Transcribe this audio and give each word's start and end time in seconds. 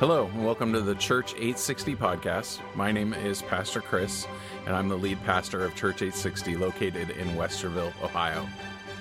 Hello, 0.00 0.30
and 0.32 0.46
welcome 0.46 0.72
to 0.72 0.80
the 0.80 0.94
Church 0.94 1.34
860 1.34 1.94
podcast. 1.94 2.58
My 2.74 2.90
name 2.90 3.12
is 3.12 3.42
Pastor 3.42 3.82
Chris, 3.82 4.26
and 4.64 4.74
I'm 4.74 4.88
the 4.88 4.96
lead 4.96 5.22
pastor 5.24 5.62
of 5.62 5.74
Church 5.74 5.96
860 5.96 6.56
located 6.56 7.10
in 7.10 7.28
Westerville, 7.36 7.92
Ohio. 8.02 8.48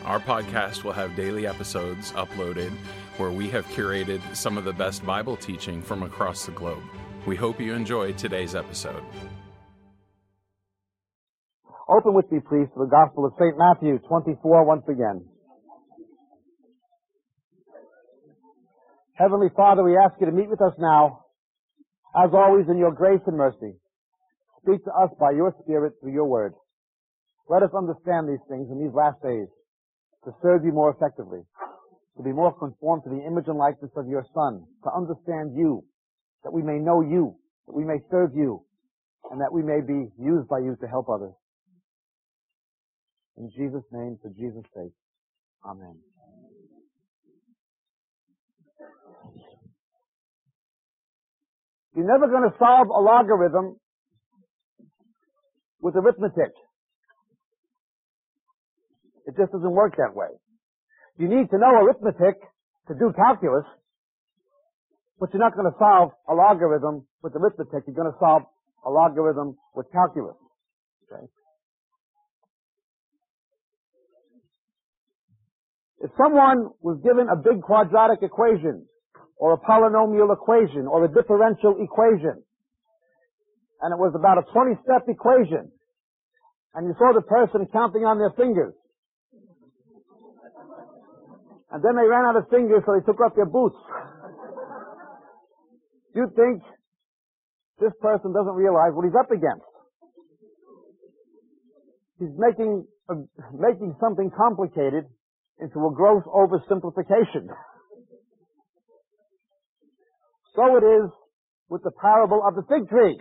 Our 0.03 0.19
podcast 0.19 0.83
will 0.83 0.91
have 0.91 1.15
daily 1.15 1.47
episodes 1.47 2.11
uploaded 2.11 2.71
where 3.15 3.31
we 3.31 3.47
have 3.47 3.65
curated 3.67 4.19
some 4.35 4.57
of 4.57 4.65
the 4.65 4.73
best 4.73 5.05
Bible 5.05 5.37
teaching 5.37 5.81
from 5.81 6.03
across 6.03 6.45
the 6.45 6.51
globe. 6.51 6.83
We 7.25 7.37
hope 7.37 7.61
you 7.61 7.73
enjoy 7.73 8.11
today's 8.11 8.53
episode. 8.53 9.01
Open 11.87 12.13
with 12.13 12.29
me, 12.29 12.39
please, 12.41 12.67
to 12.73 12.79
the 12.79 12.89
Gospel 12.91 13.25
of 13.25 13.31
St. 13.39 13.57
Matthew 13.57 13.99
24 13.99 14.65
once 14.65 14.83
again. 14.89 15.23
Heavenly 19.19 19.49
Father, 19.53 19.83
we 19.83 19.97
ask 19.97 20.15
you 20.21 20.27
to 20.27 20.31
meet 20.31 20.49
with 20.49 20.61
us 20.61 20.71
now, 20.79 21.25
as 22.15 22.31
always 22.33 22.67
in 22.69 22.77
your 22.77 22.93
grace 22.93 23.19
and 23.27 23.35
mercy. 23.35 23.75
Speak 24.63 24.81
to 24.85 24.91
us 24.91 25.09
by 25.19 25.31
your 25.31 25.53
Spirit 25.61 25.93
through 25.99 26.13
your 26.13 26.25
word. 26.25 26.53
Let 27.49 27.61
us 27.61 27.71
understand 27.77 28.29
these 28.29 28.43
things 28.47 28.71
in 28.71 28.79
these 28.79 28.95
last 28.95 29.21
days 29.21 29.47
to 30.23 30.31
serve 30.41 30.63
you 30.63 30.71
more 30.71 30.95
effectively, 30.95 31.41
to 32.15 32.23
be 32.23 32.31
more 32.31 32.57
conformed 32.57 33.03
to 33.03 33.09
the 33.09 33.19
image 33.27 33.45
and 33.47 33.57
likeness 33.57 33.91
of 33.97 34.07
your 34.07 34.23
Son, 34.33 34.63
to 34.85 34.89
understand 34.95 35.51
you, 35.53 35.83
that 36.45 36.53
we 36.53 36.61
may 36.61 36.79
know 36.79 37.01
you, 37.01 37.35
that 37.67 37.75
we 37.75 37.83
may 37.83 37.99
serve 38.09 38.31
you, 38.33 38.63
and 39.31 39.41
that 39.41 39.51
we 39.51 39.61
may 39.61 39.81
be 39.81 40.07
used 40.17 40.47
by 40.47 40.59
you 40.59 40.77
to 40.79 40.87
help 40.87 41.09
others. 41.09 41.35
In 43.35 43.49
Jesus' 43.51 43.83
name, 43.91 44.17
for 44.21 44.29
Jesus' 44.29 44.63
sake. 44.73 44.93
Amen. 45.65 46.08
You're 51.99 52.07
never 52.07 52.31
going 52.31 52.49
to 52.49 52.55
solve 52.57 52.87
a 52.87 53.01
logarithm 53.03 53.75
with 55.81 55.97
arithmetic. 55.97 56.55
It 59.27 59.35
just 59.35 59.51
doesn't 59.51 59.75
work 59.75 59.97
that 59.97 60.15
way. 60.15 60.31
You 61.17 61.27
need 61.27 61.49
to 61.51 61.57
know 61.57 61.67
arithmetic 61.83 62.39
to 62.87 62.93
do 62.95 63.11
calculus, 63.11 63.65
but 65.19 65.27
you're 65.33 65.43
not 65.43 65.55
going 65.55 65.69
to 65.69 65.77
solve 65.77 66.11
a 66.29 66.33
logarithm 66.33 67.05
with 67.21 67.35
arithmetic. 67.35 67.83
You're 67.85 67.99
going 67.99 68.13
to 68.13 68.17
solve 68.17 68.43
a 68.85 68.89
logarithm 68.89 69.57
with 69.75 69.91
calculus. 69.91 70.37
Okay? 71.11 71.25
If 75.99 76.11
someone 76.15 76.69
was 76.79 77.01
given 77.03 77.27
a 77.27 77.35
big 77.35 77.61
quadratic 77.61 78.23
equation, 78.23 78.87
or 79.39 79.53
a 79.53 79.59
polynomial 79.63 80.33
equation, 80.35 80.85
or 80.85 81.05
a 81.05 81.07
differential 81.07 81.79
equation, 81.79 82.43
and 83.81 83.93
it 83.95 83.97
was 83.97 84.11
about 84.13 84.37
a 84.37 84.43
20-step 84.51 85.07
equation, 85.07 85.71
and 86.75 86.85
you 86.85 86.93
saw 86.99 87.13
the 87.15 87.23
person 87.23 87.65
counting 87.71 88.03
on 88.03 88.19
their 88.19 88.31
fingers, 88.35 88.73
and 91.71 91.83
then 91.83 91.95
they 91.95 92.03
ran 92.03 92.25
out 92.25 92.35
of 92.35 92.49
fingers, 92.51 92.83
so 92.85 92.91
they 92.93 93.05
took 93.05 93.19
off 93.21 93.33
their 93.35 93.47
boots. 93.47 93.77
You'd 96.15 96.35
think 96.35 96.61
this 97.79 97.93
person 98.01 98.33
doesn't 98.33 98.55
realize 98.55 98.91
what 98.91 99.05
he's 99.05 99.15
up 99.15 99.31
against. 99.31 99.63
He's 102.19 102.35
making 102.35 102.83
uh, 103.07 103.23
making 103.55 103.95
something 104.01 104.29
complicated 104.35 105.05
into 105.61 105.79
a 105.87 105.91
gross 105.95 106.23
oversimplification. 106.27 107.47
So 110.55 110.77
it 110.77 110.85
is 110.85 111.09
with 111.69 111.83
the 111.83 111.91
parable 112.01 112.41
of 112.45 112.55
the 112.55 112.63
fig 112.67 112.89
tree. 112.89 113.19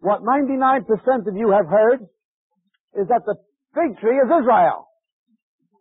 What 0.00 0.22
99% 0.22 0.86
of 1.26 1.36
you 1.36 1.50
have 1.50 1.66
heard 1.66 2.00
is 2.94 3.08
that 3.08 3.22
the 3.26 3.36
fig 3.74 3.98
tree 4.00 4.16
is 4.16 4.28
Israel. 4.28 4.88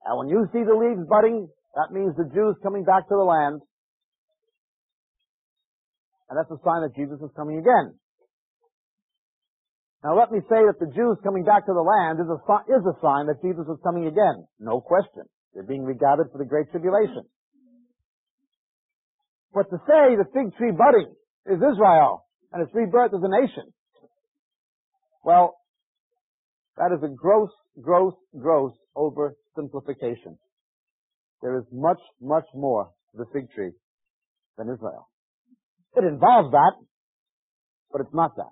And 0.05 0.17
when 0.19 0.29
you 0.29 0.47
see 0.53 0.63
the 0.63 0.75
leaves 0.75 1.07
budding, 1.09 1.47
that 1.75 1.91
means 1.91 2.15
the 2.15 2.29
Jews 2.33 2.55
coming 2.63 2.83
back 2.83 3.07
to 3.07 3.15
the 3.15 3.23
land. 3.23 3.61
And 6.29 6.37
that's 6.37 6.51
a 6.51 6.61
sign 6.63 6.81
that 6.81 6.95
Jesus 6.95 7.19
is 7.21 7.31
coming 7.35 7.59
again. 7.59 7.95
Now 10.03 10.17
let 10.17 10.31
me 10.31 10.39
say 10.49 10.61
that 10.61 10.77
the 10.79 10.91
Jews 10.93 11.17
coming 11.23 11.43
back 11.43 11.65
to 11.65 11.73
the 11.73 11.81
land 11.81 12.19
is 12.21 12.29
a, 12.29 12.37
is 12.69 12.85
a 12.85 12.95
sign 13.01 13.25
that 13.25 13.41
Jesus 13.41 13.65
is 13.65 13.81
coming 13.83 14.05
again. 14.05 14.45
No 14.59 14.79
question. 14.79 15.25
They're 15.53 15.65
being 15.65 15.83
regathered 15.83 16.29
for 16.31 16.37
the 16.37 16.45
Great 16.45 16.69
Tribulation. 16.69 17.25
But 19.55 19.69
to 19.69 19.77
say 19.87 20.19
the 20.19 20.27
fig 20.33 20.53
tree 20.57 20.71
budding 20.71 21.15
is 21.47 21.57
Israel 21.57 22.25
and 22.51 22.61
its 22.61 22.75
rebirth 22.75 23.13
as 23.15 23.21
a 23.23 23.41
nation, 23.41 23.71
well, 25.23 25.55
that 26.75 26.91
is 26.91 27.01
a 27.01 27.07
gross, 27.07 27.49
gross, 27.81 28.13
gross 28.37 28.73
oversimplification. 28.97 30.35
There 31.41 31.57
is 31.57 31.63
much, 31.71 31.99
much 32.21 32.43
more 32.53 32.91
to 33.11 33.17
the 33.17 33.25
fig 33.31 33.49
tree 33.55 33.71
than 34.57 34.67
Israel. 34.67 35.07
It 35.95 36.03
involves 36.03 36.51
that, 36.51 36.73
but 37.93 38.01
it's 38.01 38.13
not 38.13 38.35
that. 38.35 38.51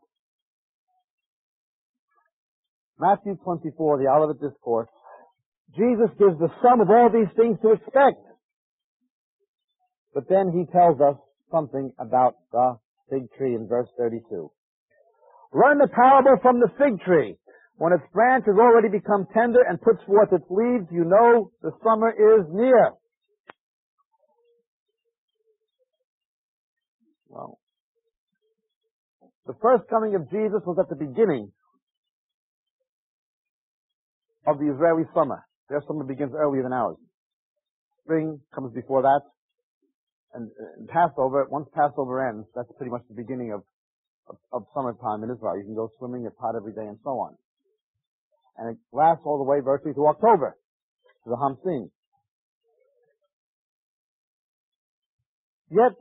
Matthew 2.97 3.35
24, 3.43 3.97
the 3.97 4.07
Olivet 4.09 4.39
Discourse, 4.39 4.87
Jesus 5.75 6.15
gives 6.17 6.39
the 6.39 6.47
sum 6.63 6.79
of 6.79 6.89
all 6.89 7.09
these 7.11 7.33
things 7.35 7.57
to 7.61 7.73
expect. 7.73 8.23
But 10.13 10.29
then 10.29 10.51
he 10.53 10.65
tells 10.71 11.01
us 11.01 11.17
something 11.51 11.91
about 11.99 12.35
the 12.51 12.77
fig 13.09 13.31
tree 13.37 13.55
in 13.55 13.67
verse 13.67 13.89
32. 13.97 14.51
Learn 15.53 15.77
the 15.77 15.87
parable 15.87 16.37
from 16.41 16.59
the 16.59 16.69
fig 16.77 17.01
tree. 17.01 17.37
When 17.77 17.93
its 17.93 18.03
branch 18.13 18.45
has 18.45 18.55
already 18.57 18.89
become 18.89 19.25
tender 19.33 19.61
and 19.67 19.81
puts 19.81 20.03
forth 20.05 20.29
its 20.31 20.45
leaves, 20.49 20.85
you 20.91 21.05
know 21.05 21.51
the 21.61 21.71
summer 21.83 22.11
is 22.11 22.45
near. 22.51 22.91
Well, 27.29 27.59
the 29.47 29.55
first 29.61 29.89
coming 29.89 30.15
of 30.15 30.29
Jesus 30.29 30.61
was 30.65 30.77
at 30.79 30.89
the 30.89 31.03
beginning 31.03 31.51
of 34.45 34.59
the 34.59 34.71
Israeli 34.71 35.03
summer. 35.15 35.43
Their 35.69 35.81
summer 35.87 36.03
begins 36.03 36.33
earlier 36.37 36.61
than 36.61 36.73
ours. 36.73 36.97
Spring 38.03 38.39
comes 38.53 38.73
before 38.73 39.01
that. 39.01 39.21
And, 40.33 40.49
and 40.77 40.87
Passover, 40.89 41.45
once 41.49 41.69
Passover 41.73 42.27
ends, 42.27 42.47
that's 42.55 42.69
pretty 42.77 42.91
much 42.91 43.03
the 43.07 43.15
beginning 43.15 43.53
of, 43.53 43.61
of, 44.27 44.37
of 44.51 44.65
summertime 44.73 45.23
in 45.23 45.29
Israel. 45.29 45.57
You 45.57 45.63
can 45.63 45.75
go 45.75 45.89
swimming 45.99 46.25
at 46.25 46.35
pot 46.37 46.55
every 46.55 46.73
day 46.73 46.85
and 46.85 46.97
so 47.03 47.11
on. 47.21 47.35
And 48.57 48.73
it 48.73 48.77
lasts 48.91 49.23
all 49.25 49.37
the 49.37 49.49
way 49.49 49.59
virtually 49.61 49.93
to 49.93 50.07
October, 50.07 50.57
to 51.23 51.29
the 51.29 51.37
Hamsin. 51.37 51.89
Yet, 55.69 55.93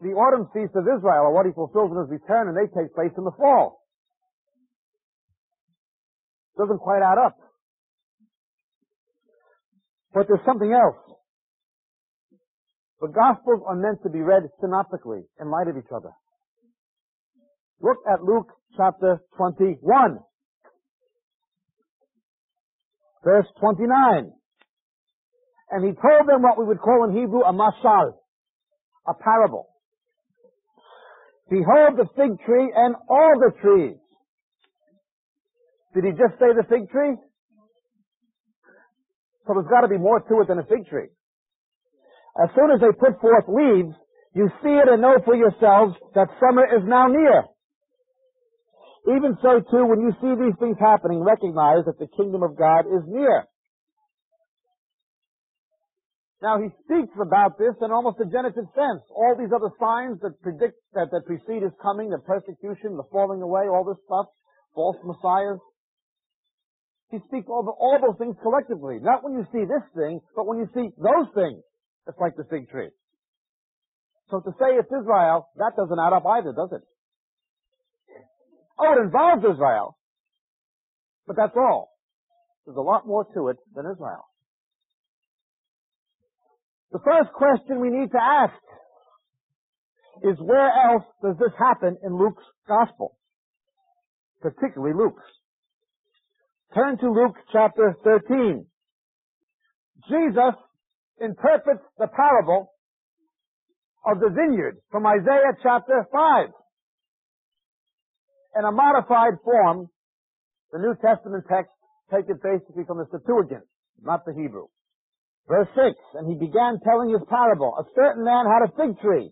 the 0.00 0.14
autumn 0.14 0.48
feasts 0.54 0.74
of 0.74 0.86
Israel 0.86 1.26
are 1.26 1.32
what 1.32 1.46
he 1.46 1.52
fulfills 1.52 1.90
in 1.90 1.98
his 1.98 2.10
return, 2.10 2.48
and 2.48 2.56
they 2.56 2.66
take 2.70 2.94
place 2.94 3.10
in 3.18 3.24
the 3.24 3.34
fall. 3.36 3.82
Doesn't 6.56 6.78
quite 6.78 7.02
add 7.02 7.18
up. 7.18 7.36
But 10.14 10.26
there's 10.26 10.44
something 10.46 10.72
else. 10.72 10.98
The 13.00 13.08
Gospels 13.08 13.62
are 13.66 13.76
meant 13.76 14.02
to 14.02 14.10
be 14.10 14.20
read 14.20 14.42
synoptically 14.60 15.22
in 15.40 15.50
light 15.50 15.68
of 15.68 15.76
each 15.78 15.90
other. 15.94 16.10
Look 17.80 17.96
at 18.06 18.22
Luke 18.22 18.52
chapter 18.76 19.20
21. 19.38 20.18
Verse 23.24 23.46
29. 23.58 24.32
And 25.70 25.84
he 25.84 25.92
told 25.92 26.28
them 26.28 26.42
what 26.42 26.58
we 26.58 26.64
would 26.64 26.80
call 26.80 27.08
in 27.08 27.16
Hebrew 27.16 27.40
a 27.40 27.52
mashal, 27.52 28.12
a 29.06 29.14
parable. 29.14 29.66
Behold 31.48 31.96
the 31.96 32.06
fig 32.16 32.38
tree 32.44 32.72
and 32.74 32.94
all 33.08 33.32
the 33.38 33.52
trees. 33.62 33.96
Did 35.94 36.04
he 36.04 36.10
just 36.10 36.38
say 36.38 36.52
the 36.54 36.64
fig 36.68 36.90
tree? 36.90 37.16
So 39.46 39.54
there's 39.54 39.66
got 39.70 39.80
to 39.80 39.88
be 39.88 39.98
more 39.98 40.20
to 40.20 40.40
it 40.42 40.48
than 40.48 40.58
a 40.58 40.64
fig 40.64 40.86
tree. 40.88 41.08
As 42.38 42.48
soon 42.54 42.70
as 42.70 42.80
they 42.80 42.92
put 42.94 43.20
forth 43.20 43.48
leaves, 43.48 43.94
you 44.34 44.46
see 44.62 44.70
it 44.70 44.86
and 44.86 45.02
know 45.02 45.18
for 45.24 45.34
yourselves 45.34 45.94
that 46.14 46.30
summer 46.38 46.62
is 46.64 46.86
now 46.86 47.08
near. 47.08 47.44
Even 49.16 49.34
so 49.42 49.58
too, 49.70 49.86
when 49.86 50.00
you 50.00 50.12
see 50.20 50.34
these 50.38 50.54
things 50.60 50.76
happening, 50.78 51.24
recognize 51.24 51.82
that 51.86 51.98
the 51.98 52.06
kingdom 52.16 52.42
of 52.42 52.56
God 52.56 52.86
is 52.86 53.02
near. 53.08 53.48
Now 56.42 56.56
he 56.60 56.68
speaks 56.84 57.12
about 57.20 57.58
this 57.58 57.74
in 57.82 57.92
almost 57.92 58.20
a 58.20 58.24
genitive 58.24 58.64
sense. 58.72 59.02
All 59.12 59.36
these 59.36 59.52
other 59.52 59.72
signs 59.76 60.20
that 60.20 60.40
predict, 60.40 60.78
that, 60.94 61.10
that 61.12 61.26
precede 61.26 61.62
his 61.62 61.72
coming, 61.82 62.08
the 62.08 62.18
persecution, 62.18 62.96
the 62.96 63.04
falling 63.12 63.42
away, 63.42 63.68
all 63.68 63.84
this 63.84 64.00
stuff, 64.06 64.26
false 64.74 64.96
messiahs. 65.04 65.60
He 67.10 67.18
speaks 67.28 67.48
all, 67.48 67.66
all 67.76 67.98
those 68.00 68.16
things 68.16 68.36
collectively. 68.40 69.00
Not 69.02 69.24
when 69.24 69.34
you 69.34 69.44
see 69.52 69.66
this 69.66 69.84
thing, 69.92 70.20
but 70.36 70.46
when 70.46 70.58
you 70.58 70.68
see 70.72 70.88
those 70.96 71.28
things. 71.34 71.60
It's 72.06 72.18
like 72.18 72.36
the 72.36 72.44
fig 72.44 72.68
tree. 72.70 72.88
So 74.30 74.40
to 74.40 74.50
say 74.58 74.78
it's 74.78 74.90
Israel, 74.90 75.48
that 75.56 75.72
doesn't 75.76 75.98
add 75.98 76.12
up 76.12 76.24
either, 76.26 76.52
does 76.52 76.70
it? 76.72 76.82
Oh, 78.78 78.94
it 78.96 79.02
involves 79.02 79.44
Israel. 79.44 79.96
But 81.26 81.36
that's 81.36 81.56
all. 81.56 81.90
There's 82.64 82.76
a 82.76 82.80
lot 82.80 83.06
more 83.06 83.24
to 83.34 83.48
it 83.48 83.56
than 83.74 83.84
Israel. 83.90 84.24
The 86.92 87.00
first 87.04 87.32
question 87.34 87.80
we 87.80 87.90
need 87.90 88.10
to 88.12 88.20
ask 88.20 88.54
is 90.22 90.36
where 90.40 90.68
else 90.68 91.04
does 91.22 91.36
this 91.38 91.52
happen 91.58 91.96
in 92.02 92.16
Luke's 92.16 92.44
gospel? 92.66 93.16
Particularly 94.40 94.94
Luke's. 94.94 95.22
Turn 96.74 96.98
to 96.98 97.10
Luke 97.10 97.36
chapter 97.52 97.96
13. 98.04 98.66
Jesus 100.08 100.54
interprets 101.20 101.84
the 101.98 102.08
parable 102.08 102.72
of 104.04 104.18
the 104.20 104.30
vineyard 104.30 104.78
from 104.90 105.06
Isaiah 105.06 105.52
chapter 105.62 106.06
5. 106.10 106.48
In 108.58 108.64
a 108.64 108.72
modified 108.72 109.38
form, 109.44 109.88
the 110.72 110.78
New 110.78 110.94
Testament 111.04 111.44
text 111.48 111.70
take 112.10 112.28
it 112.28 112.42
basically 112.42 112.84
from 112.84 112.98
the 112.98 113.06
Septuagint, 113.12 113.62
not 114.02 114.24
the 114.24 114.32
Hebrew. 114.34 114.66
Verse 115.46 115.68
6, 115.74 115.94
and 116.14 116.26
he 116.26 116.34
began 116.34 116.80
telling 116.82 117.10
his 117.10 117.22
parable. 117.28 117.74
A 117.78 117.84
certain 117.94 118.24
man 118.24 118.46
had 118.46 118.66
a 118.66 118.74
fig 118.74 118.98
tree, 119.00 119.30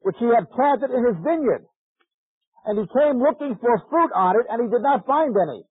which 0.00 0.16
he 0.18 0.26
had 0.26 0.50
planted 0.50 0.90
in 0.90 1.04
his 1.04 1.16
vineyard. 1.22 1.64
And 2.64 2.78
he 2.80 2.86
came 2.90 3.22
looking 3.22 3.56
for 3.60 3.78
fruit 3.88 4.10
on 4.14 4.36
it, 4.36 4.46
and 4.50 4.60
he 4.60 4.68
did 4.68 4.82
not 4.82 5.06
find 5.06 5.36
any. 5.36 5.62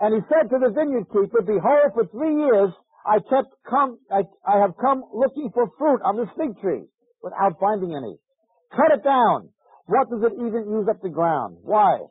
And 0.00 0.14
he 0.14 0.20
said 0.28 0.50
to 0.50 0.58
the 0.60 0.70
vineyard 0.70 1.06
keeper, 1.10 1.42
Behold, 1.42 1.94
for 1.94 2.06
three 2.12 2.36
years 2.36 2.70
I 3.08 3.24
kept 3.24 3.48
come, 3.64 3.96
I, 4.12 4.28
I 4.44 4.60
have 4.60 4.76
come 4.76 5.00
looking 5.16 5.48
for 5.54 5.72
fruit 5.80 6.04
on 6.04 6.20
this 6.20 6.28
fig 6.36 6.60
tree, 6.60 6.84
without 7.24 7.56
finding 7.58 7.96
any. 7.96 8.20
Cut 8.76 8.92
it 8.92 9.02
down. 9.02 9.48
What 9.88 10.12
does 10.12 10.28
it 10.28 10.36
even 10.36 10.68
use 10.68 10.84
up 10.92 11.00
the 11.00 11.08
ground? 11.08 11.56
Why? 11.64 12.04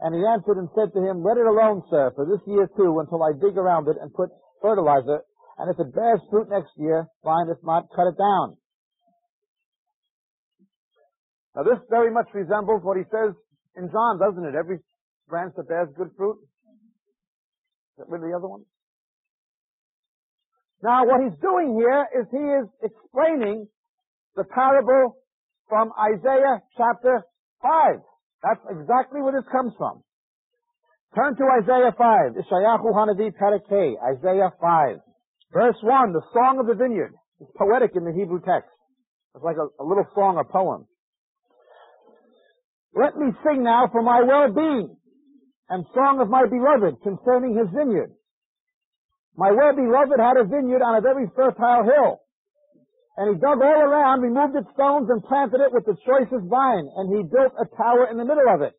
And 0.00 0.12
he 0.12 0.20
answered 0.20 0.60
and 0.60 0.68
said 0.76 0.92
to 0.92 1.00
him, 1.00 1.24
Let 1.24 1.40
it 1.40 1.48
alone, 1.48 1.80
sir, 1.88 2.12
for 2.12 2.28
this 2.28 2.44
year 2.44 2.68
too, 2.76 3.00
until 3.00 3.24
I 3.24 3.32
dig 3.32 3.56
around 3.56 3.88
it 3.88 3.96
and 3.96 4.12
put 4.12 4.28
fertilizer, 4.60 5.24
and 5.56 5.72
if 5.72 5.80
it 5.80 5.94
bears 5.94 6.20
fruit 6.28 6.52
next 6.52 6.76
year, 6.76 7.08
fine, 7.24 7.48
if 7.48 7.56
not, 7.64 7.88
cut 7.96 8.12
it 8.12 8.20
down. 8.20 8.60
Now 11.56 11.62
this 11.64 11.80
very 11.88 12.12
much 12.12 12.28
resembles 12.34 12.84
what 12.84 12.98
he 13.00 13.04
says 13.08 13.32
in 13.80 13.88
John, 13.88 14.20
doesn't 14.20 14.44
it? 14.44 14.52
Every 14.52 14.76
branch 15.26 15.54
that 15.56 15.68
bears 15.68 15.88
good 15.96 16.10
fruit. 16.18 16.36
Get 17.96 18.10
the 18.10 18.36
other 18.36 18.48
one. 18.48 18.68
Now 20.82 21.06
what 21.06 21.22
he's 21.24 21.38
doing 21.40 21.74
here 21.78 22.06
is 22.20 22.26
he 22.30 22.38
is 22.38 22.66
explaining 22.82 23.68
the 24.36 24.44
parable 24.44 25.16
from 25.68 25.90
Isaiah 25.98 26.62
chapter 26.76 27.24
5. 27.62 27.96
That's 28.42 28.60
exactly 28.70 29.22
where 29.22 29.32
this 29.32 29.48
comes 29.50 29.72
from. 29.78 30.02
Turn 31.14 31.34
to 31.36 31.44
Isaiah 31.62 31.94
5. 31.96 32.32
Ishayahu 32.44 32.92
Hanavi 32.92 33.32
Isaiah 33.32 34.52
5. 34.60 34.96
Verse 35.52 35.76
1, 35.82 36.12
the 36.12 36.22
song 36.34 36.58
of 36.60 36.66
the 36.66 36.74
vineyard. 36.74 37.14
It's 37.40 37.50
poetic 37.56 37.92
in 37.96 38.04
the 38.04 38.12
Hebrew 38.12 38.40
text. 38.40 38.70
It's 39.34 39.44
like 39.44 39.56
a, 39.56 39.82
a 39.82 39.84
little 39.84 40.06
song 40.14 40.36
or 40.36 40.44
poem. 40.44 40.86
Let 42.94 43.16
me 43.16 43.32
sing 43.44 43.62
now 43.62 43.88
for 43.92 44.02
my 44.02 44.22
well-being 44.22 44.96
and 45.68 45.84
song 45.94 46.20
of 46.20 46.28
my 46.28 46.44
beloved 46.48 47.02
concerning 47.02 47.56
his 47.56 47.68
vineyard. 47.74 48.10
My 49.36 49.52
well-beloved 49.52 50.18
had 50.18 50.36
a 50.36 50.44
vineyard 50.44 50.82
on 50.82 50.96
a 50.96 51.00
very 51.00 51.28
fertile 51.36 51.84
hill 51.84 52.26
and 53.16 53.32
he 53.32 53.40
dug 53.40 53.64
all 53.64 53.80
around, 53.80 54.20
removed 54.20 54.56
its 54.56 54.68
stones, 54.76 55.08
and 55.08 55.24
planted 55.24 55.64
it 55.64 55.72
with 55.72 55.88
the 55.88 55.96
choicest 56.04 56.44
vine. 56.52 56.84
And 56.84 57.08
he 57.08 57.24
built 57.24 57.56
a 57.56 57.64
tower 57.72 58.12
in 58.12 58.20
the 58.20 58.28
middle 58.28 58.44
of 58.44 58.60
it. 58.60 58.76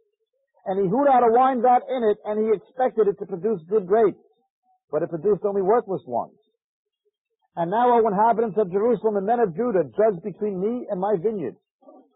And 0.69 0.77
he 0.77 0.85
hewed 0.85 1.09
out 1.09 1.25
a 1.25 1.33
wine 1.33 1.65
vat 1.65 1.81
in 1.89 2.05
it, 2.05 2.21
and 2.21 2.45
he 2.45 2.53
expected 2.53 3.09
it 3.09 3.17
to 3.17 3.25
produce 3.25 3.65
good 3.65 3.87
grapes. 3.89 4.21
But 4.91 5.01
it 5.01 5.09
produced 5.09 5.41
only 5.43 5.65
worthless 5.65 6.05
ones. 6.05 6.37
And 7.57 7.71
now, 7.71 7.97
O 7.97 8.05
inhabitants 8.05 8.61
of 8.61 8.71
Jerusalem 8.71 9.17
and 9.17 9.25
men 9.25 9.41
of 9.41 9.57
Judah, 9.57 9.89
judge 9.97 10.21
between 10.21 10.61
me 10.61 10.85
and 10.85 11.01
my 11.01 11.17
vineyard. 11.17 11.57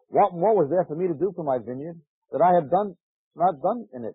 What 0.10 0.38
more 0.38 0.54
was 0.54 0.70
there 0.70 0.86
for 0.86 0.94
me 0.94 1.08
to 1.08 1.18
do 1.18 1.34
for 1.36 1.44
my 1.44 1.58
vineyard 1.58 1.98
that 2.32 2.42
I 2.46 2.54
have 2.54 2.70
done, 2.70 2.94
not 3.36 3.58
done 3.66 3.88
in 3.98 4.06
it? 4.06 4.14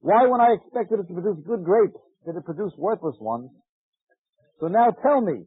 Why, 0.00 0.26
when 0.28 0.42
I 0.42 0.52
expected 0.52 1.00
it 1.00 1.08
to 1.08 1.14
produce 1.16 1.40
good 1.46 1.64
grapes, 1.64 1.96
did 2.26 2.36
it 2.36 2.44
produce 2.44 2.72
worthless 2.76 3.16
ones? 3.20 3.50
So 4.60 4.68
now 4.68 4.90
tell 5.02 5.20
me, 5.20 5.46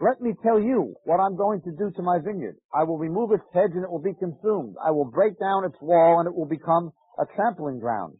let 0.00 0.20
me 0.20 0.32
tell 0.42 0.60
you 0.60 0.94
what 1.04 1.18
I'm 1.18 1.36
going 1.36 1.60
to 1.62 1.72
do 1.72 1.90
to 1.96 2.02
my 2.02 2.18
vineyard. 2.22 2.56
I 2.72 2.84
will 2.84 2.98
remove 2.98 3.32
its 3.32 3.44
hedge 3.52 3.72
and 3.74 3.82
it 3.82 3.90
will 3.90 4.02
be 4.02 4.14
consumed. 4.14 4.76
I 4.84 4.90
will 4.92 5.06
break 5.06 5.38
down 5.40 5.64
its 5.64 5.76
wall 5.80 6.20
and 6.20 6.28
it 6.28 6.34
will 6.34 6.46
become 6.46 6.92
a 7.18 7.24
trampling 7.34 7.80
ground. 7.80 8.14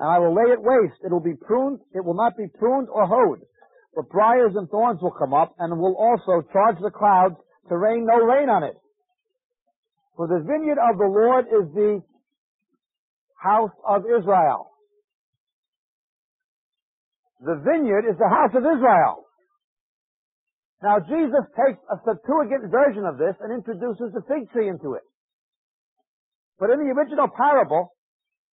And 0.00 0.10
I 0.10 0.18
will 0.18 0.34
lay 0.34 0.52
it 0.52 0.60
waste. 0.60 1.00
It 1.02 1.10
will 1.10 1.24
be 1.24 1.34
pruned. 1.34 1.80
It 1.94 2.04
will 2.04 2.14
not 2.14 2.36
be 2.36 2.46
pruned 2.58 2.88
or 2.92 3.06
hoed. 3.06 3.40
But 3.94 4.10
briars 4.10 4.52
and 4.54 4.68
thorns 4.68 5.00
will 5.00 5.14
come 5.16 5.32
up 5.32 5.54
and 5.58 5.78
will 5.78 5.96
also 5.96 6.46
charge 6.52 6.76
the 6.82 6.90
clouds 6.90 7.36
to 7.68 7.78
rain 7.78 8.04
no 8.04 8.18
rain 8.18 8.48
on 8.48 8.64
it. 8.64 8.76
For 10.16 10.26
the 10.26 10.44
vineyard 10.44 10.78
of 10.78 10.98
the 10.98 11.06
Lord 11.06 11.46
is 11.46 11.72
the 11.74 12.02
house 13.40 13.70
of 13.86 14.02
Israel. 14.04 14.70
The 17.40 17.54
vineyard 17.62 18.10
is 18.10 18.18
the 18.18 18.28
house 18.28 18.50
of 18.54 18.66
Israel. 18.66 19.24
Now 20.82 20.98
Jesus 20.98 21.46
takes 21.54 21.78
a 21.90 21.98
Septuagint 22.04 22.70
version 22.70 23.04
of 23.06 23.18
this 23.18 23.34
and 23.40 23.54
introduces 23.54 24.14
the 24.14 24.22
fig 24.26 24.50
tree 24.50 24.68
into 24.68 24.94
it. 24.94 25.02
But 26.58 26.70
in 26.70 26.78
the 26.82 26.90
original 26.90 27.28
parable, 27.30 27.94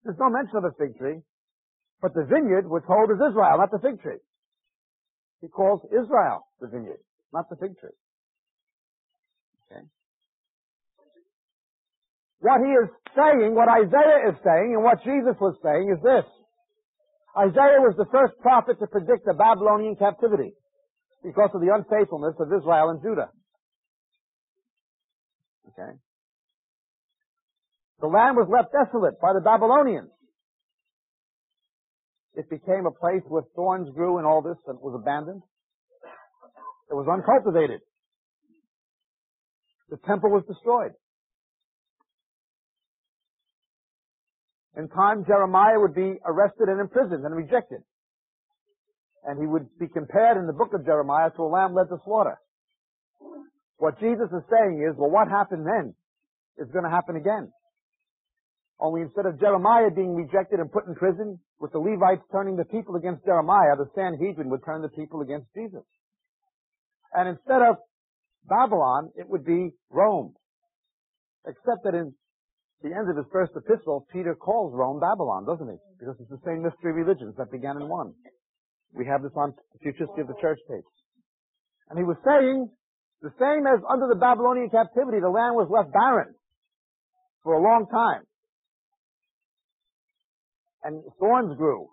there's 0.03 0.17
no 0.19 0.29
mention 0.29 0.57
of 0.57 0.65
a 0.65 0.73
fig 0.77 0.97
tree, 0.97 1.21
but 2.01 2.13
the 2.13 2.25
vineyard 2.25 2.69
we're 2.69 2.85
told 2.85 3.09
is 3.09 3.17
Israel, 3.17 3.57
not 3.57 3.71
the 3.71 3.81
fig 3.81 4.01
tree. 4.01 4.21
He 5.41 5.47
calls 5.47 5.81
Israel 5.89 6.45
the 6.61 6.67
vineyard, 6.67 7.01
not 7.33 7.49
the 7.49 7.55
fig 7.57 7.77
tree. 7.79 7.97
Okay. 9.65 9.81
What 12.39 12.61
he 12.61 12.69
is 12.69 12.89
saying, 13.17 13.55
what 13.55 13.69
Isaiah 13.69 14.29
is 14.29 14.37
saying, 14.45 14.77
and 14.77 14.83
what 14.83 15.03
Jesus 15.03 15.33
was 15.41 15.57
saying 15.63 15.89
is 15.89 16.01
this. 16.01 16.25
Isaiah 17.37 17.83
was 17.83 17.95
the 17.97 18.07
first 18.11 18.33
prophet 18.41 18.79
to 18.79 18.87
predict 18.87 19.25
the 19.25 19.33
Babylonian 19.33 19.95
captivity 19.95 20.53
because 21.23 21.49
of 21.53 21.61
the 21.61 21.73
unfaithfulness 21.73 22.35
of 22.39 22.47
Israel 22.47 22.89
and 22.89 23.01
Judah. 23.01 23.29
Okay. 25.69 25.91
The 27.99 28.07
land 28.07 28.37
was 28.37 28.47
left 28.47 28.71
desolate 28.71 29.19
by 29.19 29.33
the 29.33 29.41
Babylonians. 29.41 30.11
It 32.35 32.49
became 32.49 32.85
a 32.85 32.91
place 32.91 33.23
where 33.27 33.43
thorns 33.55 33.89
grew 33.95 34.17
and 34.17 34.27
all 34.27 34.41
this 34.41 34.57
and 34.67 34.77
it 34.77 34.83
was 34.83 34.95
abandoned. 34.95 35.41
It 36.91 36.93
was 36.93 37.07
uncultivated. 37.07 37.81
The 39.89 39.97
temple 40.05 40.31
was 40.31 40.43
destroyed. 40.47 40.91
In 44.77 44.89
time, 44.89 45.25
Jeremiah 45.25 45.79
would 45.79 45.95
be 45.95 46.19
arrested 46.25 46.67
and 46.67 46.81
imprisoned 46.81 47.23
and 47.23 47.35
rejected 47.35 47.81
and 49.25 49.39
he 49.39 49.47
would 49.47 49.67
be 49.79 49.87
compared 49.87 50.37
in 50.37 50.45
the 50.45 50.53
book 50.53 50.73
of 50.73 50.85
Jeremiah 50.85 51.31
to 51.35 51.41
a 51.41 51.49
lamb 51.49 51.73
led 51.73 51.89
to 51.89 51.97
slaughter. 52.05 52.37
What 53.77 53.99
Jesus 53.99 54.29
is 54.31 54.43
saying 54.49 54.85
is, 54.87 54.95
well, 54.97 55.09
what 55.09 55.27
happened 55.27 55.65
then 55.65 55.93
is 56.57 56.71
going 56.71 56.85
to 56.85 56.93
happen 56.93 57.17
again. 57.17 57.51
Only 58.79 59.01
instead 59.01 59.25
of 59.25 59.39
Jeremiah 59.39 59.89
being 59.89 60.15
rejected 60.15 60.59
and 60.59 60.71
put 60.71 60.85
in 60.87 60.95
prison, 60.95 61.39
with 61.59 61.71
the 61.71 61.79
Levites 61.79 62.23
turning 62.31 62.55
the 62.55 62.65
people 62.65 62.95
against 62.95 63.25
Jeremiah, 63.25 63.75
the 63.75 63.89
Sanhedrin 63.95 64.49
would 64.49 64.63
turn 64.63 64.81
the 64.81 64.89
people 64.89 65.21
against 65.21 65.47
Jesus. 65.55 65.83
And 67.13 67.29
instead 67.29 67.61
of 67.61 67.77
Babylon, 68.47 69.09
it 69.15 69.27
would 69.27 69.45
be 69.45 69.71
Rome. 69.89 70.35
Except 71.47 71.83
that 71.83 71.95
in 71.95 72.13
the 72.85 72.93
end 72.93 73.09
of 73.09 73.17
his 73.17 73.25
first 73.33 73.51
epistle, 73.57 74.05
Peter 74.13 74.37
calls 74.37 74.69
Rome 74.69 75.01
Babylon, 75.01 75.41
doesn't 75.49 75.65
he? 75.65 75.81
Because 75.97 76.13
it's 76.21 76.29
the 76.29 76.45
same 76.45 76.61
mystery 76.61 76.93
religions 76.93 77.33
that 77.41 77.49
began 77.49 77.81
in 77.81 77.89
one. 77.89 78.13
We 78.93 79.09
have 79.09 79.25
this 79.25 79.33
on 79.35 79.57
the 79.73 79.79
Futurity 79.81 80.21
of 80.21 80.29
the 80.29 80.37
Church 80.37 80.61
page. 80.69 80.85
And 81.89 81.97
he 81.97 82.05
was 82.05 82.17
saying, 82.21 82.69
the 83.25 83.33
same 83.41 83.65
as 83.65 83.81
under 83.89 84.05
the 84.05 84.21
Babylonian 84.21 84.69
captivity, 84.69 85.17
the 85.17 85.33
land 85.33 85.57
was 85.57 85.65
left 85.65 85.89
barren 85.89 86.37
for 87.41 87.57
a 87.57 87.61
long 87.61 87.89
time. 87.89 88.21
And 90.85 91.01
thorns 91.17 91.57
grew, 91.57 91.89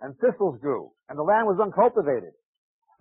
and 0.00 0.14
thistles 0.22 0.62
grew, 0.62 0.94
and 1.10 1.18
the 1.18 1.26
land 1.26 1.50
was 1.50 1.58
uncultivated. 1.58 2.38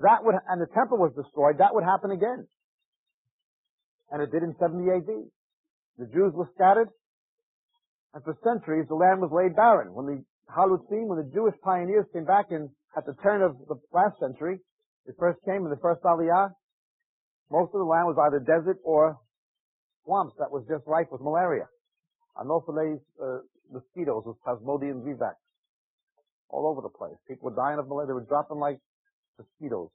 That 0.02 0.26
would, 0.26 0.34
and 0.50 0.58
the 0.58 0.72
temple 0.74 0.98
was 0.98 1.14
destroyed, 1.14 1.62
that 1.62 1.78
would 1.78 1.86
happen 1.86 2.10
again. 2.10 2.50
And 4.10 4.26
it 4.26 4.32
did 4.34 4.42
in 4.42 4.56
70 4.58 4.82
AD. 4.90 5.12
The 6.02 6.10
Jews 6.10 6.34
were 6.34 6.50
scattered, 6.58 6.90
and 8.16 8.24
for 8.24 8.34
centuries 8.42 8.88
the 8.88 8.96
land 8.96 9.20
was 9.20 9.30
laid 9.30 9.56
barren. 9.56 9.94
When 9.94 10.08
the 10.08 10.24
Halutzim, 10.48 11.12
when 11.12 11.20
the 11.20 11.30
Jewish 11.36 11.54
pioneers 11.62 12.08
came 12.14 12.24
back 12.24 12.48
in 12.50 12.72
at 12.96 13.06
the 13.06 13.14
turn 13.22 13.44
of 13.44 13.60
the 13.68 13.76
last 13.92 14.18
century, 14.20 14.58
they 15.06 15.14
first 15.20 15.38
came 15.44 15.68
in 15.68 15.70
the 15.70 15.84
first 15.84 16.02
Aliyah, 16.02 16.56
Most 17.52 17.76
of 17.76 17.80
the 17.84 17.86
land 17.86 18.08
was 18.08 18.16
either 18.18 18.40
desert 18.40 18.80
or 18.84 19.20
swamps 20.06 20.34
that 20.40 20.50
was 20.50 20.64
just 20.68 20.88
rife 20.88 21.08
with 21.12 21.22
malaria. 21.22 21.68
Anopheles 22.40 23.04
uh, 23.22 23.44
mosquitoes 23.72 24.24
with 24.26 24.38
Plasmodium 24.48 25.04
vivax 25.04 25.36
all 26.50 26.68
over 26.68 26.82
the 26.82 26.90
place. 26.90 27.18
People 27.28 27.50
were 27.52 27.56
dying 27.56 27.80
of 27.80 27.88
malaria. 27.88 28.08
They 28.08 28.14
were 28.14 28.30
dropping 28.30 28.60
like 28.60 28.80
mosquitoes. 29.38 29.90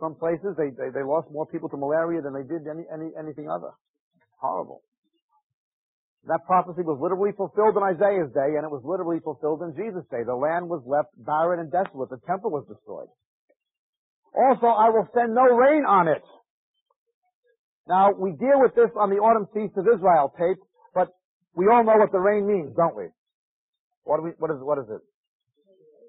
Some 0.00 0.16
places 0.16 0.56
they, 0.58 0.70
they, 0.76 0.90
they 0.92 1.02
lost 1.02 1.30
more 1.30 1.46
people 1.46 1.68
to 1.70 1.76
malaria 1.76 2.20
than 2.20 2.34
they 2.34 2.42
did 2.42 2.68
any, 2.68 2.84
any 2.92 3.10
anything 3.16 3.48
other. 3.48 3.70
Horrible. 4.36 4.82
That 6.26 6.46
prophecy 6.48 6.80
was 6.80 6.96
literally 7.00 7.36
fulfilled 7.36 7.76
in 7.76 7.84
Isaiah's 7.84 8.32
day, 8.32 8.56
and 8.56 8.64
it 8.64 8.72
was 8.72 8.80
literally 8.80 9.20
fulfilled 9.20 9.60
in 9.60 9.76
Jesus' 9.76 10.08
day. 10.08 10.24
The 10.24 10.34
land 10.34 10.72
was 10.72 10.80
left 10.88 11.12
barren 11.20 11.60
and 11.60 11.68
desolate. 11.68 12.08
The 12.08 12.20
temple 12.24 12.48
was 12.48 12.64
destroyed. 12.64 13.12
Also, 14.32 14.66
I 14.66 14.88
will 14.88 15.06
send 15.12 15.34
no 15.36 15.44
rain 15.44 15.84
on 15.84 16.08
it. 16.08 16.24
Now, 17.86 18.12
we 18.16 18.32
deal 18.32 18.56
with 18.56 18.74
this 18.74 18.88
on 18.96 19.10
the 19.10 19.20
Autumn 19.20 19.46
Feast 19.52 19.76
of 19.76 19.84
Israel 19.84 20.32
tape, 20.40 20.56
but 20.94 21.12
we 21.54 21.68
all 21.68 21.84
know 21.84 22.00
what 22.00 22.10
the 22.10 22.18
rain 22.18 22.48
means, 22.48 22.72
don't 22.74 22.96
we? 22.96 23.12
What, 24.04 24.24
we, 24.24 24.30
what, 24.40 24.50
is, 24.50 24.56
what 24.64 24.78
is 24.78 24.88
it? 24.88 25.04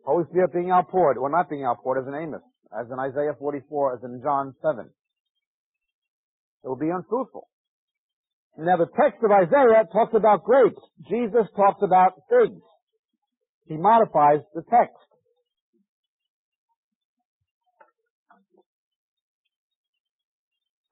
Holy 0.05 0.23
Spirit 0.31 0.53
being 0.53 0.71
outpoured, 0.71 1.17
or 1.17 1.29
not 1.29 1.49
being 1.49 1.65
outpoured 1.65 1.99
as 1.99 2.07
in 2.07 2.15
Amos, 2.15 2.41
as 2.71 2.87
in 2.87 2.99
Isaiah 2.99 3.35
44, 3.37 3.97
as 3.99 4.03
in 4.03 4.21
John 4.23 4.55
7. 4.61 4.87
It 6.63 6.67
will 6.67 6.79
be 6.79 6.89
unfruitful. 6.89 7.47
Now 8.57 8.77
the 8.77 8.87
text 8.87 9.21
of 9.23 9.31
Isaiah 9.31 9.83
talks 9.91 10.13
about 10.15 10.43
grapes. 10.43 10.81
Jesus 11.09 11.47
talks 11.55 11.81
about 11.83 12.13
figs. 12.29 12.61
He 13.67 13.75
modifies 13.75 14.39
the 14.53 14.61
text. 14.61 14.95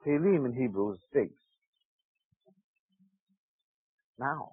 Tehillim 0.06 0.46
in 0.46 0.54
Hebrew 0.54 0.94
is 0.94 1.00
figs. 1.14 1.32
Now, 4.20 4.50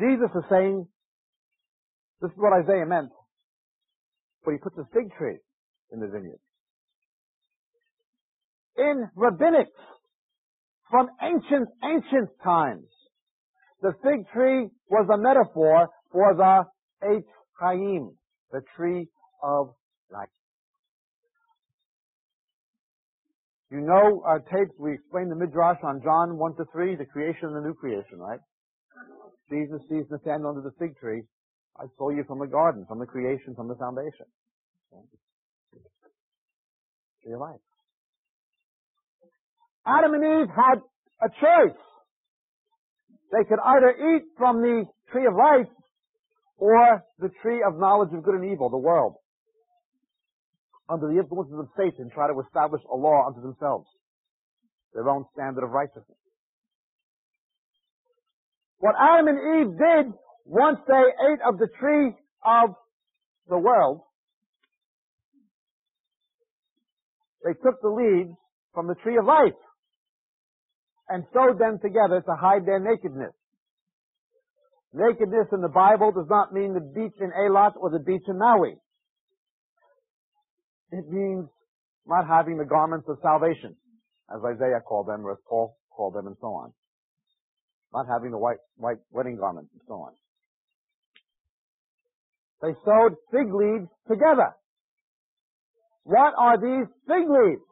Jesus 0.00 0.30
is 0.34 0.44
saying, 0.50 0.86
this 2.20 2.30
is 2.30 2.36
what 2.36 2.52
Isaiah 2.52 2.86
meant, 2.86 3.10
but 4.44 4.52
he 4.52 4.58
puts 4.58 4.76
a 4.78 4.84
fig 4.94 5.12
tree 5.18 5.38
in 5.92 6.00
the 6.00 6.06
vineyard. 6.06 6.40
In 8.76 9.10
rabbinics, 9.16 9.66
from 10.92 11.08
ancient, 11.22 11.70
ancient 11.82 12.28
times, 12.44 12.84
the 13.80 13.94
fig 14.04 14.28
tree 14.30 14.68
was 14.90 15.08
a 15.08 15.16
metaphor 15.16 15.88
for 16.12 16.34
the 16.36 16.64
Eitz 17.02 17.24
Chaim, 17.58 18.12
the 18.52 18.60
tree 18.76 19.08
of 19.42 19.70
life. 20.12 20.28
You 23.70 23.80
know 23.80 24.22
our 24.26 24.40
tapes, 24.40 24.76
we 24.78 24.92
explained 24.92 25.30
the 25.30 25.34
Midrash 25.34 25.78
on 25.82 26.02
John 26.04 26.36
1 26.36 26.56
to 26.56 26.64
3, 26.70 26.96
the 26.96 27.06
creation 27.06 27.48
and 27.48 27.56
the 27.56 27.60
new 27.62 27.74
creation, 27.74 28.18
right? 28.18 28.40
Jesus 29.48 29.80
sees 29.88 30.04
Nathanael 30.10 30.50
under 30.50 30.60
the 30.60 30.76
fig 30.78 30.94
tree. 30.98 31.22
I 31.80 31.84
saw 31.96 32.10
you 32.10 32.22
from 32.28 32.38
the 32.38 32.46
garden, 32.46 32.84
from 32.86 32.98
the 32.98 33.06
creation, 33.06 33.54
from 33.56 33.68
the 33.68 33.76
foundation. 33.76 34.26
Tree 37.24 37.32
of 37.32 37.40
life. 37.40 37.60
Adam 39.86 40.14
and 40.14 40.24
Eve 40.24 40.50
had 40.54 40.78
a 41.20 41.28
choice. 41.28 41.78
They 43.32 43.44
could 43.48 43.58
either 43.64 43.90
eat 43.90 44.22
from 44.36 44.60
the 44.60 44.84
tree 45.10 45.26
of 45.26 45.34
life 45.34 45.70
or 46.58 47.04
the 47.18 47.30
tree 47.42 47.62
of 47.66 47.78
knowledge 47.78 48.12
of 48.12 48.22
good 48.22 48.34
and 48.34 48.52
evil, 48.52 48.70
the 48.70 48.78
world. 48.78 49.14
Under 50.88 51.08
the 51.08 51.18
influences 51.18 51.58
of 51.58 51.68
Satan, 51.76 52.10
try 52.12 52.28
to 52.28 52.38
establish 52.40 52.82
a 52.92 52.96
law 52.96 53.26
unto 53.26 53.40
themselves, 53.40 53.88
their 54.94 55.08
own 55.08 55.24
standard 55.32 55.64
of 55.64 55.70
righteousness. 55.70 56.18
What 58.78 58.94
Adam 59.00 59.28
and 59.28 59.38
Eve 59.38 59.78
did 59.78 60.12
once 60.44 60.78
they 60.86 60.94
ate 60.94 61.40
of 61.46 61.58
the 61.58 61.68
tree 61.78 62.12
of 62.44 62.74
the 63.48 63.58
world, 63.58 64.02
they 67.44 67.54
took 67.54 67.80
the 67.80 67.88
leaves 67.88 68.36
from 68.74 68.86
the 68.86 68.94
tree 68.96 69.16
of 69.16 69.24
life 69.24 69.54
and 71.12 71.24
sewed 71.30 71.58
them 71.58 71.78
together 71.82 72.22
to 72.24 72.34
hide 72.40 72.64
their 72.64 72.80
nakedness. 72.80 73.36
Nakedness 74.94 75.48
in 75.52 75.60
the 75.60 75.68
Bible 75.68 76.10
does 76.10 76.28
not 76.28 76.54
mean 76.54 76.72
the 76.72 76.80
beach 76.80 77.12
in 77.20 77.30
Eilat 77.36 77.72
or 77.76 77.90
the 77.90 77.98
beach 77.98 78.24
in 78.26 78.38
Maui. 78.38 78.76
It 80.90 81.04
means 81.08 81.48
not 82.06 82.26
having 82.26 82.56
the 82.56 82.64
garments 82.64 83.06
of 83.10 83.18
salvation, 83.20 83.76
as 84.34 84.40
Isaiah 84.42 84.80
called 84.80 85.06
them, 85.06 85.26
or 85.26 85.32
as 85.32 85.38
Paul 85.46 85.76
called 85.94 86.14
them, 86.14 86.26
and 86.26 86.36
so 86.40 86.48
on. 86.48 86.72
Not 87.92 88.06
having 88.08 88.30
the 88.30 88.38
white, 88.38 88.60
white 88.76 89.00
wedding 89.10 89.36
garments, 89.36 89.70
and 89.72 89.82
so 89.86 89.94
on. 89.94 90.12
They 92.62 92.72
sewed 92.84 93.16
fig 93.30 93.52
leaves 93.52 93.88
together. 94.08 94.56
What 96.04 96.32
are 96.38 96.56
these 96.56 96.88
fig 97.06 97.28
leaves? 97.28 97.71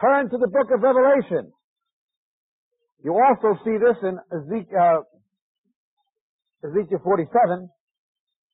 Turn 0.00 0.28
to 0.28 0.36
the 0.36 0.48
book 0.48 0.68
of 0.74 0.82
Revelation. 0.82 1.52
You 3.02 3.14
also 3.16 3.58
see 3.64 3.78
this 3.78 3.96
in 4.02 4.18
Ezekiel, 4.28 5.04
uh, 6.62 6.68
Ezekiel 6.68 7.00
47, 7.02 7.70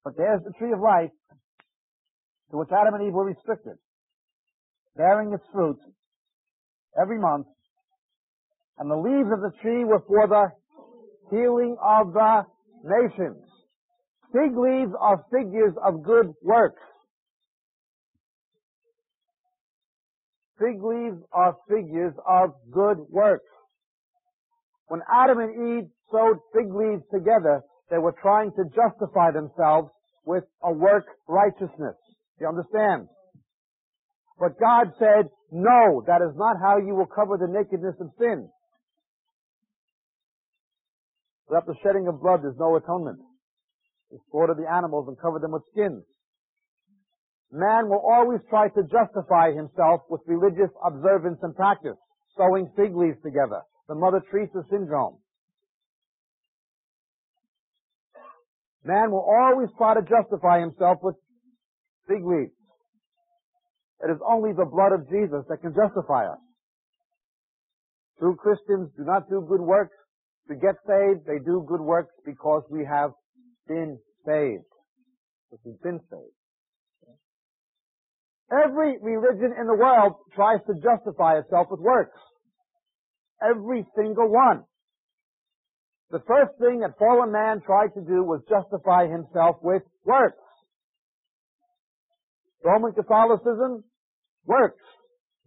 but 0.04 0.16
there's 0.16 0.42
the 0.44 0.52
tree 0.58 0.72
of 0.72 0.78
life 0.80 1.10
to 2.50 2.58
which 2.58 2.68
Adam 2.70 2.94
and 2.94 3.08
Eve 3.08 3.12
were 3.12 3.24
restricted, 3.24 3.74
bearing 4.96 5.32
its 5.32 5.42
fruit 5.52 5.78
every 7.00 7.18
month, 7.18 7.46
and 8.78 8.90
the 8.90 8.96
leaves 8.96 9.30
of 9.32 9.40
the 9.40 9.50
tree 9.62 9.84
were 9.84 10.02
for 10.06 10.28
the 10.28 10.46
healing 11.30 11.76
of 11.82 12.12
the 12.12 12.42
nations. 12.84 13.42
Fig 14.32 14.56
leaves 14.56 14.92
are 15.00 15.24
figures 15.32 15.74
of 15.84 16.04
good 16.04 16.32
works. 16.42 16.82
Fig 20.62 20.82
leaves 20.82 21.18
are 21.32 21.56
figures 21.68 22.14
of 22.28 22.50
good 22.70 22.98
works. 23.10 23.50
When 24.86 25.00
Adam 25.10 25.38
and 25.40 25.82
Eve 25.82 25.90
sewed 26.10 26.38
fig 26.54 26.72
leaves 26.72 27.02
together, 27.12 27.62
they 27.90 27.98
were 27.98 28.14
trying 28.22 28.52
to 28.52 28.64
justify 28.70 29.32
themselves 29.32 29.88
with 30.24 30.44
a 30.62 30.72
work 30.72 31.06
righteousness. 31.26 31.96
You 32.40 32.46
understand? 32.46 33.08
But 34.38 34.60
God 34.60 34.92
said, 34.98 35.30
no, 35.50 36.04
that 36.06 36.22
is 36.22 36.36
not 36.36 36.56
how 36.62 36.78
you 36.78 36.94
will 36.94 37.06
cover 37.06 37.36
the 37.38 37.50
nakedness 37.50 37.96
of 38.00 38.10
sin. 38.18 38.48
Without 41.48 41.66
the 41.66 41.74
shedding 41.82 42.06
of 42.08 42.20
blood, 42.22 42.40
there's 42.42 42.56
no 42.58 42.76
atonement. 42.76 43.18
You 44.10 44.18
slaughter 44.30 44.54
the 44.54 44.70
animals 44.70 45.08
and 45.08 45.18
cover 45.20 45.38
them 45.38 45.52
with 45.52 45.62
skins. 45.72 46.04
Man 47.52 47.90
will 47.90 48.00
always 48.00 48.40
try 48.48 48.68
to 48.68 48.82
justify 48.82 49.52
himself 49.52 50.00
with 50.08 50.22
religious 50.26 50.70
observance 50.82 51.38
and 51.42 51.54
practice, 51.54 51.98
sewing 52.34 52.72
fig 52.74 52.96
leaves 52.96 53.20
together, 53.22 53.60
the 53.88 53.94
Mother 53.94 54.22
Teresa 54.30 54.64
syndrome. 54.70 55.18
Man 58.84 59.10
will 59.10 59.26
always 59.28 59.68
try 59.76 59.92
to 59.94 60.00
justify 60.00 60.60
himself 60.60 60.98
with 61.02 61.14
fig 62.08 62.24
leaves. 62.24 62.56
It 64.00 64.10
is 64.10 64.18
only 64.26 64.52
the 64.52 64.64
blood 64.64 64.92
of 64.92 65.08
Jesus 65.10 65.44
that 65.48 65.60
can 65.60 65.74
justify 65.74 66.26
us. 66.26 66.40
True 68.18 68.34
Christians 68.34 68.90
do 68.96 69.04
not 69.04 69.28
do 69.28 69.44
good 69.46 69.60
works 69.60 69.96
to 70.48 70.54
get 70.54 70.74
saved. 70.86 71.26
They 71.26 71.38
do 71.44 71.64
good 71.68 71.80
works 71.82 72.14
because 72.24 72.62
we 72.70 72.84
have 72.84 73.10
been 73.68 73.98
saved. 74.26 74.64
Because 75.50 75.64
we've 75.64 75.82
been 75.82 76.00
saved. 76.10 76.41
Every 78.52 78.98
religion 79.00 79.54
in 79.58 79.66
the 79.66 79.74
world 79.74 80.16
tries 80.34 80.60
to 80.66 80.74
justify 80.74 81.38
itself 81.38 81.68
with 81.70 81.80
works. 81.80 82.18
Every 83.40 83.86
single 83.96 84.30
one. 84.30 84.64
The 86.10 86.20
first 86.28 86.52
thing 86.58 86.80
that 86.80 86.98
fallen 86.98 87.32
man 87.32 87.62
tried 87.64 87.94
to 87.94 88.02
do 88.02 88.22
was 88.22 88.42
justify 88.48 89.08
himself 89.08 89.56
with 89.62 89.82
works. 90.04 90.36
Roman 92.62 92.92
Catholicism, 92.92 93.84
works. 94.44 94.82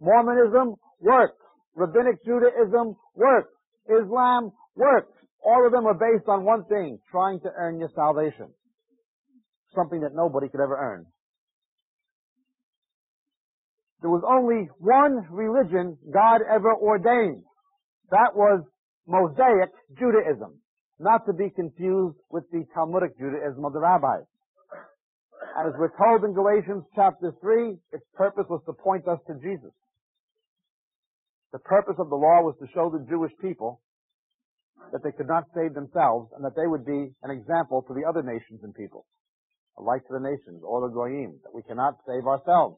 Mormonism, 0.00 0.74
works. 1.00 1.38
Rabbinic 1.76 2.24
Judaism, 2.24 2.96
works. 3.14 3.52
Islam, 3.88 4.50
works. 4.74 5.12
All 5.44 5.64
of 5.64 5.72
them 5.72 5.86
are 5.86 5.94
based 5.94 6.28
on 6.28 6.44
one 6.44 6.64
thing, 6.64 6.98
trying 7.10 7.38
to 7.40 7.50
earn 7.56 7.78
your 7.78 7.90
salvation. 7.94 8.48
Something 9.74 10.00
that 10.00 10.14
nobody 10.14 10.48
could 10.48 10.60
ever 10.60 10.76
earn. 10.76 11.06
There 14.02 14.10
was 14.10 14.22
only 14.28 14.68
one 14.78 15.26
religion 15.30 15.96
God 16.12 16.40
ever 16.42 16.74
ordained. 16.74 17.44
That 18.10 18.36
was 18.36 18.62
Mosaic 19.06 19.70
Judaism, 19.98 20.60
not 20.98 21.26
to 21.26 21.32
be 21.32 21.50
confused 21.50 22.18
with 22.30 22.44
the 22.52 22.64
Talmudic 22.74 23.18
Judaism 23.18 23.64
of 23.64 23.72
the 23.72 23.80
rabbis. 23.80 24.26
As 25.56 25.72
we're 25.78 25.96
told 25.96 26.24
in 26.24 26.34
Galatians 26.34 26.84
chapter 26.94 27.32
3, 27.40 27.78
its 27.92 28.04
purpose 28.14 28.44
was 28.50 28.60
to 28.66 28.72
point 28.72 29.08
us 29.08 29.18
to 29.26 29.34
Jesus. 29.40 29.72
The 31.52 31.58
purpose 31.60 31.96
of 31.98 32.10
the 32.10 32.16
law 32.16 32.42
was 32.42 32.54
to 32.60 32.68
show 32.74 32.90
the 32.90 33.04
Jewish 33.08 33.32
people 33.40 33.80
that 34.92 35.02
they 35.02 35.12
could 35.12 35.28
not 35.28 35.44
save 35.54 35.72
themselves 35.72 36.30
and 36.36 36.44
that 36.44 36.54
they 36.54 36.66
would 36.66 36.84
be 36.84 37.14
an 37.22 37.30
example 37.30 37.82
to 37.88 37.94
the 37.94 38.04
other 38.06 38.22
nations 38.22 38.60
and 38.62 38.74
people. 38.74 39.06
A 39.78 39.82
light 39.82 40.02
to 40.08 40.12
the 40.12 40.20
nations, 40.20 40.62
or 40.64 40.80
the 40.86 40.92
goyim, 40.92 41.40
that 41.44 41.54
we 41.54 41.62
cannot 41.62 41.96
save 42.06 42.26
ourselves. 42.26 42.76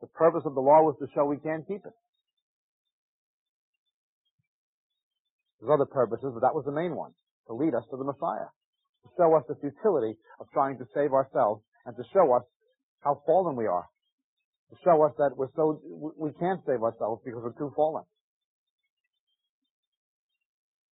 The 0.00 0.08
purpose 0.08 0.42
of 0.46 0.54
the 0.54 0.60
law 0.60 0.82
was 0.82 0.96
to 1.00 1.06
show 1.14 1.24
we 1.24 1.36
can't 1.36 1.66
keep 1.66 1.84
it. 1.84 1.92
There's 5.60 5.72
other 5.72 5.84
purposes, 5.84 6.32
but 6.32 6.40
that 6.40 6.54
was 6.54 6.64
the 6.64 6.72
main 6.72 6.96
one, 6.96 7.12
to 7.46 7.52
lead 7.52 7.74
us 7.74 7.84
to 7.90 7.96
the 7.96 8.04
Messiah, 8.04 8.48
to 9.04 9.08
show 9.16 9.36
us 9.36 9.44
the 9.46 9.56
futility 9.60 10.16
of 10.40 10.46
trying 10.52 10.78
to 10.78 10.86
save 10.94 11.12
ourselves, 11.12 11.62
and 11.84 11.94
to 11.96 12.04
show 12.14 12.32
us 12.32 12.42
how 13.00 13.20
fallen 13.26 13.56
we 13.56 13.66
are, 13.66 13.84
to 14.70 14.76
show 14.82 15.04
us 15.04 15.12
that 15.18 15.36
we're 15.36 15.52
so, 15.54 15.80
we 16.16 16.32
can't 16.40 16.60
save 16.66 16.82
ourselves 16.82 17.20
because 17.24 17.42
we're 17.42 17.58
too 17.58 17.72
fallen. 17.76 18.04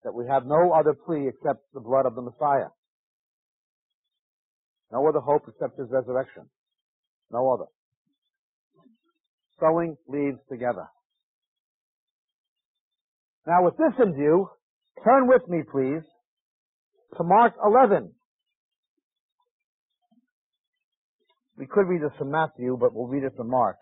That 0.04 0.12
we 0.12 0.26
have 0.28 0.44
no 0.44 0.72
other 0.72 0.92
plea 0.92 1.28
except 1.28 1.64
the 1.72 1.80
blood 1.80 2.04
of 2.04 2.14
the 2.14 2.22
Messiah. 2.22 2.68
No 4.92 5.06
other 5.06 5.20
hope 5.20 5.42
except 5.48 5.78
his 5.78 5.88
resurrection. 5.90 6.44
No 7.30 7.52
other. 7.52 7.66
Sowing 9.60 9.96
leaves 10.08 10.38
together. 10.50 10.86
Now 13.46 13.64
with 13.64 13.76
this 13.76 13.94
in 14.04 14.14
view, 14.14 14.48
turn 15.04 15.26
with 15.26 15.42
me 15.48 15.62
please 15.70 16.02
to 17.16 17.24
Mark 17.24 17.54
11. 17.64 18.12
We 21.56 21.66
could 21.66 21.88
read 21.88 22.02
this 22.02 22.16
from 22.18 22.30
Matthew, 22.30 22.76
but 22.78 22.94
we'll 22.94 23.08
read 23.08 23.24
it 23.24 23.32
from 23.36 23.50
Mark. 23.50 23.78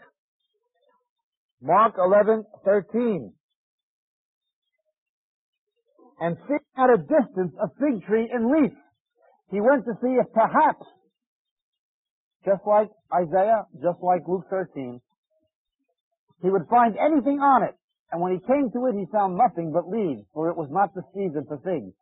Mark 1.61 1.95
11, 1.99 2.45
13. 2.65 3.33
And 6.21 6.37
seeing 6.47 6.59
at 6.79 6.89
a 6.89 6.97
distance 6.97 7.53
a 7.61 7.69
fig 7.79 8.07
tree 8.07 8.31
in 8.33 8.51
leaf, 8.51 8.73
he 9.51 9.61
went 9.61 9.85
to 9.85 9.93
see 10.03 10.17
if 10.19 10.33
perhaps, 10.33 10.87
just 12.45 12.63
like 12.67 12.89
Isaiah, 13.13 13.65
just 13.75 14.03
like 14.03 14.23
Luke 14.27 14.47
13, 14.49 15.01
he 16.43 16.51
would 16.51 16.69
find 16.69 16.97
anything 16.97 17.41
on 17.41 17.63
it. 17.63 17.75
And 18.13 18.21
when 18.21 18.33
he 18.33 18.47
came 18.47 18.71
to 18.73 18.87
it, 18.87 18.95
he 18.95 19.07
found 19.13 19.37
nothing 19.37 19.73
but 19.73 19.89
leaves, 19.89 20.23
for 20.33 20.49
it 20.49 20.57
was 20.57 20.69
not 20.71 20.95
the 20.95 21.03
season 21.13 21.45
for 21.49 21.59
figs. 21.59 21.93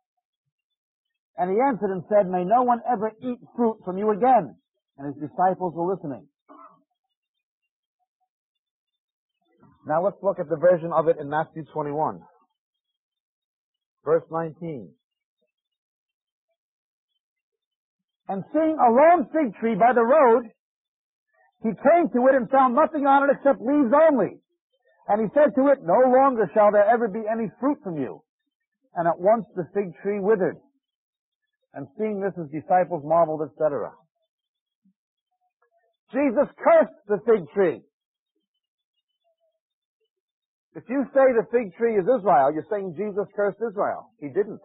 And 1.37 1.51
he 1.51 1.57
answered 1.59 1.91
and 1.91 2.03
said, 2.07 2.29
May 2.29 2.45
no 2.45 2.63
one 2.63 2.79
ever 2.89 3.11
eat 3.21 3.39
fruit 3.55 3.77
from 3.83 3.97
you 3.97 4.11
again. 4.11 4.55
And 4.97 5.13
his 5.13 5.29
disciples 5.29 5.73
were 5.75 5.93
listening. 5.93 6.27
Now 9.85 10.03
let's 10.03 10.17
look 10.23 10.39
at 10.39 10.49
the 10.49 10.55
version 10.55 10.91
of 10.93 11.07
it 11.07 11.17
in 11.19 11.29
Matthew 11.29 11.63
21. 11.73 12.21
Verse 14.03 14.23
19. 14.31 14.89
And 18.27 18.43
seeing 18.53 18.77
a 18.79 18.89
lone 18.91 19.27
fig 19.31 19.55
tree 19.59 19.75
by 19.75 19.93
the 19.93 20.01
road, 20.01 20.49
he 21.63 21.69
came 21.69 22.09
to 22.13 22.27
it 22.27 22.35
and 22.35 22.49
found 22.49 22.75
nothing 22.75 23.05
on 23.05 23.29
it 23.29 23.33
except 23.37 23.61
leaves 23.61 23.93
only. 23.93 24.37
And 25.07 25.21
he 25.21 25.27
said 25.33 25.53
to 25.55 25.69
it, 25.69 25.79
No 25.83 26.01
longer 26.09 26.49
shall 26.53 26.71
there 26.71 26.85
ever 26.85 27.07
be 27.07 27.23
any 27.29 27.49
fruit 27.59 27.77
from 27.83 27.97
you. 27.97 28.21
And 28.95 29.07
at 29.07 29.19
once 29.19 29.45
the 29.55 29.67
fig 29.73 29.93
tree 30.01 30.19
withered. 30.19 30.57
And 31.73 31.87
seeing 31.97 32.21
this, 32.21 32.33
his 32.35 32.49
disciples 32.49 33.03
marveled, 33.05 33.41
etc. 33.43 33.91
Jesus 36.13 36.47
cursed 36.57 36.99
the 37.07 37.19
fig 37.25 37.43
tree. 37.53 37.81
If 40.75 40.83
you 40.89 41.05
say 41.13 41.31
the 41.31 41.47
fig 41.51 41.75
tree 41.75 41.95
is 41.95 42.03
Israel, 42.03 42.51
you're 42.53 42.67
saying 42.69 42.95
Jesus 42.97 43.27
cursed 43.35 43.59
Israel. 43.63 44.11
He 44.19 44.27
didn't. 44.27 44.61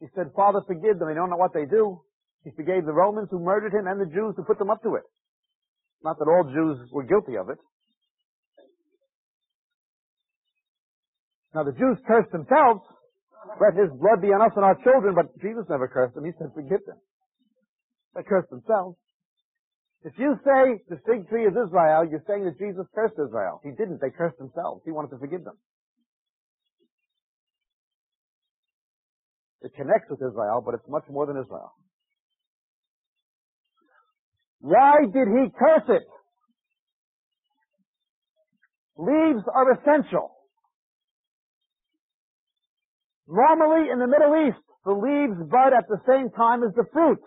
He 0.00 0.06
said, 0.14 0.32
Father, 0.34 0.60
forgive 0.66 0.98
them. 0.98 1.08
They 1.08 1.14
don't 1.14 1.30
know 1.30 1.36
what 1.36 1.54
they 1.54 1.64
do. 1.64 2.00
He 2.44 2.50
forgave 2.50 2.84
the 2.84 2.92
Romans 2.92 3.28
who 3.30 3.40
murdered 3.40 3.72
him 3.72 3.86
and 3.86 4.00
the 4.00 4.06
Jews 4.06 4.34
who 4.36 4.44
put 4.44 4.58
them 4.58 4.70
up 4.70 4.82
to 4.82 4.94
it. 4.96 5.04
Not 6.04 6.18
that 6.18 6.28
all 6.28 6.44
Jews 6.52 6.90
were 6.92 7.04
guilty 7.04 7.36
of 7.36 7.48
it. 7.50 7.58
Now 11.54 11.64
the 11.64 11.72
Jews 11.72 11.98
cursed 12.06 12.30
themselves. 12.32 12.84
Let 13.60 13.78
his 13.78 13.90
blood 13.96 14.20
be 14.20 14.28
on 14.34 14.42
us 14.42 14.52
and 14.56 14.64
our 14.64 14.76
children, 14.82 15.14
but 15.14 15.32
Jesus 15.40 15.64
never 15.70 15.88
cursed 15.88 16.14
them. 16.14 16.24
He 16.24 16.32
said, 16.38 16.50
forgive 16.54 16.84
them. 16.84 16.98
They 18.14 18.22
cursed 18.22 18.50
themselves. 18.50 18.96
If 20.02 20.12
you 20.18 20.36
say 20.44 20.78
the 20.88 21.00
fig 21.06 21.28
tree 21.28 21.46
is 21.46 21.54
Israel, 21.56 22.04
you're 22.04 22.22
saying 22.26 22.44
that 22.44 22.58
Jesus 22.58 22.86
cursed 22.94 23.14
Israel. 23.18 23.60
He 23.64 23.70
didn't. 23.70 24.00
They 24.00 24.10
cursed 24.10 24.38
themselves. 24.38 24.82
He 24.84 24.92
wanted 24.92 25.10
to 25.10 25.18
forgive 25.18 25.44
them. 25.44 25.56
It 29.62 29.74
connects 29.74 30.10
with 30.10 30.20
Israel, 30.20 30.62
but 30.64 30.74
it's 30.74 30.88
much 30.88 31.04
more 31.10 31.26
than 31.26 31.36
Israel. 31.40 31.72
Why 34.60 35.00
did 35.12 35.28
he 35.28 35.46
curse 35.58 35.88
it? 35.88 36.02
Leaves 38.98 39.44
are 39.54 39.72
essential. 39.72 40.32
Normally 43.28 43.90
in 43.90 43.98
the 43.98 44.06
Middle 44.06 44.48
East, 44.48 44.62
the 44.84 44.92
leaves 44.92 45.38
bud 45.50 45.72
at 45.76 45.88
the 45.88 46.00
same 46.06 46.30
time 46.30 46.62
as 46.62 46.74
the 46.74 46.84
fruit. 46.92 47.20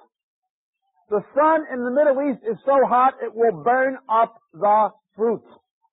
The 1.09 1.21
sun 1.35 1.65
in 1.73 1.83
the 1.83 1.91
Middle 1.91 2.29
East 2.29 2.41
is 2.49 2.57
so 2.65 2.85
hot 2.87 3.15
it 3.21 3.33
will 3.33 3.63
burn 3.63 3.97
up 4.09 4.35
the 4.53 4.89
fruit 5.15 5.43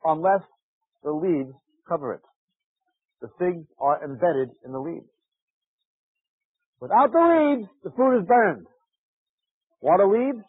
unless 0.05 0.42
the 1.03 1.11
leaves 1.11 1.53
cover 1.88 2.14
it. 2.14 2.20
The 3.20 3.29
figs 3.38 3.66
are 3.81 4.05
embedded 4.05 4.51
in 4.64 4.72
the 4.72 4.79
leaves. 4.79 5.09
Without 6.81 7.12
the 7.12 7.18
leaves, 7.18 7.68
the 7.83 7.90
fruit 7.96 8.20
is 8.20 8.27
burned. 8.27 8.66
What 9.81 10.01
are 10.01 10.09
leaves? 10.09 10.44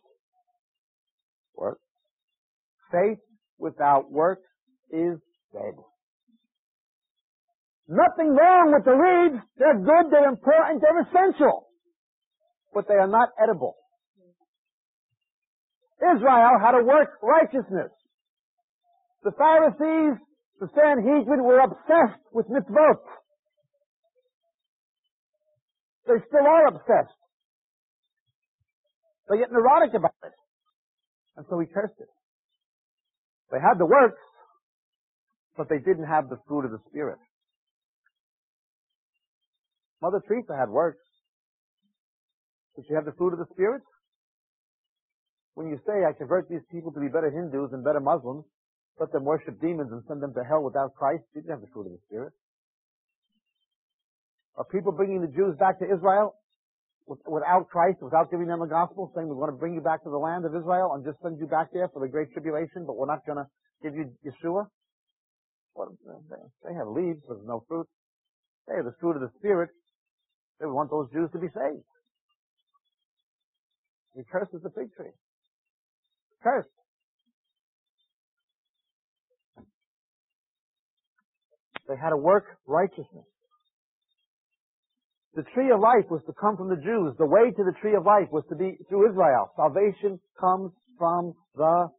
Work. 1.58 1.80
Faith 2.92 3.20
without 3.58 4.12
work 4.12 4.40
is 4.92 5.20
dead. 5.52 5.76
Nothing 7.88 8.36
wrong 8.36 8.74
with 8.76 8.84
the 8.84 8.92
leaves. 8.92 9.42
They're 9.58 9.80
good, 9.80 10.12
they're 10.12 10.30
important, 10.30 10.82
they're 10.82 11.02
essential. 11.02 11.68
But 12.74 12.88
they 12.88 12.96
are 12.96 13.08
not 13.08 13.30
edible. 13.42 13.76
Israel 16.02 16.60
had 16.62 16.72
to 16.78 16.84
work 16.84 17.10
righteousness. 17.24 17.92
The 19.24 19.32
Pharisees, 19.32 20.20
the 20.60 20.68
Sanhedrin 20.76 21.44
were 21.44 21.60
obsessed 21.60 22.22
with 22.34 22.48
mitzvot. 22.48 23.02
They 26.08 26.22
still 26.28 26.46
are 26.46 26.68
obsessed. 26.68 27.18
They 29.30 29.38
get 29.40 29.52
neurotic 29.52 29.94
about 29.94 30.16
it. 30.24 30.34
And 31.38 31.46
so 31.50 31.60
he 31.60 31.68
cursed 31.68 32.00
it. 32.00 32.10
They 33.52 33.60
had 33.62 33.78
the 33.78 33.86
works, 33.86 34.22
but 35.56 35.70
they 35.70 35.78
didn't 35.78 36.08
have 36.10 36.30
the 36.30 36.40
fruit 36.48 36.66
of 36.66 36.72
the 36.72 36.82
Spirit. 36.90 37.20
Mother 40.02 40.22
Teresa 40.28 40.58
had 40.58 40.70
works. 40.70 41.06
Did 42.76 42.86
she 42.88 42.94
have 42.94 43.06
the 43.06 43.14
fruit 43.18 43.34
of 43.34 43.40
the 43.40 43.48
Spirit? 43.54 43.82
When 45.54 45.70
you 45.70 45.80
say, 45.88 46.06
I 46.06 46.14
convert 46.14 46.50
these 46.50 46.66
people 46.72 46.92
to 46.94 47.00
be 47.00 47.08
better 47.08 47.32
Hindus 47.32 47.74
and 47.74 47.84
better 47.84 48.00
Muslims, 48.00 48.46
let 49.00 49.12
them 49.12 49.24
worship 49.24 49.62
demons 49.62 49.92
and 49.92 50.04
send 50.08 50.22
them 50.22 50.34
to 50.34 50.44
hell 50.44 50.64
without 50.64 50.94
Christ, 50.94 51.24
didn't 51.34 51.50
have 51.50 51.62
the 51.62 51.72
fruit 51.74 51.86
of 51.86 51.94
the 51.94 52.02
Spirit. 52.10 52.34
Are 54.58 54.66
people 54.66 54.92
bringing 54.92 55.22
the 55.22 55.34
Jews 55.34 55.56
back 55.60 55.80
to 55.80 55.86
Israel 55.86 56.34
without 57.08 57.70
Christ, 57.70 58.00
without 58.02 58.30
giving 58.30 58.48
them 58.48 58.60
the 58.60 58.68
gospel, 58.68 59.12
saying 59.16 59.28
we 59.28 59.36
want 59.36 59.52
to 59.52 59.58
bring 59.58 59.74
you 59.74 59.82
back 59.82 60.04
to 60.04 60.10
the 60.10 60.18
land 60.18 60.46
of 60.46 60.54
Israel 60.56 60.92
and 60.94 61.06
just 61.06 61.22
send 61.24 61.40
you 61.40 61.48
back 61.48 61.72
there 61.72 61.88
for 61.88 62.02
the 62.04 62.12
great 62.12 62.32
tribulation, 62.34 62.86
but 62.86 62.98
we're 62.98 63.08
not 63.08 63.26
going 63.26 63.38
to 63.38 63.48
give 63.82 63.96
you 63.96 64.12
Yeshua? 64.26 64.68
They 65.78 66.74
have 66.74 66.88
leaves, 66.88 67.22
but 67.28 67.36
there's 67.36 67.48
no 67.48 67.64
fruit. 67.68 67.88
They 68.68 68.76
have 68.76 68.86
the 68.86 68.96
fruit 69.00 69.16
of 69.16 69.22
the 69.22 69.32
Spirit. 69.38 69.70
They 70.60 70.66
want 70.66 70.90
those 70.90 71.08
Jews 71.14 71.30
to 71.32 71.40
be 71.40 71.48
saved. 71.48 71.86
He 74.16 74.24
curses 74.30 74.62
the 74.64 74.72
fig 74.72 74.92
tree. 74.98 75.14
Cursed. 76.44 76.68
They 81.88 81.96
had 81.96 82.10
to 82.10 82.18
work 82.18 82.58
righteousness. 82.66 83.30
The 85.38 85.46
tree 85.54 85.70
of 85.70 85.80
life 85.80 86.10
was 86.10 86.22
to 86.26 86.34
come 86.34 86.58
from 86.58 86.68
the 86.68 86.82
Jews. 86.82 87.14
The 87.20 87.30
way 87.30 87.52
to 87.54 87.64
the 87.64 87.78
tree 87.80 87.94
of 87.94 88.04
life 88.06 88.26
was 88.32 88.44
to 88.50 88.56
be 88.56 88.74
through 88.90 89.12
Israel. 89.12 89.54
Salvation 89.56 90.20
comes 90.42 90.72
from 90.98 91.36
the 91.54 91.90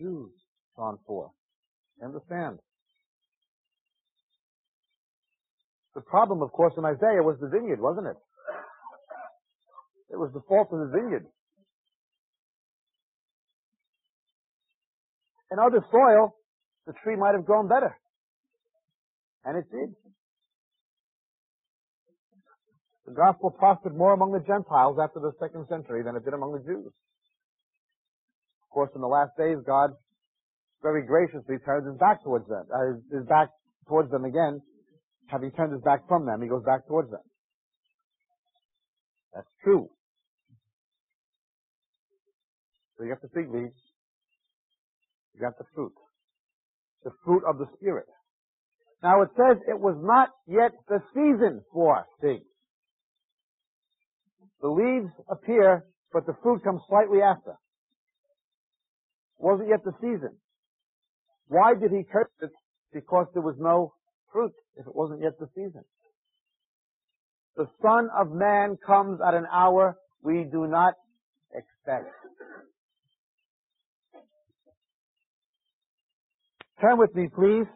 Jews. 0.00 0.32
John 0.74 0.96
4. 1.06 1.30
Understand? 2.02 2.58
The 5.94 6.00
problem, 6.00 6.40
of 6.40 6.50
course, 6.52 6.72
in 6.78 6.84
Isaiah 6.86 7.20
was 7.20 7.36
the 7.42 7.48
vineyard, 7.48 7.78
wasn't 7.78 8.06
it? 8.06 8.16
It 10.10 10.16
was 10.16 10.30
the 10.32 10.40
fault 10.48 10.68
of 10.72 10.78
the 10.80 10.90
vineyard. 10.96 11.26
in 15.52 15.58
other 15.58 15.84
soil, 15.92 16.34
the 16.86 16.94
tree 17.04 17.14
might 17.14 17.34
have 17.36 17.44
grown 17.44 17.68
better. 17.68 17.94
And 19.44 19.58
it 19.58 19.70
did. 19.70 19.94
The 23.06 23.14
gospel 23.14 23.50
prospered 23.50 23.96
more 23.96 24.12
among 24.12 24.32
the 24.32 24.44
Gentiles 24.46 24.98
after 25.02 25.18
the 25.18 25.32
second 25.40 25.66
century 25.68 26.02
than 26.02 26.14
it 26.14 26.24
did 26.24 26.34
among 26.34 26.52
the 26.52 26.62
Jews. 26.62 26.86
Of 26.86 28.70
course, 28.70 28.90
in 28.94 29.00
the 29.00 29.08
last 29.10 29.36
days, 29.36 29.58
God 29.66 29.90
very 30.82 31.04
graciously 31.04 31.56
turns 31.64 31.86
his 31.86 31.98
back 31.98 32.22
towards 32.22 32.48
them, 32.48 32.64
uh, 32.72 32.98
his 33.10 33.26
back 33.26 33.48
towards 33.88 34.10
them 34.10 34.24
again, 34.24 34.60
having 35.26 35.50
turned 35.52 35.72
his 35.72 35.82
back 35.82 36.06
from 36.08 36.26
them, 36.26 36.42
he 36.42 36.48
goes 36.48 36.62
back 36.64 36.86
towards 36.86 37.10
them. 37.10 37.22
That's 39.34 39.48
true. 39.64 39.88
So 42.96 43.04
you 43.04 43.10
got 43.10 43.22
the 43.22 43.28
fig 43.34 43.50
leaves, 43.50 43.80
you 45.34 45.40
got 45.40 45.58
the 45.58 45.64
fruit, 45.74 45.92
the 47.04 47.10
fruit 47.24 47.42
of 47.48 47.58
the 47.58 47.66
Spirit. 47.76 48.06
Now 49.02 49.22
it 49.22 49.30
says 49.36 49.58
it 49.66 49.80
was 49.80 49.96
not 49.98 50.28
yet 50.46 50.72
the 50.88 51.00
season 51.14 51.62
for 51.72 52.04
figs. 52.20 52.51
The 54.62 54.68
leaves 54.68 55.12
appear, 55.28 55.84
but 56.12 56.24
the 56.24 56.34
fruit 56.42 56.62
comes 56.62 56.80
slightly 56.88 57.20
after. 57.20 57.58
Wasn't 59.38 59.68
yet 59.68 59.82
the 59.84 59.92
season. 60.00 60.36
Why 61.48 61.74
did 61.74 61.90
he 61.90 62.04
curse 62.10 62.30
it? 62.40 62.50
Because 62.92 63.26
there 63.34 63.42
was 63.42 63.56
no 63.58 63.92
fruit 64.32 64.52
if 64.76 64.86
it 64.86 64.94
wasn't 64.94 65.20
yet 65.20 65.32
the 65.38 65.48
season. 65.54 65.82
The 67.56 67.66
Son 67.82 68.08
of 68.16 68.30
Man 68.30 68.76
comes 68.86 69.20
at 69.26 69.34
an 69.34 69.46
hour 69.52 69.96
we 70.22 70.44
do 70.50 70.66
not 70.66 70.94
expect. 71.52 72.14
Turn 76.80 76.98
with 76.98 77.14
me, 77.14 77.28
please, 77.34 77.66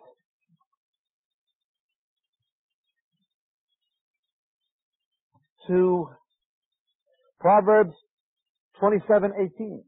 to 5.66 6.08
Proverbs 7.40 7.94
27:18. 8.80 9.84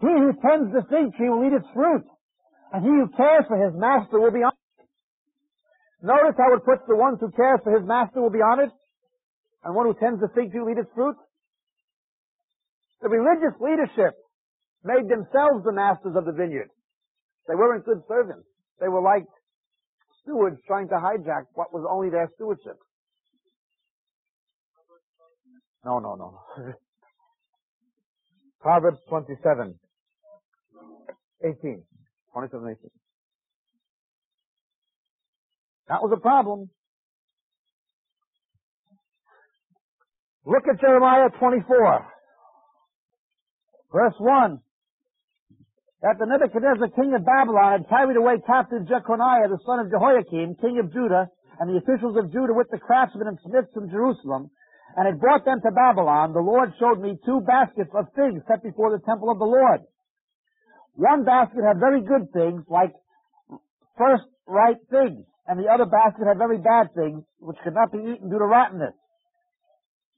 He 0.00 0.06
who 0.06 0.32
tends 0.42 0.72
the 0.72 0.82
fig 0.90 1.14
tree 1.16 1.30
will 1.30 1.46
eat 1.46 1.54
its 1.54 1.68
fruit, 1.72 2.04
and 2.72 2.84
he 2.84 2.90
who 2.90 3.08
cares 3.16 3.46
for 3.46 3.56
his 3.56 3.74
master 3.74 4.20
will 4.20 4.32
be 4.32 4.42
honored. 4.42 4.58
Notice 6.02 6.36
how 6.36 6.52
it 6.54 6.64
puts 6.64 6.82
the 6.86 6.96
ones 6.96 7.18
who 7.20 7.30
cares 7.30 7.60
for 7.64 7.72
his 7.72 7.86
master 7.86 8.20
will 8.20 8.30
be 8.30 8.42
honored, 8.42 8.70
and 9.64 9.74
one 9.74 9.86
who 9.86 9.94
tends 9.94 10.20
the 10.20 10.28
fig 10.34 10.50
tree 10.50 10.60
will 10.60 10.70
eat 10.70 10.78
its 10.78 10.92
fruit. 10.94 11.16
The 13.00 13.08
religious 13.08 13.58
leadership 13.60 14.14
made 14.82 15.08
themselves 15.08 15.64
the 15.64 15.72
masters 15.72 16.16
of 16.16 16.24
the 16.26 16.32
vineyard. 16.32 16.70
They 17.48 17.54
weren't 17.54 17.84
good 17.84 18.02
servants. 18.08 18.46
They 18.80 18.88
were 18.88 19.00
like 19.00 19.24
stewards 20.22 20.60
trying 20.66 20.88
to 20.88 20.94
hijack 20.94 21.44
what 21.54 21.72
was 21.72 21.86
only 21.88 22.10
their 22.10 22.28
stewardship. 22.34 22.76
No, 25.84 25.98
no, 25.98 26.14
no. 26.14 26.40
Proverbs 28.60 28.98
27, 29.08 29.74
18. 31.44 31.82
27, 32.32 32.68
18. 32.68 32.90
That 35.88 36.00
was 36.00 36.12
a 36.16 36.20
problem. 36.20 36.70
Look 40.46 40.64
at 40.68 40.80
Jeremiah 40.80 41.28
24. 41.38 42.06
Verse 43.92 44.14
1. 44.18 44.60
That 46.02 46.16
the 46.18 46.26
Nebuchadnezzar, 46.26 46.88
king 46.96 47.14
of 47.16 47.24
Babylon, 47.24 47.80
had 47.80 47.88
carried 47.88 48.16
away 48.16 48.36
captive 48.46 48.88
Jeconiah, 48.88 49.48
the 49.48 49.58
son 49.64 49.80
of 49.80 49.90
Jehoiakim, 49.90 50.56
king 50.60 50.78
of 50.80 50.92
Judah, 50.92 51.28
and 51.60 51.70
the 51.70 51.80
officials 51.80 52.16
of 52.16 52.32
Judah 52.32 52.52
with 52.52 52.68
the 52.70 52.78
craftsmen 52.78 53.28
and 53.28 53.38
smiths 53.44 53.72
from 53.72 53.88
Jerusalem, 53.88 54.50
and 54.96 55.06
had 55.06 55.20
brought 55.20 55.44
them 55.44 55.60
to 55.60 55.70
Babylon, 55.74 56.32
the 56.32 56.44
Lord 56.44 56.70
showed 56.78 57.02
me 57.02 57.18
two 57.26 57.40
baskets 57.42 57.90
of 57.94 58.06
figs 58.14 58.42
set 58.46 58.62
before 58.62 58.94
the 58.94 59.02
temple 59.02 59.30
of 59.30 59.38
the 59.38 59.48
Lord. 59.48 59.82
One 60.94 61.24
basket 61.24 61.66
had 61.66 61.82
very 61.82 62.00
good 62.00 62.30
figs, 62.30 62.62
like 62.70 62.94
first 63.98 64.24
ripe 64.46 64.78
figs, 64.90 65.26
and 65.46 65.58
the 65.58 65.66
other 65.66 65.86
basket 65.86 66.26
had 66.26 66.38
very 66.38 66.58
bad 66.58 66.94
figs, 66.94 67.26
which 67.42 67.58
could 67.64 67.74
not 67.74 67.90
be 67.90 67.98
eaten 67.98 68.30
due 68.30 68.38
to 68.38 68.46
rottenness. 68.46 68.94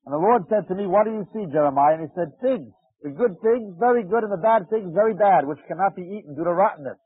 And 0.04 0.12
the 0.12 0.20
Lord 0.20 0.44
said 0.48 0.68
to 0.68 0.74
me, 0.76 0.86
What 0.86 1.08
do 1.08 1.12
you 1.12 1.26
see, 1.32 1.50
Jeremiah? 1.50 1.96
And 1.96 2.06
he 2.06 2.12
said, 2.14 2.36
Figs. 2.40 2.70
The 3.02 3.10
good 3.10 3.36
figs, 3.42 3.76
very 3.78 4.04
good, 4.04 4.24
and 4.24 4.32
the 4.32 4.40
bad 4.40 4.68
figs, 4.70 4.88
very 4.92 5.14
bad, 5.14 5.46
which 5.46 5.58
cannot 5.68 5.96
be 5.96 6.02
eaten 6.02 6.34
due 6.34 6.44
to 6.44 6.52
rottenness. 6.52 6.98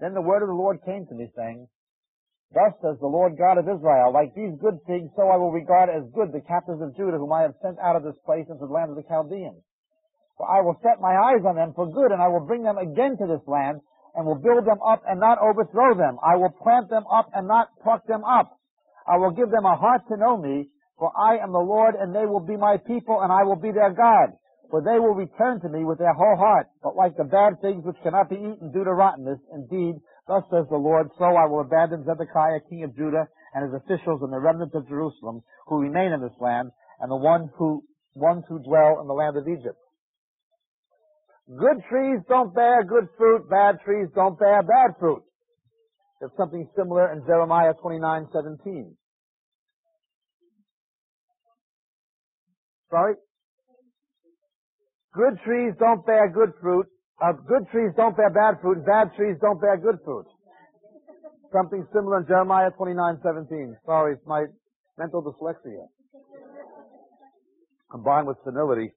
Then 0.00 0.12
the 0.12 0.20
word 0.20 0.42
of 0.42 0.48
the 0.48 0.54
Lord 0.54 0.78
came 0.84 1.06
to 1.06 1.14
me, 1.14 1.28
saying, 1.36 1.68
Thus 2.54 2.72
says 2.80 2.96
the 3.00 3.10
Lord 3.10 3.36
God 3.36 3.58
of 3.58 3.68
Israel, 3.68 4.12
like 4.12 4.34
these 4.34 4.54
good 4.62 4.78
figs, 4.86 5.10
so 5.16 5.28
I 5.28 5.36
will 5.36 5.50
regard 5.50 5.90
as 5.90 6.06
good 6.14 6.32
the 6.32 6.40
captives 6.40 6.80
of 6.80 6.96
Judah 6.96 7.18
whom 7.18 7.32
I 7.32 7.42
have 7.42 7.58
sent 7.60 7.78
out 7.82 7.96
of 7.96 8.04
this 8.04 8.16
place 8.24 8.46
into 8.48 8.66
the 8.66 8.72
land 8.72 8.90
of 8.90 8.96
the 8.96 9.08
Chaldeans. 9.08 9.60
For 10.38 10.48
I 10.48 10.60
will 10.60 10.78
set 10.82 11.00
my 11.00 11.16
eyes 11.16 11.44
on 11.44 11.56
them 11.56 11.72
for 11.74 11.90
good, 11.90 12.12
and 12.12 12.22
I 12.22 12.28
will 12.28 12.44
bring 12.46 12.62
them 12.62 12.78
again 12.78 13.16
to 13.18 13.26
this 13.26 13.42
land, 13.48 13.80
and 14.14 14.24
will 14.24 14.40
build 14.40 14.64
them 14.64 14.80
up 14.80 15.02
and 15.06 15.20
not 15.20 15.38
overthrow 15.38 15.94
them. 15.96 16.18
I 16.24 16.36
will 16.36 16.54
plant 16.62 16.88
them 16.88 17.04
up 17.12 17.28
and 17.34 17.48
not 17.48 17.68
pluck 17.82 18.06
them 18.06 18.24
up. 18.24 18.52
I 19.06 19.18
will 19.18 19.30
give 19.32 19.50
them 19.50 19.64
a 19.64 19.76
heart 19.76 20.02
to 20.08 20.16
know 20.16 20.36
me, 20.36 20.68
for 20.98 21.12
I 21.16 21.36
am 21.38 21.52
the 21.52 21.58
Lord, 21.58 21.94
and 21.94 22.14
they 22.14 22.24
will 22.24 22.40
be 22.40 22.56
my 22.56 22.78
people, 22.78 23.20
and 23.20 23.32
I 23.32 23.44
will 23.44 23.60
be 23.60 23.72
their 23.72 23.92
God. 23.92 24.32
For 24.70 24.80
they 24.82 24.98
will 24.98 25.14
return 25.14 25.60
to 25.60 25.68
me 25.68 25.84
with 25.84 25.98
their 25.98 26.14
whole 26.14 26.36
heart. 26.36 26.66
But 26.82 26.96
like 26.96 27.16
the 27.16 27.24
bad 27.24 27.60
things 27.60 27.84
which 27.84 28.00
cannot 28.02 28.28
be 28.28 28.36
eaten 28.36 28.72
due 28.72 28.84
to 28.84 28.92
rottenness, 28.92 29.38
indeed, 29.52 29.96
Thus 30.26 30.42
says 30.50 30.66
the 30.70 30.76
Lord, 30.76 31.08
so 31.18 31.24
I 31.24 31.46
will 31.46 31.60
abandon 31.60 32.04
Zedekiah, 32.04 32.60
king 32.68 32.82
of 32.82 32.96
Judah, 32.96 33.28
and 33.54 33.64
his 33.64 33.80
officials 33.80 34.22
and 34.22 34.32
the 34.32 34.40
remnant 34.40 34.74
of 34.74 34.88
Jerusalem, 34.88 35.42
who 35.66 35.80
remain 35.80 36.12
in 36.12 36.20
this 36.20 36.36
land, 36.40 36.70
and 37.00 37.10
the 37.10 37.16
one 37.16 37.50
who, 37.56 37.84
ones 38.14 38.44
who 38.48 38.58
dwell 38.58 39.00
in 39.00 39.06
the 39.06 39.14
land 39.14 39.36
of 39.36 39.46
Egypt. 39.46 39.78
Good 41.46 41.78
trees 41.88 42.18
don't 42.28 42.52
bear 42.52 42.82
good 42.82 43.06
fruit, 43.16 43.48
bad 43.48 43.78
trees 43.84 44.08
don't 44.16 44.36
bear 44.36 44.62
bad 44.62 44.98
fruit. 44.98 45.22
There's 46.18 46.32
something 46.36 46.68
similar 46.76 47.12
in 47.12 47.24
Jeremiah 47.24 47.74
29:17. 47.74 48.96
Sorry? 52.90 53.14
Good 55.14 55.38
trees 55.44 55.74
don't 55.78 56.04
bear 56.04 56.28
good 56.28 56.52
fruit, 56.60 56.86
uh, 57.22 57.32
good 57.32 57.64
trees 57.72 57.92
don't 57.96 58.16
bear 58.16 58.30
bad 58.30 58.60
fruit, 58.60 58.78
and 58.78 58.86
bad 58.86 59.14
trees 59.16 59.36
don't 59.40 59.60
bear 59.60 59.76
good 59.76 59.98
fruit. 60.04 60.26
Something 61.52 61.86
similar 61.92 62.20
in 62.20 62.26
Jeremiah 62.26 62.70
29:17. 62.78 63.76
Sorry, 63.86 64.14
it's 64.14 64.26
my 64.26 64.44
mental 64.98 65.22
dyslexia. 65.22 65.86
Combined 67.90 68.26
with 68.26 68.36
senility 68.44 68.92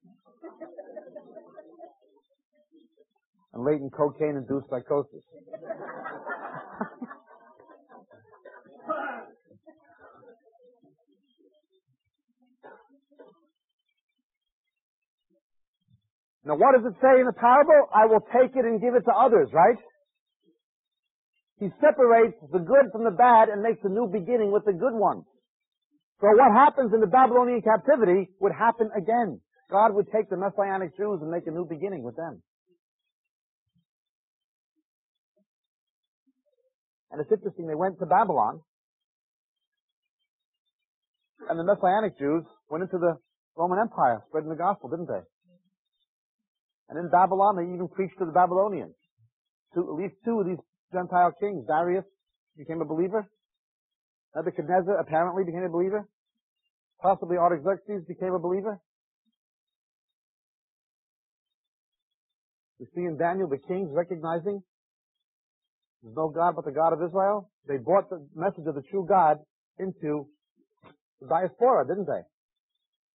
and 3.54 3.64
latent 3.64 3.92
cocaine-induced 3.92 4.68
psychosis. 4.68 5.24
Now 16.44 16.56
what 16.56 16.72
does 16.76 16.86
it 16.88 16.96
say 17.00 17.20
in 17.20 17.26
the 17.26 17.36
parable? 17.36 17.88
I 17.94 18.06
will 18.06 18.24
take 18.32 18.56
it 18.56 18.64
and 18.64 18.80
give 18.80 18.94
it 18.94 19.04
to 19.04 19.12
others, 19.12 19.50
right? 19.52 19.76
He 21.58 21.68
separates 21.80 22.40
the 22.50 22.58
good 22.58 22.88
from 22.92 23.04
the 23.04 23.12
bad 23.12 23.50
and 23.50 23.60
makes 23.60 23.84
a 23.84 23.92
new 23.92 24.08
beginning 24.08 24.50
with 24.50 24.64
the 24.64 24.72
good 24.72 24.96
ones. 24.96 25.24
So 26.20 26.28
what 26.32 26.52
happens 26.52 26.92
in 26.94 27.00
the 27.00 27.06
Babylonian 27.06 27.60
captivity 27.60 28.28
would 28.40 28.52
happen 28.52 28.90
again. 28.96 29.40
God 29.70 29.94
would 29.94 30.06
take 30.12 30.28
the 30.28 30.36
Messianic 30.36 30.96
Jews 30.96 31.20
and 31.20 31.30
make 31.30 31.46
a 31.46 31.50
new 31.50 31.66
beginning 31.68 32.02
with 32.02 32.16
them. 32.16 32.42
And 37.10 37.20
it's 37.20 37.30
interesting, 37.30 37.66
they 37.66 37.74
went 37.74 37.98
to 37.98 38.06
Babylon, 38.06 38.60
and 41.48 41.58
the 41.58 41.64
Messianic 41.64 42.18
Jews 42.18 42.44
went 42.70 42.84
into 42.84 42.98
the 42.98 43.16
Roman 43.56 43.80
Empire, 43.80 44.22
spreading 44.28 44.48
the 44.48 44.56
gospel, 44.56 44.88
didn't 44.88 45.08
they? 45.08 45.24
And 46.90 46.98
in 46.98 47.08
Babylon, 47.08 47.56
they 47.56 47.72
even 47.72 47.88
preached 47.88 48.18
to 48.18 48.26
the 48.26 48.32
Babylonians. 48.32 48.94
At 49.76 49.86
least 49.94 50.14
two 50.24 50.40
of 50.40 50.46
these 50.46 50.58
Gentile 50.92 51.32
kings. 51.40 51.64
Darius 51.66 52.04
became 52.58 52.80
a 52.82 52.84
believer. 52.84 53.30
Nebuchadnezzar 54.34 54.98
apparently 54.98 55.44
became 55.44 55.62
a 55.62 55.68
believer. 55.68 56.08
Possibly 57.00 57.36
Artaxerxes 57.36 58.04
became 58.06 58.34
a 58.34 58.38
believer. 58.38 58.80
You 62.80 62.86
see 62.94 63.02
in 63.02 63.16
Daniel 63.16 63.48
the 63.48 63.58
kings 63.58 63.90
recognizing 63.92 64.62
there's 66.02 66.16
no 66.16 66.28
God 66.28 66.56
but 66.56 66.64
the 66.64 66.72
God 66.72 66.92
of 66.92 67.02
Israel. 67.02 67.50
They 67.68 67.76
brought 67.76 68.10
the 68.10 68.26
message 68.34 68.66
of 68.66 68.74
the 68.74 68.82
true 68.90 69.06
God 69.08 69.38
into 69.78 70.26
the 71.20 71.28
diaspora, 71.28 71.86
didn't 71.86 72.06
they? 72.06 72.24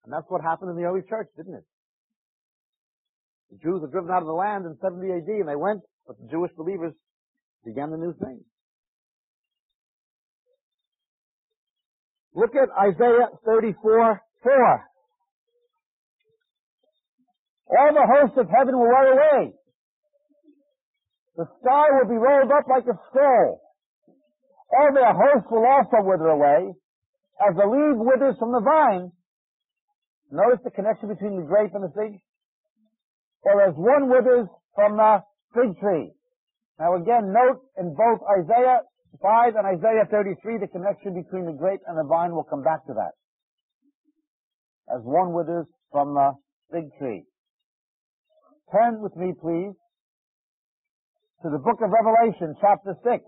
And 0.06 0.14
that's 0.14 0.30
what 0.30 0.42
happened 0.42 0.70
in 0.70 0.78
the 0.78 0.84
early 0.84 1.02
church, 1.10 1.28
didn't 1.36 1.56
it? 1.56 1.66
The 3.56 3.72
Jews 3.72 3.80
were 3.82 3.88
driven 3.88 4.12
out 4.12 4.20
of 4.20 4.28
the 4.28 4.36
land 4.36 4.66
in 4.66 4.76
70 4.84 5.00
AD 5.08 5.32
and 5.32 5.48
they 5.48 5.56
went, 5.56 5.80
but 6.06 6.20
the 6.20 6.28
Jewish 6.28 6.52
believers 6.58 6.92
began 7.64 7.90
the 7.90 7.98
new 7.98 8.12
thing. 8.20 8.44
Look 12.34 12.52
at 12.52 12.68
Isaiah 12.76 13.32
34, 13.46 14.20
4. 14.44 14.90
All 17.80 17.94
the 17.96 18.08
hosts 18.12 18.38
of 18.38 18.48
heaven 18.52 18.76
will 18.76 18.92
wear 18.92 19.14
away. 19.14 19.54
The 21.38 21.48
sky 21.62 21.86
will 21.96 22.10
be 22.10 22.20
rolled 22.20 22.52
up 22.52 22.68
like 22.68 22.84
a 22.84 23.00
scroll. 23.08 23.62
All 24.68 24.92
their 24.94 25.14
hosts 25.14 25.48
will 25.50 25.66
also 25.66 26.04
wither 26.04 26.28
away, 26.28 26.74
as 27.40 27.56
the 27.56 27.64
leaf 27.64 27.96
withers 28.04 28.36
from 28.38 28.52
the 28.52 28.60
vine. 28.60 29.12
Notice 30.32 30.60
the 30.66 30.72
connection 30.72 31.08
between 31.08 31.38
the 31.40 31.48
grape 31.48 31.72
and 31.74 31.84
the 31.84 31.94
fig? 31.96 32.20
Or 33.46 33.62
as 33.62 33.74
one 33.78 34.10
withers 34.10 34.48
from 34.74 34.98
the 34.98 35.22
fig 35.54 35.80
tree. 35.80 36.12
Now 36.80 36.96
again, 36.96 37.32
note 37.32 37.62
in 37.78 37.96
both 37.96 38.20
Isaiah 38.26 38.82
5 39.22 39.56
and 39.56 39.66
Isaiah 39.66 40.06
33, 40.12 40.60
the 40.60 40.68
connection 40.68 41.14
between 41.14 41.46
the 41.46 41.54
grape 41.54 41.80
and 41.88 41.98
the 41.98 42.04
vine 42.04 42.34
We'll 42.34 42.44
come 42.44 42.64
back 42.64 42.86
to 42.88 42.94
that. 42.94 43.14
As 44.92 45.02
one 45.04 45.34
withers 45.34 45.66
from 45.92 46.14
the 46.14 46.34
fig 46.72 46.90
tree. 47.00 47.24
Turn 48.74 49.02
with 49.02 49.16
me, 49.16 49.32
please, 49.40 49.74
to 51.44 51.50
the 51.50 51.60
book 51.60 51.80
of 51.82 51.90
Revelation, 51.94 52.56
chapter 52.60 52.98
6. 53.04 53.24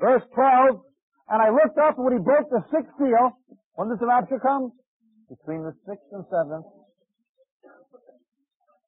Verse 0.00 0.22
12, 0.34 0.80
and 1.30 1.40
I 1.40 1.48
looked 1.48 1.78
up 1.78 1.96
when 1.96 2.12
he 2.12 2.22
broke 2.22 2.50
the 2.50 2.60
sixth 2.70 2.92
seal. 2.98 3.32
When 3.74 3.88
does 3.88 3.98
the 3.98 4.06
rapture 4.06 4.38
come? 4.38 4.72
Between 5.28 5.62
the 5.64 5.72
sixth 5.86 6.10
and 6.12 6.24
seventh. 6.30 6.66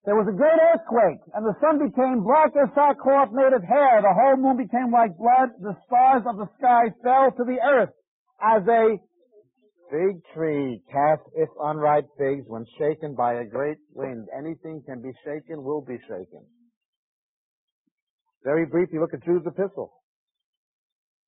There 0.04 0.14
was 0.14 0.30
a 0.30 0.36
great 0.38 0.54
earthquake, 0.54 1.18
and 1.34 1.42
the 1.42 1.58
sun 1.58 1.82
became 1.82 2.22
black 2.22 2.54
as 2.54 2.70
sackcloth 2.78 3.34
made 3.34 3.50
of 3.50 3.64
hair. 3.66 3.98
The 4.02 4.14
whole 4.14 4.38
moon 4.38 4.56
became 4.56 4.94
like 4.94 5.18
blood. 5.18 5.50
The 5.58 5.74
stars 5.86 6.22
of 6.30 6.38
the 6.38 6.46
sky 6.58 6.94
fell 7.02 7.34
to 7.34 7.42
the 7.42 7.58
earth 7.58 7.90
as 8.38 8.62
a 8.68 9.02
fig 9.90 10.22
tree 10.34 10.82
cast 10.92 11.22
its 11.34 11.50
unripe 11.58 12.06
figs 12.18 12.46
when 12.46 12.64
shaken 12.78 13.14
by 13.14 13.34
a 13.34 13.44
great 13.44 13.78
wind. 13.94 14.28
Anything 14.30 14.82
can 14.86 15.02
be 15.02 15.10
shaken, 15.24 15.64
will 15.64 15.82
be 15.82 15.98
shaken. 16.06 16.46
Very 18.44 18.66
briefly, 18.66 19.00
look 19.00 19.14
at 19.14 19.24
Jude's 19.24 19.46
epistle. 19.46 19.90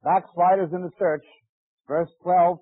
Backsliders 0.05 0.71
in 0.73 0.83
the 0.83 0.94
church, 0.99 1.25
verse 1.88 2.11
12, 2.23 2.59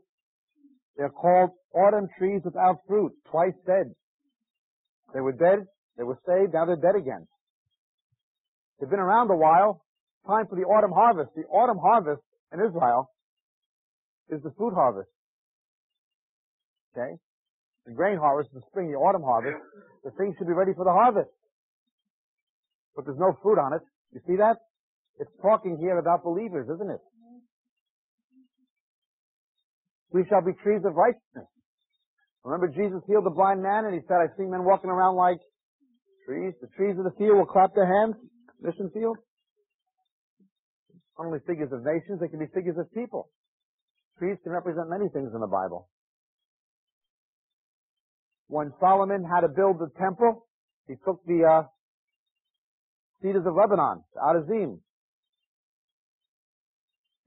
they're 0.96 1.10
called 1.10 1.50
autumn 1.74 2.08
trees 2.18 2.40
without 2.44 2.80
fruit, 2.88 3.12
twice 3.30 3.54
dead. 3.66 3.92
They 5.12 5.20
were 5.20 5.32
dead, 5.32 5.66
they 5.96 6.04
were 6.04 6.18
saved, 6.26 6.54
now 6.54 6.64
they're 6.64 6.76
dead 6.76 6.96
again. 6.96 7.26
They've 8.80 8.90
been 8.90 9.00
around 9.00 9.30
a 9.30 9.36
while. 9.36 9.82
Time 10.26 10.46
for 10.48 10.56
the 10.56 10.62
autumn 10.62 10.92
harvest. 10.92 11.30
The 11.36 11.44
autumn 11.44 11.78
harvest 11.78 12.22
in 12.52 12.60
Israel 12.60 13.10
is 14.28 14.42
the 14.42 14.50
fruit 14.58 14.74
harvest. 14.74 15.08
Okay? 16.92 17.16
The 17.86 17.92
grain 17.92 18.18
harvest, 18.18 18.50
the 18.52 18.62
spring, 18.68 18.90
the 18.90 18.98
autumn 18.98 19.22
harvest, 19.22 19.56
the 20.04 20.10
things 20.18 20.34
should 20.38 20.48
be 20.48 20.52
ready 20.52 20.72
for 20.74 20.84
the 20.84 20.92
harvest. 20.92 21.30
But 22.96 23.04
there's 23.04 23.18
no 23.18 23.36
fruit 23.42 23.58
on 23.58 23.72
it. 23.74 23.82
You 24.12 24.20
see 24.26 24.36
that? 24.36 24.56
It's 25.18 25.30
talking 25.40 25.78
here 25.78 25.98
about 25.98 26.24
believers, 26.24 26.68
isn't 26.68 26.90
it? 26.90 27.00
We 30.16 30.24
shall 30.30 30.40
be 30.40 30.56
trees 30.64 30.80
of 30.88 30.96
righteousness. 30.96 31.44
Remember 32.42 32.72
Jesus 32.72 33.04
healed 33.06 33.26
the 33.26 33.36
blind 33.36 33.62
man 33.62 33.84
and 33.84 33.92
he 33.92 34.00
said, 34.08 34.16
I 34.16 34.32
see 34.32 34.48
men 34.48 34.64
walking 34.64 34.88
around 34.88 35.16
like 35.16 35.36
trees. 36.24 36.54
The 36.62 36.68
trees 36.72 36.96
of 36.96 37.04
the 37.04 37.12
field 37.18 37.36
will 37.36 37.44
clap 37.44 37.74
their 37.74 37.84
hands. 37.84 38.16
Mission 38.62 38.88
field. 38.94 39.18
Not 41.18 41.26
only 41.26 41.40
figures 41.46 41.68
of 41.70 41.84
nations, 41.84 42.20
they 42.20 42.28
can 42.28 42.38
be 42.38 42.46
figures 42.54 42.78
of 42.78 42.88
people. 42.94 43.28
Trees 44.18 44.38
can 44.42 44.52
represent 44.52 44.88
many 44.88 45.10
things 45.12 45.32
in 45.34 45.40
the 45.40 45.52
Bible. 45.52 45.90
When 48.48 48.72
Solomon 48.80 49.22
had 49.22 49.42
to 49.42 49.48
build 49.48 49.78
the 49.78 49.90
temple, 50.00 50.46
he 50.88 50.94
took 51.04 51.20
the 51.26 51.44
uh, 51.44 51.62
cedars 53.20 53.44
of 53.44 53.52
Lebanon, 53.54 54.00
the 54.14 54.85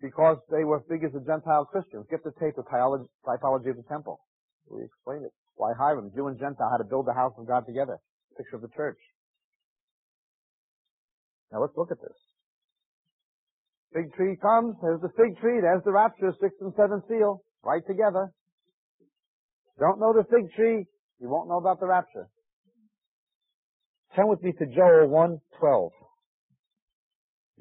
because 0.01 0.37
they 0.49 0.63
were 0.63 0.81
figures 0.89 1.13
of 1.15 1.25
Gentile 1.25 1.65
Christians. 1.65 2.05
Get 2.09 2.23
the 2.23 2.31
tape 2.39 2.57
of 2.57 2.65
typology 2.65 3.69
of 3.69 3.77
the 3.77 3.87
temple. 3.89 4.19
We 4.69 4.83
explain 4.83 5.23
it. 5.23 5.33
Why 5.55 5.73
Hiram, 5.77 6.11
Jew 6.15 6.27
and 6.27 6.39
Gentile, 6.39 6.69
had 6.71 6.77
to 6.77 6.89
build 6.89 7.05
the 7.05 7.13
house 7.13 7.33
of 7.37 7.47
God 7.47 7.65
together. 7.65 7.97
Picture 8.37 8.55
of 8.55 8.61
the 8.61 8.69
church. 8.75 8.97
Now 11.51 11.61
let's 11.61 11.75
look 11.75 11.91
at 11.91 11.99
this. 11.99 12.15
Fig 13.93 14.13
tree 14.13 14.37
comes, 14.39 14.75
there's 14.81 15.01
the 15.01 15.09
fig 15.17 15.37
tree, 15.41 15.59
there's 15.61 15.83
the 15.83 15.91
rapture, 15.91 16.31
sixth 16.39 16.61
and 16.61 16.71
seventh 16.77 17.03
seal, 17.09 17.41
right 17.63 17.81
together. 17.87 18.31
Don't 19.79 19.99
know 19.99 20.13
the 20.13 20.23
fig 20.29 20.53
tree, 20.55 20.85
you 21.19 21.27
won't 21.27 21.49
know 21.49 21.57
about 21.57 21.79
the 21.79 21.87
rapture. 21.87 22.29
Turn 24.15 24.27
with 24.27 24.43
me 24.43 24.53
to 24.53 24.65
Joel 24.67 25.07
1:12. 25.09 25.91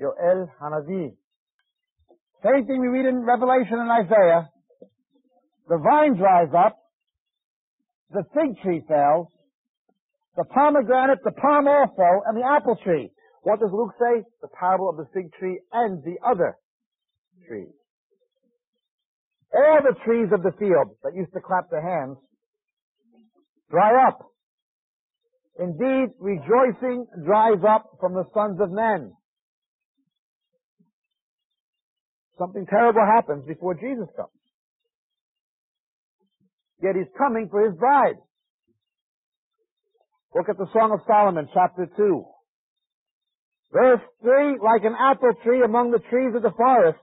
Yoel 0.00 0.48
Hanavi. 0.60 1.16
Same 2.42 2.66
thing 2.66 2.80
we 2.80 2.88
read 2.88 3.06
in 3.06 3.24
Revelation 3.24 3.78
and 3.78 3.90
Isaiah. 3.90 4.48
The 5.68 5.78
vine 5.78 6.16
dries 6.16 6.48
up, 6.56 6.78
the 8.10 8.22
fig 8.32 8.60
tree 8.62 8.82
fails, 8.88 9.26
the 10.36 10.44
pomegranate, 10.44 11.18
the 11.24 11.32
palm 11.32 11.66
also, 11.66 12.22
and 12.26 12.36
the 12.36 12.46
apple 12.46 12.78
tree. 12.84 13.10
What 13.42 13.60
does 13.60 13.70
Luke 13.72 13.92
say? 13.98 14.22
The 14.40 14.48
parable 14.48 14.88
of 14.88 14.96
the 14.96 15.06
fig 15.12 15.32
tree 15.38 15.58
and 15.72 16.02
the 16.04 16.16
other 16.24 16.56
trees. 17.46 17.74
All 19.52 19.80
the 19.82 19.96
trees 20.04 20.28
of 20.32 20.42
the 20.42 20.52
field 20.58 20.94
that 21.02 21.14
used 21.14 21.32
to 21.32 21.40
clap 21.40 21.70
their 21.70 21.82
hands 21.82 22.18
dry 23.70 24.06
up. 24.06 24.20
Indeed, 25.58 26.14
rejoicing 26.20 27.06
dries 27.24 27.60
up 27.68 27.90
from 28.00 28.14
the 28.14 28.24
sons 28.32 28.60
of 28.60 28.70
men. 28.70 29.12
Something 32.38 32.66
terrible 32.66 33.04
happens 33.04 33.44
before 33.46 33.74
Jesus 33.74 34.06
comes. 34.16 34.30
Yet 36.80 36.94
he's 36.94 37.12
coming 37.18 37.48
for 37.50 37.68
his 37.68 37.76
bride. 37.76 38.14
Look 40.34 40.48
at 40.48 40.56
the 40.56 40.68
Song 40.72 40.92
of 40.92 41.00
Solomon, 41.06 41.48
chapter 41.52 41.88
2. 41.96 42.24
Verse 43.72 44.00
3, 44.22 44.58
like 44.62 44.84
an 44.84 44.94
apple 44.98 45.32
tree 45.42 45.62
among 45.64 45.90
the 45.90 45.98
trees 46.10 46.34
of 46.36 46.42
the 46.42 46.52
forest. 46.56 46.98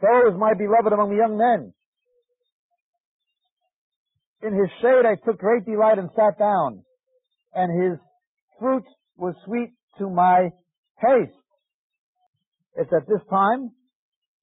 So 0.00 0.06
is 0.28 0.38
my 0.38 0.52
beloved 0.52 0.92
among 0.92 1.10
the 1.10 1.16
young 1.16 1.38
men. 1.38 1.72
In 4.42 4.52
his 4.52 4.68
shade 4.82 5.06
I 5.06 5.16
took 5.24 5.38
great 5.38 5.64
delight 5.64 5.98
and 5.98 6.10
sat 6.14 6.38
down, 6.38 6.84
and 7.54 7.82
his 7.82 7.98
fruit 8.60 8.84
was 9.16 9.34
sweet 9.46 9.72
to 9.98 10.10
my 10.10 10.50
taste. 11.02 11.32
It's 12.78 12.92
at 12.92 13.08
this 13.08 13.22
time, 13.30 13.70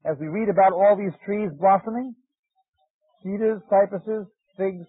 as 0.06 0.18
we 0.20 0.28
read 0.28 0.50
about 0.50 0.74
all 0.74 0.98
these 0.98 1.14
trees 1.26 1.50
blossoming, 1.60 2.16
cedars, 3.24 3.62
cypresses, 3.70 4.26
figs. 4.58 4.86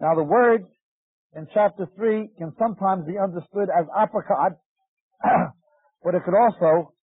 Now 0.00 0.14
the 0.14 0.24
word 0.24 0.64
in 1.36 1.46
chapter 1.52 1.86
3 1.94 2.30
can 2.38 2.52
sometimes 2.58 3.06
be 3.06 3.18
understood 3.18 3.68
as 3.68 3.86
apricot, 3.96 4.52
but 6.02 6.14
it 6.14 6.22
could 6.24 6.34
also 6.34 6.94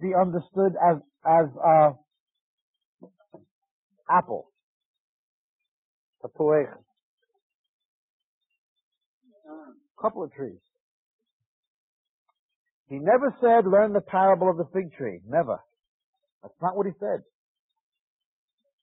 be 0.00 0.12
understood 0.14 0.72
as, 0.80 0.96
as, 1.26 1.46
uh, 1.64 1.90
apple. 4.08 4.52
A 6.24 6.28
Couple 10.00 10.22
of 10.22 10.32
trees. 10.32 10.65
He 12.88 12.98
never 12.98 13.34
said, 13.40 13.66
learn 13.66 13.92
the 13.92 14.00
parable 14.00 14.48
of 14.48 14.56
the 14.56 14.68
fig 14.72 14.92
tree. 14.96 15.20
Never. 15.26 15.58
That's 16.42 16.54
not 16.62 16.76
what 16.76 16.86
he 16.86 16.92
said. 17.00 17.22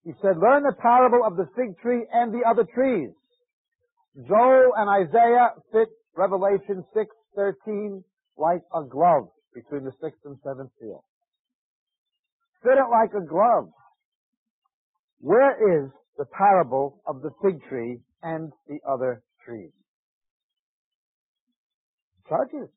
He 0.03 0.11
said, 0.21 0.37
learn 0.37 0.63
the 0.63 0.75
parable 0.81 1.23
of 1.25 1.37
the 1.37 1.47
fig 1.55 1.79
tree 1.79 2.05
and 2.11 2.33
the 2.33 2.43
other 2.47 2.65
trees. 2.65 3.11
Joel 4.27 4.73
and 4.75 4.89
Isaiah 4.89 5.53
fit 5.71 5.87
Revelation 6.15 6.83
6:13 6.93 8.03
like 8.37 8.61
a 8.75 8.83
glove 8.83 9.29
between 9.53 9.85
the 9.85 9.93
sixth 10.01 10.19
and 10.25 10.37
seventh 10.43 10.71
seal. 10.79 11.03
Fit 12.61 12.77
it 12.77 12.89
like 12.91 13.13
a 13.13 13.25
glove. 13.25 13.71
Where 15.19 15.83
is 15.85 15.89
the 16.17 16.25
parable 16.25 17.01
of 17.07 17.21
the 17.21 17.31
fig 17.41 17.63
tree 17.69 18.01
and 18.21 18.51
the 18.67 18.79
other 18.87 19.23
trees? 19.45 19.71
Judges. 22.29 22.69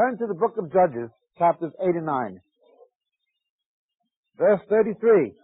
Turn 0.00 0.16
to 0.16 0.26
the 0.26 0.38
book 0.38 0.56
of 0.56 0.72
Judges, 0.72 1.12
chapters 1.36 1.72
8 1.76 1.92
and 1.92 2.06
9. 2.06 2.40
Verse 4.38 4.60
33. 4.70 5.34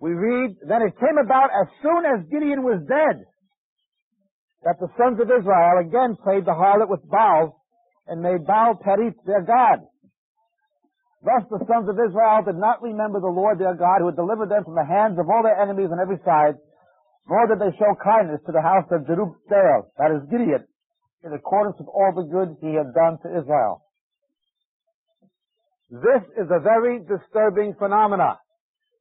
we 0.00 0.10
read, 0.12 0.56
Then 0.64 0.80
it 0.80 0.96
came 0.96 1.20
about 1.20 1.52
as 1.52 1.68
soon 1.84 2.00
as 2.08 2.24
Gideon 2.32 2.64
was 2.64 2.80
dead, 2.88 3.28
that 4.64 4.80
the 4.80 4.88
sons 4.96 5.20
of 5.20 5.28
Israel 5.28 5.84
again 5.84 6.16
played 6.16 6.48
the 6.48 6.56
harlot 6.56 6.88
with 6.88 7.04
Baal 7.04 7.60
and 8.08 8.22
made 8.22 8.46
Baal 8.46 8.80
Berith 8.80 9.20
their 9.26 9.44
God. 9.44 9.84
Thus 11.20 11.44
the 11.52 11.60
sons 11.68 11.92
of 11.92 12.00
Israel 12.00 12.40
did 12.40 12.56
not 12.56 12.80
remember 12.80 13.20
the 13.20 13.28
Lord 13.28 13.58
their 13.58 13.76
God 13.76 14.00
who 14.00 14.08
had 14.08 14.16
delivered 14.16 14.48
them 14.48 14.64
from 14.64 14.80
the 14.80 14.88
hands 14.88 15.18
of 15.20 15.28
all 15.28 15.42
their 15.42 15.60
enemies 15.60 15.92
on 15.92 16.00
every 16.00 16.20
side, 16.24 16.56
nor 17.28 17.44
did 17.52 17.60
they 17.60 17.76
show 17.76 17.92
kindness 18.00 18.40
to 18.46 18.52
the 18.52 18.64
house 18.64 18.88
of 18.92 19.04
Jerubbaal, 19.04 19.92
that 20.00 20.08
is 20.08 20.24
Gideon, 20.32 20.64
in 21.24 21.32
accordance 21.32 21.76
with 21.78 21.88
all 21.88 22.12
the 22.14 22.28
good 22.28 22.56
he 22.60 22.76
had 22.76 22.92
done 22.92 23.18
to 23.24 23.28
Israel. 23.40 23.82
This 25.90 26.22
is 26.36 26.48
a 26.50 26.60
very 26.60 27.00
disturbing 27.00 27.74
phenomenon. 27.78 28.36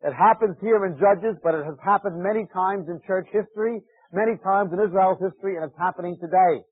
It 0.04 0.14
happens 0.14 0.58
here 0.62 0.86
in 0.86 1.00
Judges, 1.00 1.38
but 1.44 1.56
it 1.56 1.66
has 1.66 1.76
happened 1.84 2.22
many 2.22 2.46
times 2.54 2.88
in 2.88 3.00
church 3.08 3.28
history, 3.32 3.82
many 4.12 4.38
times 4.44 4.72
in 4.74 4.80
Israel's 4.80 5.20
history, 5.20 5.56
and 5.56 5.66
it's 5.66 5.78
happening 5.80 6.18
today. 6.20 6.64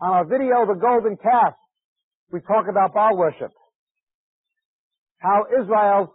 On 0.00 0.10
our 0.12 0.24
video, 0.24 0.64
The 0.66 0.78
Golden 0.80 1.16
Calf, 1.16 1.54
we 2.32 2.40
talk 2.40 2.66
about 2.70 2.94
Baal 2.94 3.16
worship. 3.16 3.52
How 5.18 5.44
Israel's 5.60 6.08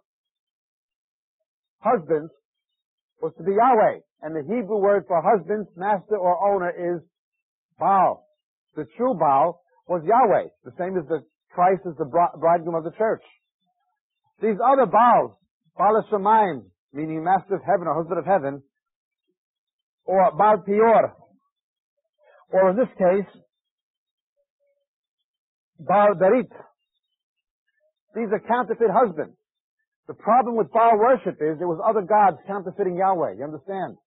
husband 1.79 2.29
was 3.21 3.33
to 3.37 3.43
be 3.43 3.51
Yahweh. 3.51 3.99
And 4.21 4.35
the 4.35 4.41
Hebrew 4.41 4.77
word 4.77 5.03
for 5.07 5.21
husband, 5.21 5.67
master, 5.75 6.17
or 6.17 6.39
owner 6.53 6.71
is 6.71 7.01
Baal. 7.83 8.25
The 8.75 8.85
true 8.95 9.13
Baal 9.19 9.61
was 9.87 10.01
Yahweh, 10.07 10.47
the 10.63 10.71
same 10.79 10.97
as 10.97 11.05
the 11.09 11.19
Christ 11.53 11.81
is 11.85 11.95
the 11.97 12.05
bridegroom 12.05 12.75
of 12.75 12.85
the 12.85 12.95
church. 12.97 13.23
These 14.41 14.57
other 14.63 14.85
Baals, 14.85 15.35
Baal 15.77 16.01
Shemaim, 16.09 16.63
meaning 16.93 17.23
master 17.23 17.55
of 17.55 17.61
heaven 17.67 17.87
or 17.87 17.95
husband 17.95 18.19
of 18.19 18.25
heaven, 18.25 18.63
or 20.05 20.31
Baal 20.37 20.63
Peor, 20.65 21.13
or 22.51 22.69
in 22.69 22.77
this 22.77 22.93
case, 22.97 23.31
Baal 25.79 26.15
Berith. 26.15 26.55
These 28.15 28.31
are 28.31 28.39
counterfeit 28.47 28.91
husbands. 28.91 29.35
The 30.07 30.13
problem 30.13 30.55
with 30.55 30.71
Baal 30.71 30.97
worship 30.97 31.35
is 31.41 31.59
there 31.59 31.67
was 31.67 31.81
other 31.83 32.01
gods 32.01 32.37
counterfeiting 32.47 32.95
Yahweh. 32.95 33.35
You 33.37 33.43
understand? 33.43 33.97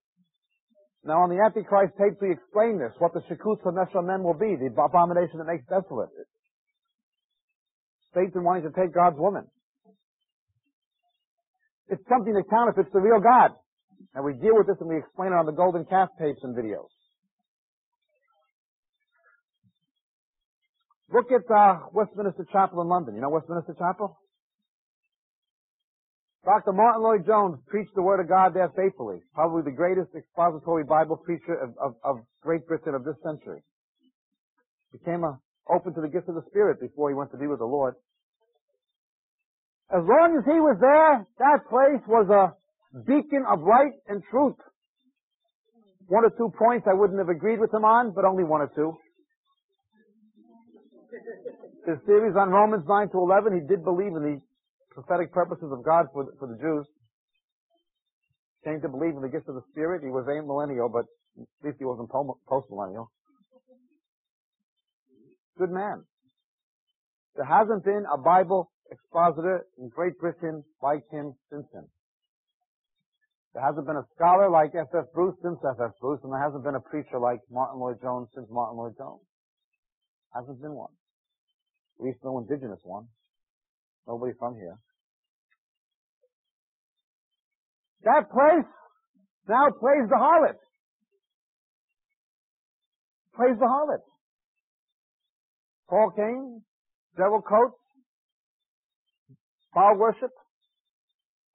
Now 1.07 1.23
on 1.23 1.31
the 1.31 1.39
Antichrist 1.39 1.95
tapes 1.95 2.19
we 2.21 2.35
explain 2.35 2.83
this, 2.83 2.91
what 2.99 3.15
the 3.15 3.23
Shekut 3.31 3.63
men 3.63 4.23
will 4.27 4.35
be, 4.35 4.59
the 4.59 4.75
abomination 4.75 5.39
that 5.39 5.47
makes 5.47 5.63
desolate. 5.71 6.11
Satan 8.13 8.43
wanting 8.43 8.67
to 8.67 8.75
take 8.75 8.93
God's 8.93 9.17
woman. 9.17 9.47
It's 11.89 12.03
something 12.11 12.35
that 12.35 12.51
counterfeits 12.51 12.91
the 12.93 12.99
real 12.99 13.23
God. 13.23 13.55
And 14.15 14.25
we 14.25 14.35
deal 14.35 14.59
with 14.59 14.67
this 14.67 14.77
and 14.81 14.89
we 14.89 14.99
explain 14.99 15.31
it 15.31 15.39
on 15.39 15.47
the 15.47 15.55
golden 15.55 15.85
calf 15.87 16.09
tapes 16.19 16.43
and 16.43 16.57
videos. 16.57 16.91
Look 21.13 21.31
at 21.31 21.47
uh, 21.47 21.87
Westminster 21.95 22.47
Chapel 22.51 22.83
in 22.83 22.89
London. 22.89 23.15
You 23.15 23.21
know 23.21 23.31
Westminster 23.31 23.75
Chapel? 23.79 24.19
Dr. 26.47 26.73
Martyn 26.73 27.03
Lloyd-Jones 27.03 27.59
preached 27.67 27.91
the 27.97 28.07
Word 28.07 28.21
of 28.23 28.29
God 28.29 28.55
there 28.55 28.71
faithfully. 28.79 29.19
Probably 29.35 29.63
the 29.67 29.75
greatest 29.75 30.15
expository 30.15 30.85
Bible 30.85 31.17
preacher 31.17 31.59
of, 31.59 31.75
of, 31.83 31.95
of 32.05 32.17
Great 32.41 32.65
Britain 32.69 32.95
of 32.95 33.03
this 33.03 33.17
century. 33.27 33.67
Became 34.93 35.25
a, 35.25 35.43
uh, 35.43 35.75
open 35.75 35.93
to 35.95 36.01
the 36.01 36.09
gift 36.09 36.29
of 36.29 36.37
the 36.37 36.47
Spirit 36.49 36.79
before 36.81 37.11
he 37.11 37.17
went 37.19 37.33
to 37.33 37.37
be 37.37 37.49
with 37.49 37.59
the 37.59 37.67
Lord. 37.67 37.97
As 39.91 40.07
long 40.07 40.39
as 40.39 40.45
he 40.47 40.63
was 40.63 40.79
there, 40.79 41.27
that 41.43 41.67
place 41.67 42.03
was 42.07 42.31
a 42.31 42.55
beacon 43.03 43.43
of 43.51 43.67
light 43.67 43.99
and 44.07 44.23
truth. 44.31 44.55
One 46.07 46.25
or 46.25 46.31
two 46.31 46.55
points 46.57 46.87
I 46.89 46.95
wouldn't 46.95 47.19
have 47.19 47.29
agreed 47.29 47.59
with 47.59 47.75
him 47.75 47.85
on, 47.85 48.13
but 48.15 48.25
only 48.25 48.45
one 48.45 48.61
or 48.61 48.71
two. 48.73 48.95
His 51.91 51.99
theories 52.07 52.37
on 52.39 52.51
Romans 52.51 52.85
9 52.87 53.11
to 53.11 53.19
11, 53.19 53.61
he 53.61 53.67
did 53.67 53.83
believe 53.83 54.15
in 54.15 54.23
the 54.23 54.41
prophetic 54.97 55.31
purposes 55.31 55.69
of 55.71 55.85
God 55.85 56.07
for 56.13 56.25
the, 56.25 56.33
for 56.41 56.49
the 56.49 56.57
Jews. 56.57 56.89
Came 58.65 58.81
to 58.81 58.89
believe 58.89 59.15
in 59.15 59.21
the 59.21 59.29
gifts 59.29 59.47
of 59.47 59.55
the 59.55 59.67
Spirit. 59.71 60.03
He 60.03 60.09
was 60.09 60.25
a 60.25 60.41
millennial, 60.41 60.89
but 60.89 61.05
at 61.37 61.47
least 61.63 61.77
he 61.79 61.85
wasn't 61.85 62.09
post-millennial. 62.11 63.13
Good 65.59 65.71
man. 65.71 66.03
There 67.37 67.45
hasn't 67.45 67.85
been 67.85 68.05
a 68.11 68.17
Bible 68.17 68.73
expositor 68.91 69.67
in 69.79 69.89
Great 69.89 70.19
Britain 70.19 70.65
like 70.83 71.05
him 71.13 71.35
since 71.53 71.67
him. 71.73 71.85
There 73.53 73.63
hasn't 73.63 73.87
been 73.87 73.97
a 73.97 74.09
scholar 74.17 74.49
like 74.51 74.73
F.F. 74.75 75.13
Bruce 75.15 75.37
since 75.43 75.59
F.F. 75.61 75.93
Bruce, 76.01 76.21
and 76.25 76.33
there 76.33 76.43
hasn't 76.43 76.65
been 76.65 76.75
a 76.75 76.81
preacher 76.81 77.21
like 77.21 77.41
Martyn 77.51 77.81
Lloyd-Jones 77.81 78.29
since 78.35 78.49
Martyn 78.51 78.77
Lloyd-Jones. 78.77 79.21
Hasn't 80.35 80.61
been 80.61 80.73
one. 80.73 80.93
At 82.01 82.05
least 82.05 82.19
no 82.25 82.39
indigenous 82.39 82.81
one. 82.83 83.09
Nobody 84.07 84.33
from 84.39 84.55
here. 84.55 84.79
That 88.05 88.31
place 88.31 88.67
now 89.49 89.67
plays 89.71 90.09
the 90.09 90.17
harlot. 90.17 90.59
Plays 93.35 93.59
the 93.59 93.67
harlot. 93.67 94.05
Paul 95.89 96.13
Cain, 96.17 96.63
devil 97.17 97.43
coats, 97.43 97.79
Baal 99.75 99.97
worship, 99.97 100.31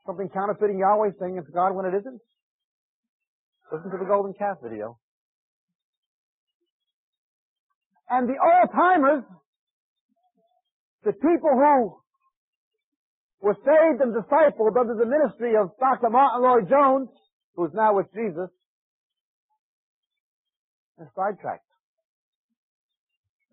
something 0.05 0.29
counterfeiting 0.29 0.79
Yahweh, 0.79 1.11
saying 1.19 1.37
it's 1.37 1.49
God 1.49 1.73
when 1.73 1.85
it 1.85 1.97
isn't. 1.97 2.21
Listen 3.71 3.91
to 3.91 3.97
the 3.97 4.05
golden 4.05 4.33
calf 4.33 4.57
video. 4.61 4.99
And 8.09 8.27
the 8.27 8.35
old 8.35 8.69
timers 8.75 9.23
the 11.03 11.13
people 11.13 11.49
who 11.49 12.00
were 13.41 13.57
saved 13.65 14.01
and 14.01 14.13
discipled 14.13 14.79
under 14.79 14.93
the 14.93 15.05
ministry 15.05 15.53
of 15.57 15.71
Dr. 15.79 16.09
Martyn 16.09 16.43
Lloyd-Jones, 16.43 17.09
who's 17.55 17.71
now 17.73 17.95
with 17.95 18.05
Jesus, 18.13 18.49
are 20.99 21.11
sidetracked. 21.15 21.65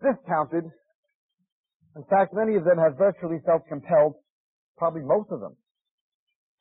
Discounted. 0.01 0.65
In 1.95 2.03
fact, 2.09 2.33
many 2.33 2.55
of 2.55 2.63
them 2.63 2.77
have 2.77 2.97
virtually 2.97 3.39
felt 3.45 3.63
compelled, 3.67 4.13
probably 4.77 5.01
most 5.01 5.31
of 5.31 5.39
them, 5.39 5.57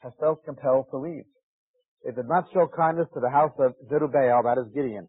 have 0.00 0.12
felt 0.18 0.44
compelled 0.44 0.86
to 0.90 0.98
leave. 0.98 1.24
They 2.04 2.12
did 2.12 2.28
not 2.28 2.44
show 2.54 2.66
kindness 2.74 3.08
to 3.14 3.20
the 3.20 3.30
house 3.30 3.52
of 3.58 3.74
Jerubbaal, 3.92 4.42
that 4.44 4.58
is 4.58 4.72
Gideon, 4.74 5.08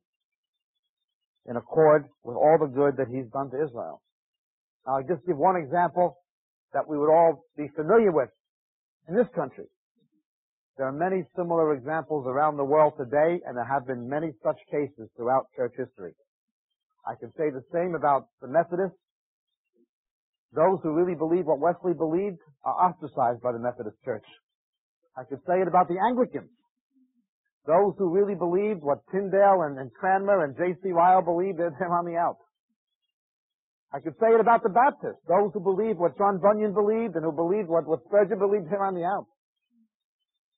in 1.47 1.55
accord 1.55 2.05
with 2.23 2.36
all 2.36 2.58
the 2.60 2.67
good 2.67 2.97
that 2.97 3.08
he's 3.08 3.32
done 3.32 3.49
to 3.51 3.63
Israel. 3.63 4.01
I'll 4.86 5.03
just 5.08 5.25
give 5.25 5.38
one 5.38 5.55
example 5.55 6.17
that 6.73 6.88
we 6.88 6.97
would 6.97 7.12
all 7.12 7.45
be 7.58 7.67
familiar 7.75 8.12
with 8.12 8.29
in 9.08 9.15
this 9.15 9.27
country. 9.36 9.65
There 10.77 10.88
are 10.88 10.95
many 10.95 11.23
similar 11.36 11.73
examples 11.73 12.25
around 12.25 12.55
the 12.55 12.63
world 12.63 12.93
today, 12.97 13.41
and 13.45 13.58
there 13.58 13.67
have 13.67 13.86
been 13.86 14.08
many 14.08 14.32
such 14.43 14.58
cases 14.71 15.10
throughout 15.17 15.51
church 15.55 15.73
history. 15.75 16.13
I 17.05 17.15
can 17.19 17.32
say 17.36 17.49
the 17.49 17.63
same 17.73 17.95
about 17.95 18.27
the 18.41 18.47
Methodists. 18.47 18.97
Those 20.53 20.79
who 20.82 20.95
really 20.95 21.15
believe 21.15 21.45
what 21.45 21.60
Wesley 21.60 21.93
believed 21.93 22.39
are 22.63 22.89
ostracized 22.89 23.41
by 23.41 23.51
the 23.51 23.60
Methodist 23.60 23.97
Church. 24.05 24.25
I 25.17 25.23
could 25.23 25.39
say 25.45 25.62
it 25.62 25.67
about 25.67 25.89
the 25.89 25.99
Anglicans. 25.99 26.49
Those 27.67 27.93
who 27.97 28.10
really 28.10 28.36
believed 28.36 28.82
what 28.82 28.99
Tyndale 29.12 29.67
and, 29.67 29.77
and 29.77 29.93
Cranmer 29.93 30.45
and 30.45 30.55
J.C. 30.55 30.91
Ryle 30.91 31.21
believed, 31.21 31.60
they're 31.60 31.91
on 31.91 32.06
the 32.06 32.15
out. 32.15 32.37
I 33.92 34.00
could 34.00 34.13
say 34.21 34.29
it 34.29 34.40
about 34.40 34.62
the 34.62 34.69
Baptists, 34.69 35.25
those 35.25 35.50
who 35.54 35.60
believe 35.60 35.98
what 35.98 36.17
John 36.17 36.37
Bunyan 36.37 36.73
believed 36.73 37.15
and 37.15 37.25
who 37.25 37.33
believed 37.33 37.69
what, 37.69 37.87
what 37.87 38.06
Spurgeon 38.06 38.37
believed 38.37 38.69
here 38.69 38.85
on 38.85 38.94
the 38.94 39.04
out. 39.04 39.25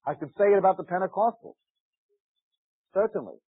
I 0.06 0.16
could 0.16 0.30
say 0.38 0.52
it 0.52 0.60
about 0.60 0.76
the 0.76 0.84
Pentecostals. 0.84 1.56
Certainly. 2.94 3.40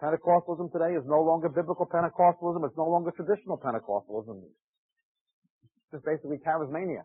Pentecostalism 0.00 0.72
today 0.72 0.94
is 0.96 1.04
no 1.04 1.20
longer 1.20 1.48
biblical 1.48 1.84
Pentecostalism. 1.84 2.64
It's 2.64 2.76
no 2.78 2.88
longer 2.88 3.10
traditional 3.10 3.58
Pentecostalism. 3.58 4.40
It's 4.46 5.92
just 5.92 6.04
basically 6.06 6.38
charismania. 6.38 7.02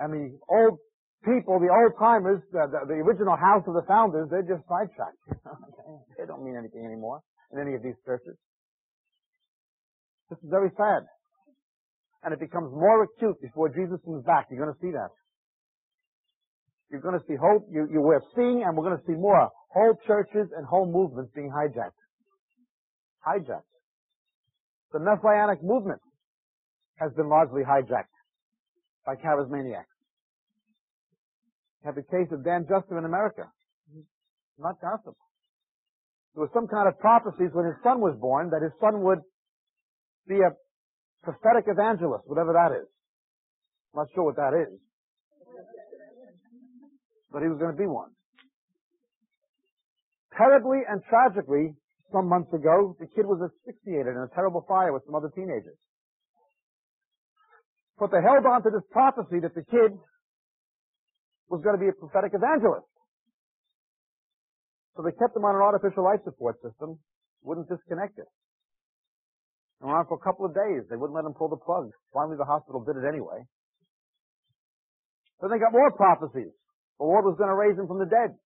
And 0.00 0.12
the 0.14 0.38
old 0.48 0.78
people, 1.24 1.60
the 1.60 1.68
old 1.68 1.92
timers, 1.98 2.40
the, 2.52 2.66
the, 2.70 2.80
the, 2.86 2.98
original 3.04 3.36
house 3.36 3.64
of 3.66 3.74
the 3.74 3.84
founders, 3.86 4.28
they're 4.30 4.46
just 4.46 4.64
sidetracked. 4.68 5.20
they 6.18 6.26
don't 6.26 6.44
mean 6.44 6.56
anything 6.56 6.84
anymore 6.84 7.20
in 7.52 7.60
any 7.60 7.74
of 7.74 7.82
these 7.82 7.98
churches. 8.04 8.36
This 10.30 10.38
is 10.38 10.48
very 10.48 10.70
sad. 10.76 11.04
And 12.22 12.32
it 12.32 12.40
becomes 12.40 12.70
more 12.72 13.04
acute 13.04 13.40
before 13.40 13.68
Jesus 13.68 13.98
comes 14.04 14.24
back. 14.24 14.46
You're 14.50 14.64
going 14.64 14.74
to 14.74 14.80
see 14.80 14.92
that. 14.92 15.10
You're 16.90 17.00
going 17.00 17.18
to 17.18 17.24
see 17.26 17.36
whole, 17.36 17.64
you, 17.70 17.88
you 17.90 18.00
we're 18.00 18.22
seeing 18.34 18.62
and 18.66 18.76
we're 18.76 18.84
going 18.84 18.98
to 18.98 19.06
see 19.06 19.16
more 19.16 19.48
whole 19.70 19.94
churches 20.06 20.50
and 20.56 20.66
whole 20.66 20.90
movements 20.90 21.30
being 21.34 21.50
hijacked. 21.50 21.96
Hijacked. 23.26 23.68
The 24.92 24.98
Messianic 24.98 25.62
movement 25.62 26.00
has 26.96 27.12
been 27.14 27.28
largely 27.28 27.62
hijacked. 27.62 28.10
by 29.06 29.14
charismaniacs. 29.16 29.89
Have 31.84 31.94
the 31.94 32.02
case 32.02 32.28
of 32.32 32.44
Dan 32.44 32.66
Juster 32.68 32.98
in 32.98 33.04
America. 33.04 33.48
Not 34.58 34.80
gossip. 34.80 35.16
There 36.34 36.44
was 36.44 36.50
some 36.52 36.68
kind 36.68 36.86
of 36.86 36.98
prophecies 37.00 37.50
when 37.52 37.64
his 37.66 37.80
son 37.82 38.00
was 38.00 38.16
born 38.20 38.50
that 38.50 38.62
his 38.62 38.72
son 38.80 39.02
would 39.02 39.20
be 40.28 40.36
a 40.36 40.52
prophetic 41.24 41.64
evangelist, 41.66 42.24
whatever 42.26 42.52
that 42.52 42.76
is. 42.76 42.86
I'm 43.92 44.04
not 44.04 44.08
sure 44.14 44.24
what 44.24 44.36
that 44.36 44.54
is. 44.54 44.78
But 47.32 47.42
he 47.42 47.48
was 47.48 47.58
going 47.58 47.72
to 47.72 47.78
be 47.78 47.88
one. 47.88 48.10
Terribly 50.36 50.78
and 50.86 51.02
tragically, 51.08 51.74
some 52.12 52.28
months 52.28 52.52
ago, 52.52 52.94
the 52.98 53.06
kid 53.06 53.26
was 53.26 53.40
asphyxiated 53.42 54.14
in 54.14 54.22
a 54.22 54.30
terrible 54.34 54.64
fire 54.66 54.92
with 54.92 55.02
some 55.06 55.14
other 55.14 55.30
teenagers. 55.34 55.78
But 57.98 58.10
they 58.10 58.22
held 58.22 58.46
on 58.46 58.62
to 58.62 58.70
this 58.70 58.86
prophecy 58.90 59.40
that 59.42 59.54
the 59.54 59.66
kid 59.66 59.92
was 61.50 61.60
going 61.66 61.74
to 61.74 61.82
be 61.82 61.90
a 61.90 61.96
prophetic 61.98 62.30
evangelist. 62.30 62.86
So 64.94 65.02
they 65.02 65.10
kept 65.18 65.34
him 65.34 65.42
on 65.42 65.58
an 65.58 65.62
artificial 65.62 66.06
life 66.06 66.22
support 66.22 66.62
system, 66.62 67.02
wouldn't 67.42 67.66
disconnect 67.66 68.22
it. 68.22 68.30
And 69.82 69.90
around 69.90 70.06
for 70.06 70.14
a 70.14 70.22
couple 70.22 70.46
of 70.46 70.54
days. 70.54 70.86
They 70.86 70.96
wouldn't 70.96 71.16
let 71.16 71.26
him 71.26 71.34
pull 71.34 71.48
the 71.48 71.58
plug. 71.58 71.90
Finally 72.14 72.38
the 72.38 72.46
hospital 72.46 72.84
did 72.84 73.00
it 73.00 73.06
anyway. 73.08 73.42
Then 75.40 75.50
they 75.50 75.58
got 75.58 75.72
more 75.72 75.90
prophecies. 75.90 76.52
The 77.00 77.06
Lord 77.08 77.24
was 77.24 77.34
going 77.40 77.48
to 77.48 77.56
raise 77.56 77.74
him 77.80 77.88
from 77.88 77.98
the 77.98 78.06
dead. 78.06 78.36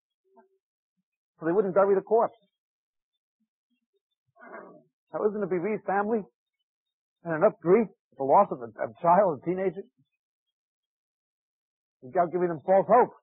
So 1.39 1.47
they 1.47 1.53
wouldn't 1.53 1.75
bury 1.75 1.95
the 1.95 2.07
corpse. 2.07 2.39
Now 5.13 5.27
isn't 5.27 5.43
a 5.43 5.51
bereaved 5.51 5.85
family 5.85 6.23
and 7.25 7.35
enough 7.35 7.59
grief 7.61 7.91
at 7.91 8.19
the 8.19 8.25
loss 8.25 8.47
of 8.55 8.63
a, 8.63 8.71
a 8.71 8.89
child, 9.03 9.43
a 9.43 9.45
teenager? 9.45 9.83
Without 12.05 12.29
giving 12.31 12.49
them 12.49 12.61
false 12.69 12.85
hope. 12.85 13.17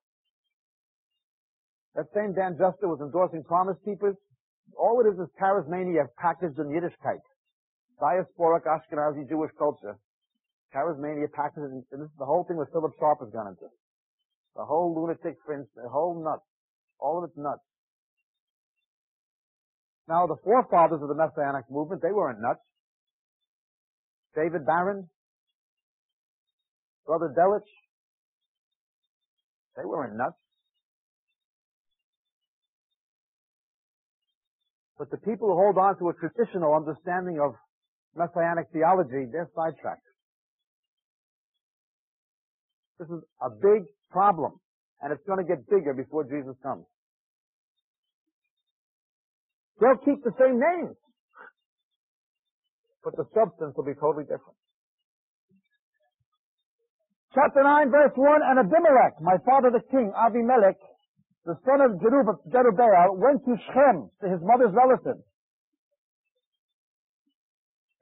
That 1.94 2.10
same 2.18 2.34
Dan 2.34 2.58
Juster 2.58 2.90
was 2.90 2.98
endorsing 2.98 3.44
Promise 3.46 3.78
Keepers. 3.86 4.18
All 4.74 4.98
it 5.06 5.08
is 5.14 5.20
is 5.22 5.30
charismania 5.38 6.10
packaged 6.18 6.58
in 6.58 6.74
Yiddishkeit. 6.74 7.22
Diasporic 8.02 8.66
Ashkenazi 8.66 9.30
Jewish 9.30 9.52
culture. 9.60 10.02
Charismania 10.74 11.30
packaged 11.32 11.70
in, 11.70 11.84
and 11.92 12.02
this, 12.02 12.10
the 12.18 12.26
whole 12.26 12.44
thing 12.48 12.58
with 12.58 12.72
Philip 12.74 12.94
Sharp 12.98 13.20
has 13.20 13.30
gone 13.30 13.54
into. 13.54 13.70
The 14.56 14.66
whole 14.66 14.96
lunatic 14.98 15.38
fringe, 15.46 15.68
the 15.76 15.88
whole 15.88 16.18
nuts. 16.18 16.48
All 17.00 17.22
of 17.22 17.30
it's 17.30 17.38
nuts. 17.38 17.62
Now, 20.08 20.26
the 20.26 20.42
forefathers 20.44 21.02
of 21.02 21.08
the 21.08 21.16
Messianic 21.16 21.70
movement, 21.70 22.02
they 22.02 22.12
weren't 22.12 22.42
nuts. 22.42 22.60
David 24.36 24.66
Baron, 24.66 25.08
Brother 27.06 27.34
Delitzsch, 27.38 27.81
they 29.78 29.86
weren't 29.86 30.18
nuts. 30.18 30.38
But 34.98 35.10
the 35.10 35.18
people 35.18 35.50
who 35.50 35.56
hold 35.56 35.78
on 35.78 35.98
to 35.98 36.10
a 36.10 36.14
traditional 36.14 36.76
understanding 36.76 37.40
of 37.40 37.56
messianic 38.16 38.68
theology, 38.72 39.26
they're 39.32 39.50
sidetracked. 39.56 40.06
This 43.00 43.10
is 43.10 43.24
a 43.42 43.50
big 43.50 43.90
problem, 44.12 44.60
and 45.02 45.12
it's 45.12 45.26
going 45.26 45.40
to 45.40 45.48
get 45.48 45.68
bigger 45.68 45.94
before 45.96 46.24
Jesus 46.26 46.54
comes. 46.62 46.86
They'll 49.80 49.98
keep 50.06 50.24
the 50.24 50.38
same 50.38 50.60
names, 50.62 50.96
but 53.04 53.18
the 53.18 53.26
substance 53.34 53.74
will 53.76 53.86
be 53.86 53.98
totally 54.00 54.26
different. 54.26 54.54
Chapter 57.34 57.64
9, 57.64 57.92
verse 57.92 58.12
1, 58.16 58.42
And 58.44 58.60
Abimelech, 58.60 59.16
my 59.22 59.38
father 59.48 59.72
the 59.72 59.80
king, 59.88 60.12
Abimelech, 60.12 60.76
the 61.46 61.56
son 61.64 61.80
of 61.80 61.96
Jerubbaal, 62.04 63.16
went 63.16 63.40
to 63.46 63.56
Shechem, 63.68 64.12
to 64.20 64.28
his 64.28 64.44
mother's 64.44 64.76
relatives, 64.76 65.24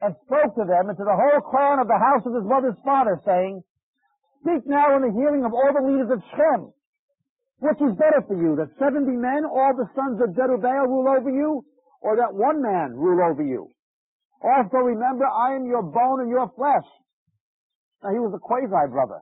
and 0.02 0.16
spoke 0.26 0.56
to 0.56 0.66
them 0.66 0.90
and 0.90 0.98
to 0.98 1.06
the 1.06 1.14
whole 1.14 1.42
clan 1.46 1.78
of 1.78 1.88
the 1.88 2.02
house 2.02 2.26
of 2.26 2.34
his 2.34 2.48
mother's 2.48 2.80
father, 2.84 3.22
saying, 3.26 3.62
Speak 4.42 4.66
now 4.66 4.96
in 4.96 5.04
the 5.04 5.14
hearing 5.14 5.46
of 5.46 5.54
all 5.54 5.72
the 5.78 5.86
leaders 5.86 6.10
of 6.10 6.24
Shechem. 6.32 6.74
Which 7.60 7.78
is 7.84 8.00
better 8.00 8.24
for 8.26 8.40
you, 8.40 8.56
that 8.56 8.72
seventy 8.80 9.20
men, 9.20 9.44
all 9.44 9.76
the 9.76 9.92
sons 9.94 10.18
of 10.24 10.32
Jerubbaal, 10.32 10.88
rule 10.88 11.12
over 11.12 11.30
you, 11.30 11.66
or 12.02 12.16
that 12.16 12.34
one 12.34 12.64
man 12.64 12.96
rule 12.96 13.20
over 13.20 13.44
you? 13.44 13.68
Also 14.42 14.78
remember, 14.78 15.28
I 15.28 15.56
am 15.56 15.68
your 15.68 15.84
bone 15.84 16.22
and 16.22 16.30
your 16.30 16.50
flesh. 16.56 16.88
Now 18.04 18.12
he 18.12 18.20
was 18.20 18.34
a 18.36 18.40
quasi 18.40 18.92
brother. 18.92 19.22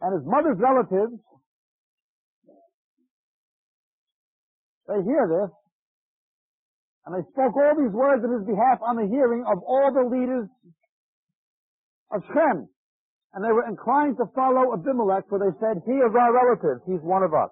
And 0.00 0.14
his 0.14 0.26
mother's 0.26 0.58
relatives, 0.58 1.20
they 4.86 5.02
hear 5.04 5.26
this, 5.26 5.50
and 7.04 7.16
they 7.16 7.24
spoke 7.32 7.56
all 7.56 7.74
these 7.76 7.92
words 7.92 8.22
in 8.24 8.30
his 8.32 8.46
behalf 8.46 8.78
on 8.80 8.96
the 8.96 9.08
hearing 9.08 9.44
of 9.44 9.58
all 9.66 9.90
the 9.92 10.06
leaders 10.08 10.48
of 12.12 12.22
Shem. 12.32 12.68
And 13.34 13.44
they 13.44 13.52
were 13.52 13.66
inclined 13.68 14.16
to 14.16 14.24
follow 14.34 14.72
Abimelech, 14.72 15.28
for 15.28 15.38
they 15.38 15.52
said, 15.60 15.82
he 15.84 15.92
is 15.92 16.12
our 16.16 16.32
relative, 16.32 16.80
he's 16.86 17.02
one 17.02 17.22
of 17.22 17.34
us. 17.34 17.50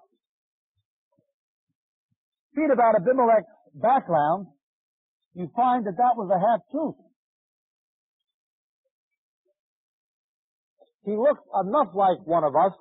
Read 2.55 2.71
about 2.71 2.95
Abimelech's 2.95 3.53
background, 3.75 4.47
you 5.35 5.49
find 5.55 5.85
that 5.85 5.97
that 5.97 6.17
was 6.17 6.29
a 6.33 6.39
half-truth. 6.41 7.06
He 11.07 11.15
looked 11.15 11.47
enough 11.55 11.95
like 11.95 12.19
one 12.25 12.43
of 12.43 12.53
us, 12.53 12.73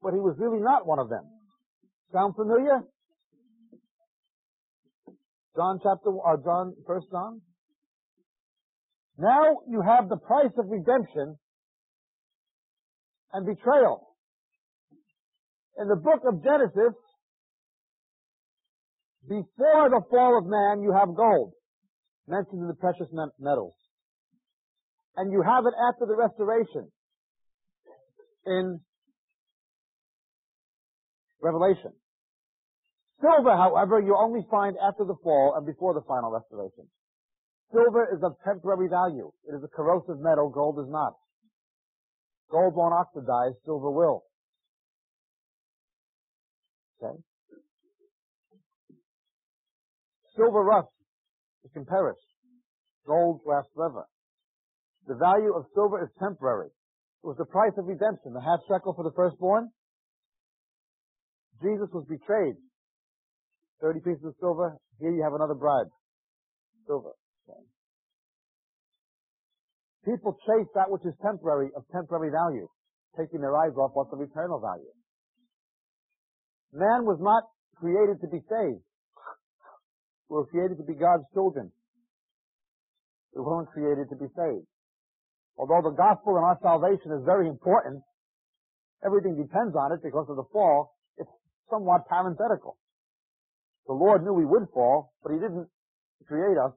but 0.00 0.14
he 0.14 0.18
was 0.18 0.34
really 0.38 0.58
not 0.58 0.86
one 0.86 0.98
of 0.98 1.10
them. 1.10 1.24
Sound 2.10 2.34
familiar? 2.36 2.80
John 5.54 5.78
chapter, 5.82 6.08
or 6.08 6.40
John, 6.42 6.72
first 6.86 7.06
John? 7.10 7.42
Now 9.18 9.58
you 9.68 9.82
have 9.82 10.08
the 10.08 10.16
price 10.16 10.56
of 10.56 10.70
redemption 10.70 11.36
and 13.34 13.44
betrayal. 13.44 14.16
In 15.76 15.86
the 15.86 15.96
book 15.96 16.22
of 16.26 16.42
Genesis, 16.42 16.96
before 19.28 19.90
the 19.90 20.00
fall 20.08 20.38
of 20.38 20.46
man, 20.46 20.80
you 20.82 20.94
have 20.98 21.14
gold, 21.14 21.52
mentioned 22.26 22.62
in 22.62 22.68
the 22.68 22.80
precious 22.80 23.08
metals 23.38 23.74
and 25.20 25.30
you 25.30 25.42
have 25.42 25.66
it 25.66 25.74
after 25.76 26.06
the 26.06 26.16
restoration 26.16 26.88
in 28.46 28.80
Revelation. 31.42 31.92
Silver, 33.20 33.54
however, 33.54 34.00
you 34.00 34.16
only 34.16 34.40
find 34.50 34.76
after 34.80 35.04
the 35.04 35.14
fall 35.22 35.52
and 35.56 35.66
before 35.66 35.92
the 35.92 36.00
final 36.08 36.30
restoration. 36.32 36.88
Silver 37.70 38.08
is 38.16 38.22
of 38.24 38.32
temporary 38.44 38.88
value. 38.88 39.30
It 39.46 39.54
is 39.54 39.62
a 39.62 39.68
corrosive 39.68 40.20
metal. 40.20 40.48
Gold 40.48 40.78
is 40.80 40.90
not. 40.90 41.12
Gold 42.50 42.74
won't 42.74 42.94
oxidize. 42.94 43.52
Silver 43.66 43.90
will. 43.90 44.24
Okay? 47.02 47.20
Silver 50.34 50.64
rusts. 50.64 50.92
It 51.64 51.74
can 51.74 51.84
perish. 51.84 52.18
Gold 53.06 53.42
lasts 53.44 53.70
forever. 53.74 54.06
The 55.06 55.14
value 55.14 55.54
of 55.54 55.64
silver 55.74 56.02
is 56.02 56.10
temporary. 56.18 56.68
It 56.68 57.26
was 57.26 57.36
the 57.36 57.46
price 57.46 57.72
of 57.76 57.86
redemption, 57.86 58.32
the 58.32 58.40
half 58.40 58.60
shekel 58.68 58.94
for 58.94 59.04
the 59.04 59.12
firstborn. 59.14 59.70
Jesus 61.62 61.88
was 61.92 62.04
betrayed. 62.08 62.56
30 63.80 64.00
pieces 64.00 64.24
of 64.24 64.34
silver. 64.40 64.76
Here 64.98 65.10
you 65.10 65.22
have 65.22 65.34
another 65.34 65.54
bribe. 65.54 65.88
Silver. 66.86 67.12
People 70.04 70.32
chase 70.48 70.68
that 70.74 70.90
which 70.90 71.04
is 71.04 71.12
temporary, 71.20 71.68
of 71.76 71.84
temporary 71.92 72.30
value, 72.32 72.68
taking 73.18 73.40
their 73.40 73.54
eyes 73.56 73.76
off 73.76 73.90
what's 73.92 74.12
of 74.12 74.20
eternal 74.20 74.58
value. 74.58 74.88
Man 76.72 77.04
was 77.04 77.18
not 77.20 77.44
created 77.76 78.20
to 78.22 78.28
be 78.28 78.40
saved. 78.48 78.80
We 80.28 80.36
were 80.36 80.46
created 80.46 80.78
to 80.78 80.84
be 80.84 80.94
God's 80.94 81.24
children. 81.34 81.70
We 83.34 83.42
weren't 83.42 83.68
created 83.68 84.08
to 84.08 84.16
be 84.16 84.26
saved. 84.36 84.66
Although 85.60 85.92
the 85.92 85.94
gospel 85.94 86.40
and 86.40 86.44
our 86.48 86.56
salvation 86.64 87.12
is 87.12 87.20
very 87.28 87.44
important, 87.44 88.00
everything 89.04 89.36
depends 89.36 89.76
on 89.76 89.92
it 89.92 90.00
because 90.02 90.24
of 90.32 90.36
the 90.40 90.48
fall. 90.56 90.96
It's 91.20 91.28
somewhat 91.68 92.08
parenthetical. 92.08 92.80
The 93.86 93.92
Lord 93.92 94.24
knew 94.24 94.32
we 94.32 94.48
would 94.48 94.72
fall, 94.72 95.12
but 95.22 95.32
He 95.32 95.38
didn't 95.38 95.68
create 96.24 96.56
us 96.56 96.72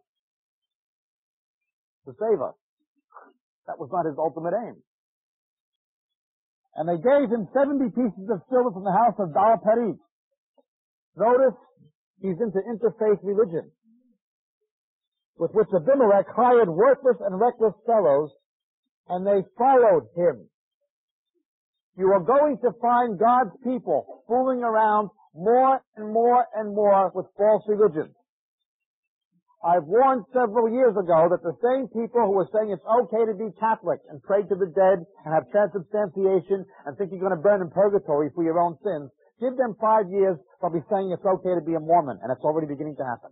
to 2.04 2.12
save 2.20 2.44
us. 2.44 2.60
That 3.72 3.80
was 3.80 3.88
not 3.88 4.04
His 4.04 4.20
ultimate 4.20 4.52
aim. 4.52 4.76
And 6.76 6.84
they 6.90 7.00
gave 7.00 7.32
him 7.32 7.48
70 7.56 7.88
pieces 7.96 8.28
of 8.28 8.44
silver 8.50 8.72
from 8.74 8.84
the 8.84 8.92
house 8.92 9.16
of 9.16 9.32
Baal 9.32 9.62
Notice, 11.16 11.56
he's 12.20 12.36
into 12.42 12.60
interfaith 12.68 13.22
religion, 13.24 13.72
with 15.38 15.52
which 15.54 15.70
Abimelech 15.70 16.26
hired 16.36 16.68
worthless 16.68 17.22
and 17.22 17.40
reckless 17.40 17.76
fellows 17.86 18.34
and 19.10 19.26
they 19.26 19.44
followed 19.58 20.08
him. 20.16 20.48
You 21.98 22.08
are 22.14 22.24
going 22.24 22.58
to 22.64 22.72
find 22.82 23.20
God's 23.20 23.56
people 23.64 24.24
fooling 24.28 24.64
around 24.64 25.10
more 25.36 25.82
and 25.96 26.12
more 26.12 26.46
and 26.56 26.74
more 26.74 27.12
with 27.14 27.28
false 27.38 27.64
religions. 27.68 28.16
I've 29.64 29.88
warned 29.88 30.28
several 30.36 30.68
years 30.68 30.92
ago 30.92 31.32
that 31.32 31.40
the 31.40 31.56
same 31.64 31.88
people 31.88 32.28
who 32.28 32.36
are 32.36 32.52
saying 32.52 32.76
it's 32.76 32.84
okay 32.84 33.24
to 33.24 33.32
be 33.32 33.48
Catholic 33.64 34.04
and 34.12 34.20
pray 34.22 34.44
to 34.44 34.56
the 34.60 34.68
dead 34.76 35.08
and 35.24 35.32
have 35.32 35.48
transubstantiation 35.56 36.68
and 36.84 36.98
think 36.98 37.16
you're 37.16 37.24
going 37.24 37.32
to 37.32 37.40
burn 37.40 37.64
in 37.64 37.72
purgatory 37.72 38.28
for 38.36 38.44
your 38.44 38.60
own 38.60 38.76
sins, 38.84 39.08
give 39.40 39.56
them 39.56 39.80
five 39.80 40.12
years, 40.12 40.36
they'll 40.60 40.74
be 40.74 40.84
saying 40.92 41.16
it's 41.16 41.24
okay 41.24 41.56
to 41.56 41.64
be 41.64 41.80
a 41.80 41.80
Mormon, 41.80 42.20
and 42.20 42.28
it's 42.28 42.44
already 42.44 42.68
beginning 42.68 43.00
to 43.00 43.08
happen. 43.08 43.32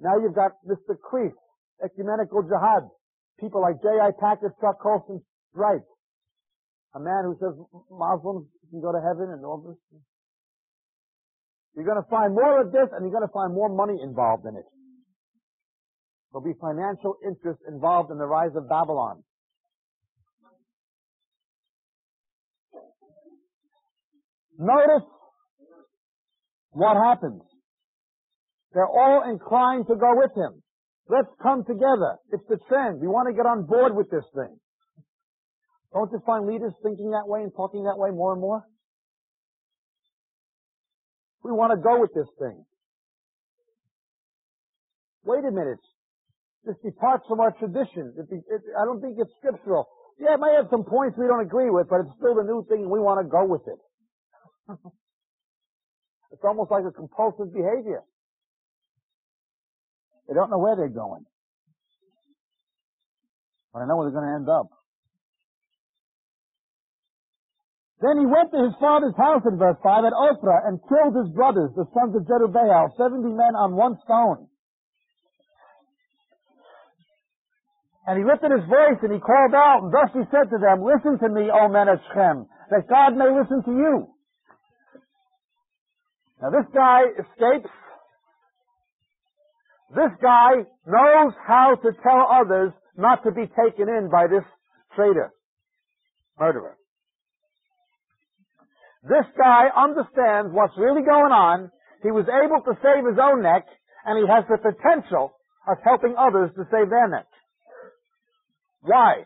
Now 0.00 0.16
you've 0.16 0.34
got 0.34 0.56
Mr. 0.64 0.96
Kreeft, 0.96 1.36
ecumenical 1.84 2.42
jihad. 2.42 2.88
People 3.38 3.60
like 3.60 3.80
J.I. 3.82 4.10
Packer, 4.20 4.54
Chuck 4.60 4.80
Colson, 4.82 5.22
right. 5.54 5.80
A 6.94 7.00
man 7.00 7.24
who 7.24 7.36
says 7.40 7.54
Muslims 7.90 8.46
can 8.70 8.80
go 8.80 8.92
to 8.92 9.00
heaven 9.00 9.32
and 9.32 9.44
all 9.44 9.62
this. 9.62 9.78
You're 11.74 11.86
going 11.86 12.02
to 12.02 12.10
find 12.10 12.34
more 12.34 12.60
of 12.60 12.72
this 12.72 12.88
and 12.92 13.02
you're 13.02 13.14
going 13.14 13.26
to 13.26 13.32
find 13.32 13.54
more 13.54 13.68
money 13.68 13.98
involved 14.02 14.44
in 14.44 14.56
it. 14.56 14.66
There'll 16.32 16.44
be 16.44 16.58
financial 16.60 17.16
interest 17.26 17.60
involved 17.68 18.10
in 18.10 18.18
the 18.18 18.26
rise 18.26 18.54
of 18.56 18.68
Babylon. 18.68 19.22
Notice 24.58 25.08
what 26.72 26.96
happens. 26.96 27.42
They're 28.74 28.86
all 28.86 29.28
inclined 29.30 29.86
to 29.88 29.96
go 29.96 30.12
with 30.14 30.30
him. 30.36 30.62
Let's 31.10 31.34
come 31.42 31.64
together. 31.66 32.22
It's 32.30 32.46
the 32.48 32.58
trend. 32.70 33.00
We 33.02 33.10
want 33.10 33.26
to 33.26 33.34
get 33.34 33.42
on 33.42 33.66
board 33.66 33.98
with 33.98 34.06
this 34.14 34.22
thing. 34.30 34.54
Don't 35.92 36.06
you 36.12 36.22
find 36.24 36.46
leaders 36.46 36.70
thinking 36.86 37.10
that 37.10 37.26
way 37.26 37.42
and 37.42 37.50
talking 37.50 37.82
that 37.82 37.98
way 37.98 38.14
more 38.14 38.30
and 38.30 38.40
more? 38.40 38.62
We 41.42 41.50
want 41.50 41.74
to 41.74 41.82
go 41.82 41.98
with 41.98 42.14
this 42.14 42.30
thing. 42.38 42.62
Wait 45.24 45.42
a 45.42 45.50
minute. 45.50 45.82
This 46.62 46.76
departs 46.84 47.26
from 47.26 47.40
our 47.40 47.50
tradition. 47.58 48.14
It, 48.14 48.30
it, 48.30 48.62
I 48.78 48.86
don't 48.86 49.00
think 49.00 49.18
it's 49.18 49.34
scriptural. 49.42 49.90
Yeah, 50.20 50.38
it 50.38 50.40
may 50.40 50.54
have 50.54 50.70
some 50.70 50.84
points 50.84 51.18
we 51.18 51.26
don't 51.26 51.42
agree 51.42 51.70
with, 51.74 51.88
but 51.90 52.06
it's 52.06 52.14
still 52.22 52.38
the 52.38 52.46
new 52.46 52.62
thing 52.70 52.86
and 52.86 52.92
we 52.92 53.00
want 53.00 53.18
to 53.18 53.26
go 53.26 53.42
with 53.50 53.66
it. 53.66 53.80
it's 56.30 56.44
almost 56.44 56.70
like 56.70 56.84
a 56.86 56.94
compulsive 56.94 57.50
behavior. 57.50 58.06
They 60.30 60.38
don't 60.38 60.48
know 60.48 60.62
where 60.62 60.78
they're 60.78 60.94
going. 60.94 61.26
But 63.74 63.82
I 63.82 63.86
know 63.90 63.98
where 63.98 64.06
they're 64.06 64.14
going 64.14 64.30
to 64.30 64.38
end 64.38 64.48
up. 64.48 64.70
Then 67.98 68.14
he 68.22 68.24
went 68.30 68.54
to 68.54 68.62
his 68.62 68.78
father's 68.78 69.18
house 69.18 69.42
in 69.42 69.58
verse 69.58 69.76
5 69.82 70.06
at 70.06 70.14
Ophrah 70.14 70.70
and 70.70 70.78
killed 70.86 71.18
his 71.18 71.34
brothers, 71.34 71.74
the 71.74 71.84
sons 71.92 72.14
of 72.14 72.22
Jerubbaal, 72.30 72.94
70 72.96 73.26
men 73.34 73.58
on 73.58 73.74
one 73.74 73.98
stone. 74.06 74.46
And 78.06 78.16
he 78.16 78.24
lifted 78.24 78.54
his 78.54 78.64
voice 78.70 79.02
and 79.02 79.12
he 79.12 79.18
called 79.18 79.52
out, 79.52 79.82
and 79.82 79.92
thus 79.92 80.14
he 80.14 80.22
said 80.30 80.46
to 80.48 80.58
them, 80.62 80.86
Listen 80.86 81.18
to 81.18 81.28
me, 81.28 81.50
O 81.50 81.68
men 81.68 81.90
of 81.90 81.98
Shechem, 82.08 82.46
that 82.70 82.86
God 82.88 83.18
may 83.18 83.28
listen 83.28 83.66
to 83.66 83.74
you. 83.74 84.14
Now 86.40 86.50
this 86.54 86.70
guy 86.72 87.02
escapes. 87.18 87.68
This 89.94 90.12
guy 90.22 90.50
knows 90.86 91.32
how 91.46 91.74
to 91.82 91.90
tell 92.02 92.28
others 92.30 92.72
not 92.96 93.24
to 93.24 93.32
be 93.32 93.46
taken 93.46 93.88
in 93.88 94.08
by 94.10 94.26
this 94.28 94.44
traitor, 94.94 95.32
murderer. 96.38 96.76
This 99.02 99.26
guy 99.36 99.66
understands 99.74 100.52
what's 100.52 100.76
really 100.76 101.02
going 101.02 101.32
on. 101.32 101.70
He 102.02 102.10
was 102.10 102.26
able 102.28 102.62
to 102.62 102.80
save 102.82 103.04
his 103.04 103.18
own 103.20 103.42
neck, 103.42 103.66
and 104.04 104.18
he 104.18 104.24
has 104.30 104.44
the 104.48 104.58
potential 104.58 105.32
of 105.66 105.78
helping 105.84 106.14
others 106.16 106.50
to 106.56 106.64
save 106.70 106.90
their 106.90 107.08
neck. 107.08 107.26
Why? 108.82 109.24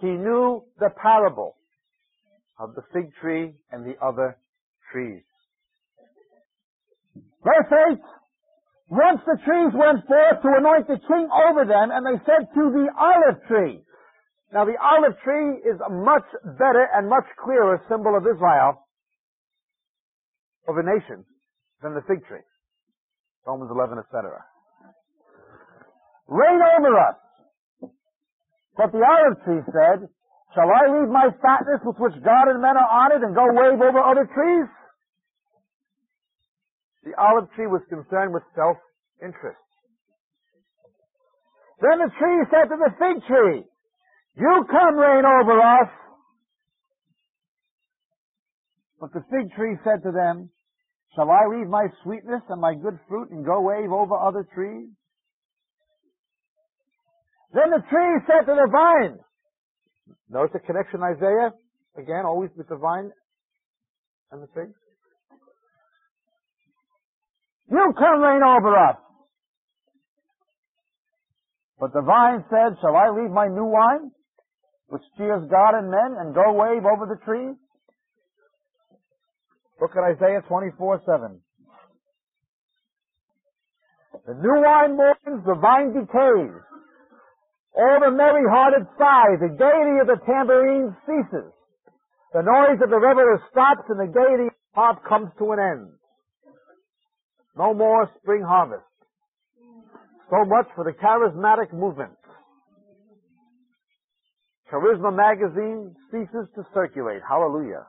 He 0.00 0.08
knew 0.08 0.62
the 0.78 0.90
parable 1.02 1.56
of 2.58 2.74
the 2.74 2.82
fig 2.92 3.12
tree 3.20 3.54
and 3.72 3.84
the 3.84 3.96
other 4.04 4.38
trees. 4.92 5.22
Verse 7.42 7.72
8, 7.92 7.98
once 8.90 9.22
the 9.22 9.38
trees 9.46 9.70
went 9.70 10.02
forth 10.10 10.42
to 10.42 10.50
anoint 10.50 10.90
the 10.90 10.98
king 11.06 11.30
over 11.30 11.62
them, 11.62 11.94
and 11.94 12.02
they 12.02 12.18
said 12.26 12.50
to 12.50 12.62
the 12.74 12.90
olive 12.98 13.38
tree, 13.46 13.78
now 14.50 14.66
the 14.66 14.74
olive 14.82 15.14
tree 15.22 15.62
is 15.62 15.78
a 15.78 15.90
much 15.94 16.26
better 16.58 16.90
and 16.90 17.06
much 17.06 17.26
clearer 17.38 17.78
symbol 17.86 18.18
of 18.18 18.26
Israel, 18.26 18.82
of 20.66 20.74
a 20.74 20.82
nation, 20.82 21.22
than 21.82 21.94
the 21.94 22.02
fig 22.10 22.26
tree. 22.26 22.42
Romans 23.46 23.70
11, 23.70 24.02
etc. 24.02 24.42
Reign 26.26 26.58
over 26.58 26.98
us. 26.98 27.18
But 28.76 28.90
the 28.90 29.06
olive 29.06 29.38
tree 29.46 29.62
said, 29.70 30.10
Shall 30.54 30.66
I 30.66 30.90
leave 30.90 31.10
my 31.14 31.30
fatness 31.38 31.78
with 31.86 31.94
which 32.02 32.18
God 32.26 32.50
and 32.50 32.58
men 32.58 32.74
are 32.74 32.90
honored 32.90 33.22
and 33.22 33.38
go 33.38 33.46
wave 33.54 33.78
over 33.78 34.02
other 34.02 34.26
trees? 34.26 34.66
The 37.04 37.16
olive 37.16 37.50
tree 37.56 37.66
was 37.66 37.82
concerned 37.88 38.34
with 38.34 38.42
self-interest. 38.54 39.58
Then 41.80 41.98
the 41.98 42.12
tree 42.18 42.44
said 42.50 42.68
to 42.68 42.76
the 42.76 42.92
fig 42.98 43.24
tree, 43.26 43.64
you 44.36 44.64
come 44.70 44.96
reign 44.96 45.24
over 45.24 45.60
us. 45.60 45.90
But 49.00 49.12
the 49.12 49.24
fig 49.30 49.52
tree 49.56 49.76
said 49.82 50.02
to 50.04 50.12
them, 50.12 50.50
Shall 51.14 51.30
I 51.30 51.46
leave 51.48 51.68
my 51.68 51.86
sweetness 52.04 52.42
and 52.48 52.60
my 52.60 52.74
good 52.74 52.98
fruit 53.08 53.30
and 53.30 53.44
go 53.44 53.62
wave 53.62 53.90
over 53.90 54.14
other 54.14 54.46
trees? 54.54 54.88
Then 57.52 57.70
the 57.70 57.82
tree 57.90 58.20
said 58.26 58.46
to 58.46 58.54
the 58.54 58.68
vine, 58.70 59.18
Notice 60.28 60.52
the 60.52 60.60
connection 60.60 61.02
Isaiah, 61.02 61.50
again, 61.96 62.24
always 62.24 62.50
with 62.56 62.68
the 62.68 62.76
vine 62.76 63.10
and 64.30 64.42
the 64.42 64.46
fig. 64.54 64.70
You 67.70 67.92
come 67.96 68.20
reign 68.20 68.42
over 68.42 68.76
us. 68.76 68.96
But 71.78 71.92
the 71.92 72.02
vine 72.02 72.44
said, 72.50 72.76
Shall 72.80 72.96
I 72.96 73.10
leave 73.10 73.30
my 73.30 73.48
new 73.48 73.64
wine? 73.64 74.10
which 74.90 75.02
cheers 75.16 75.46
God 75.48 75.78
and 75.78 75.88
men 75.88 76.18
and 76.18 76.34
go 76.34 76.52
wave 76.52 76.82
over 76.84 77.06
the 77.06 77.18
trees? 77.24 77.54
Look 79.80 79.92
at 79.96 80.02
Isaiah 80.02 80.42
24, 80.46 81.02
7. 81.06 81.40
The 84.26 84.34
new 84.34 84.60
wine 84.60 84.96
mourns, 84.98 85.46
the 85.46 85.54
vine 85.54 85.94
decays. 85.94 86.58
All 87.72 87.98
the 88.02 88.10
merry-hearted 88.10 88.86
sigh, 88.98 89.38
the 89.38 89.54
gaiety 89.54 90.02
of 90.02 90.10
the 90.10 90.18
tambourine 90.26 90.94
ceases. 91.06 91.54
The 92.34 92.42
noise 92.42 92.82
of 92.82 92.90
the 92.90 92.98
reveler 92.98 93.40
stops 93.50 93.86
and 93.88 93.98
the 93.98 94.12
gaiety 94.12 94.50
of 94.50 94.52
the 94.52 94.74
harp 94.74 94.98
comes 95.08 95.30
to 95.38 95.52
an 95.52 95.58
end. 95.58 95.88
No 97.56 97.74
more 97.74 98.08
spring 98.20 98.42
harvest. 98.46 98.84
So 100.30 100.44
much 100.46 100.66
for 100.76 100.84
the 100.84 100.92
charismatic 100.92 101.72
movement. 101.72 102.12
Charisma 104.72 105.14
magazine 105.14 105.94
ceases 106.12 106.46
to 106.54 106.62
circulate. 106.72 107.20
Hallelujah. 107.28 107.84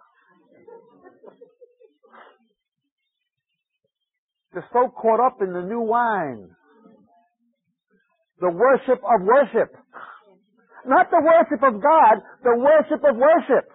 They're 4.53 4.65
so 4.73 4.89
caught 4.89 5.25
up 5.25 5.37
in 5.41 5.53
the 5.53 5.61
new 5.61 5.81
wine. 5.81 6.49
The 8.39 8.49
worship 8.49 9.01
of 9.03 9.21
worship. 9.21 9.75
Not 10.85 11.11
the 11.11 11.21
worship 11.21 11.63
of 11.63 11.81
God, 11.81 12.15
the 12.43 12.57
worship 12.57 13.05
of 13.05 13.15
worship. 13.15 13.69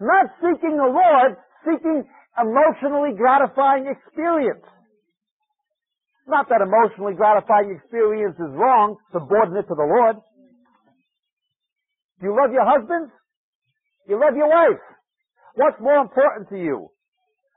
Not 0.00 0.26
seeking 0.40 0.76
the 0.76 0.86
Lord, 0.86 1.36
seeking 1.66 2.04
emotionally 2.40 3.16
gratifying 3.16 3.86
experience. 3.86 4.64
Not 6.26 6.48
that 6.50 6.60
emotionally 6.60 7.14
gratifying 7.14 7.72
experience 7.72 8.36
is 8.36 8.52
wrong, 8.52 8.96
subordinate 9.12 9.66
to 9.68 9.74
the 9.74 9.88
Lord. 9.88 10.16
Do 12.20 12.26
you 12.26 12.36
love 12.36 12.52
your 12.52 12.66
husband? 12.68 13.10
You 14.08 14.20
love 14.20 14.36
your 14.36 14.48
wife. 14.48 14.82
What's 15.54 15.80
more 15.80 15.98
important 15.98 16.48
to 16.50 16.58
you? 16.58 16.88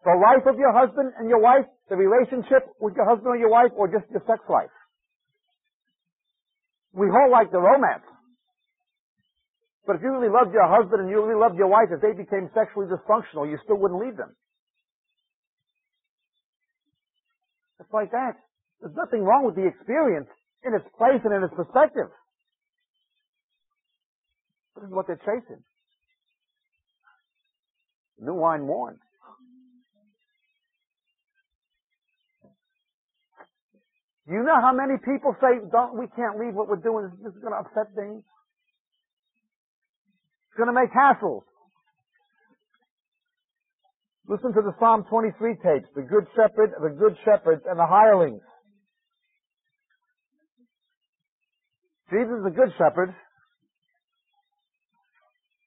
The 0.03 0.17
life 0.17 0.47
of 0.47 0.57
your 0.57 0.73
husband 0.73 1.13
and 1.19 1.29
your 1.29 1.41
wife, 1.41 1.65
the 1.89 1.95
relationship 1.95 2.65
with 2.79 2.95
your 2.95 3.05
husband 3.05 3.27
or 3.27 3.37
your 3.37 3.51
wife, 3.51 3.71
or 3.75 3.87
just 3.87 4.09
your 4.09 4.23
sex 4.25 4.41
life? 4.49 4.73
We 6.93 7.07
all 7.07 7.29
like 7.31 7.51
the 7.51 7.59
romance. 7.59 8.07
But 9.85 9.97
if 9.97 10.01
you 10.01 10.11
really 10.11 10.31
loved 10.31 10.53
your 10.53 10.67
husband 10.67 11.01
and 11.01 11.09
you 11.09 11.21
really 11.21 11.39
loved 11.39 11.57
your 11.57 11.67
wife, 11.67 11.89
if 11.91 12.01
they 12.01 12.13
became 12.13 12.49
sexually 12.53 12.87
dysfunctional, 12.87 13.49
you 13.49 13.57
still 13.63 13.77
wouldn't 13.77 13.99
leave 13.99 14.17
them. 14.17 14.33
It's 17.81 17.91
like 17.91 18.11
that. 18.11 18.37
There's 18.79 18.95
nothing 18.95 19.23
wrong 19.25 19.43
with 19.45 19.55
the 19.55 19.65
experience. 19.67 20.29
in 20.63 20.73
its 20.75 20.85
place 20.97 21.21
and 21.25 21.33
in 21.33 21.43
its 21.43 21.53
perspective. 21.55 22.07
This 24.75 24.85
is 24.85 24.93
what 24.93 25.07
they're 25.07 25.21
chasing. 25.25 25.63
New 28.21 28.35
wine 28.35 28.61
mourns. 28.61 28.99
Do 34.27 34.33
you 34.33 34.43
know 34.43 34.61
how 34.61 34.71
many 34.71 34.95
people 35.03 35.35
say, 35.41 35.59
don't, 35.71 35.97
we 35.97 36.05
can't 36.15 36.39
leave 36.39 36.53
what 36.53 36.69
we're 36.69 36.77
doing. 36.77 37.09
This 37.23 37.33
is 37.33 37.41
going 37.41 37.53
to 37.53 37.59
upset 37.59 37.93
things. 37.95 38.23
It's 40.49 40.57
going 40.57 40.69
to 40.69 40.77
make 40.77 40.93
hassles. 40.93 41.43
Listen 44.27 44.53
to 44.53 44.61
the 44.61 44.73
Psalm 44.79 45.03
23 45.09 45.55
tapes, 45.55 45.89
the 45.95 46.03
good 46.03 46.25
shepherd, 46.35 46.71
the 46.81 46.89
good 46.89 47.17
shepherds, 47.25 47.63
and 47.67 47.77
the 47.79 47.85
hirelings. 47.85 48.41
Jesus 52.11 52.39
is 52.39 52.45
a 52.45 52.55
good 52.55 52.71
shepherd. 52.77 53.15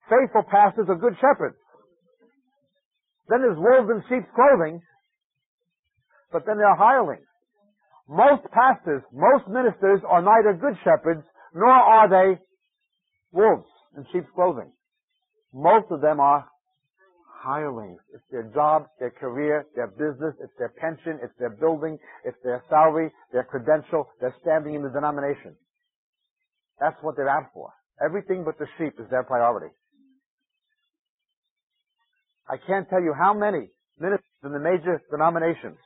Faithful 0.09 0.45
pastors 0.51 0.87
are 0.89 0.97
good 0.97 1.17
shepherds. 1.21 1.57
Then 3.29 3.41
there's 3.41 3.59
wolves 3.59 3.91
in 3.91 4.03
sheep's 4.09 4.31
clothing, 4.37 4.83
but 6.31 6.45
then 6.47 6.59
there 6.59 6.69
are 6.69 6.77
hirelings. 6.77 7.27
Most 8.07 8.45
pastors, 8.53 9.03
most 9.13 9.49
ministers 9.49 10.01
are 10.07 10.21
neither 10.21 10.53
good 10.53 10.77
shepherds 10.85 11.25
nor 11.55 11.71
are 11.71 12.09
they 12.09 12.39
wolves 13.33 13.67
in 13.97 14.05
sheep's 14.13 14.29
clothing. 14.35 14.71
Most 15.55 15.87
of 15.91 16.03
them 16.03 16.21
are 16.21 16.47
hirelings. 17.45 18.01
It's 18.15 18.25
their 18.31 18.51
job, 18.55 18.87
their 18.99 19.11
career, 19.11 19.67
their 19.77 19.89
business, 19.89 20.35
it's 20.41 20.53
their 20.59 20.73
pension, 20.81 21.21
it's 21.23 21.35
their 21.39 21.51
building, 21.51 21.99
it's 22.25 22.37
their 22.43 22.63
salary, 22.71 23.11
their 23.33 23.45
credential, 23.45 24.09
their 24.21 24.35
standing 24.41 24.75
in 24.75 24.83
the 24.83 24.89
denomination. 24.89 25.55
That's 26.81 26.97
what 27.03 27.17
they're 27.17 27.29
out 27.29 27.51
for. 27.53 27.71
Everything 28.05 28.45
but 28.45 28.59
the 28.59 28.67
sheep 28.79 28.95
is 28.99 29.09
their 29.11 29.23
priority. 29.23 29.73
I 32.49 32.57
can't 32.67 32.89
tell 32.89 33.03
you 33.03 33.15
how 33.19 33.35
many 33.35 33.69
ministers 33.99 34.25
in 34.43 34.53
the 34.53 34.59
major 34.59 35.01
denominations 35.11 35.79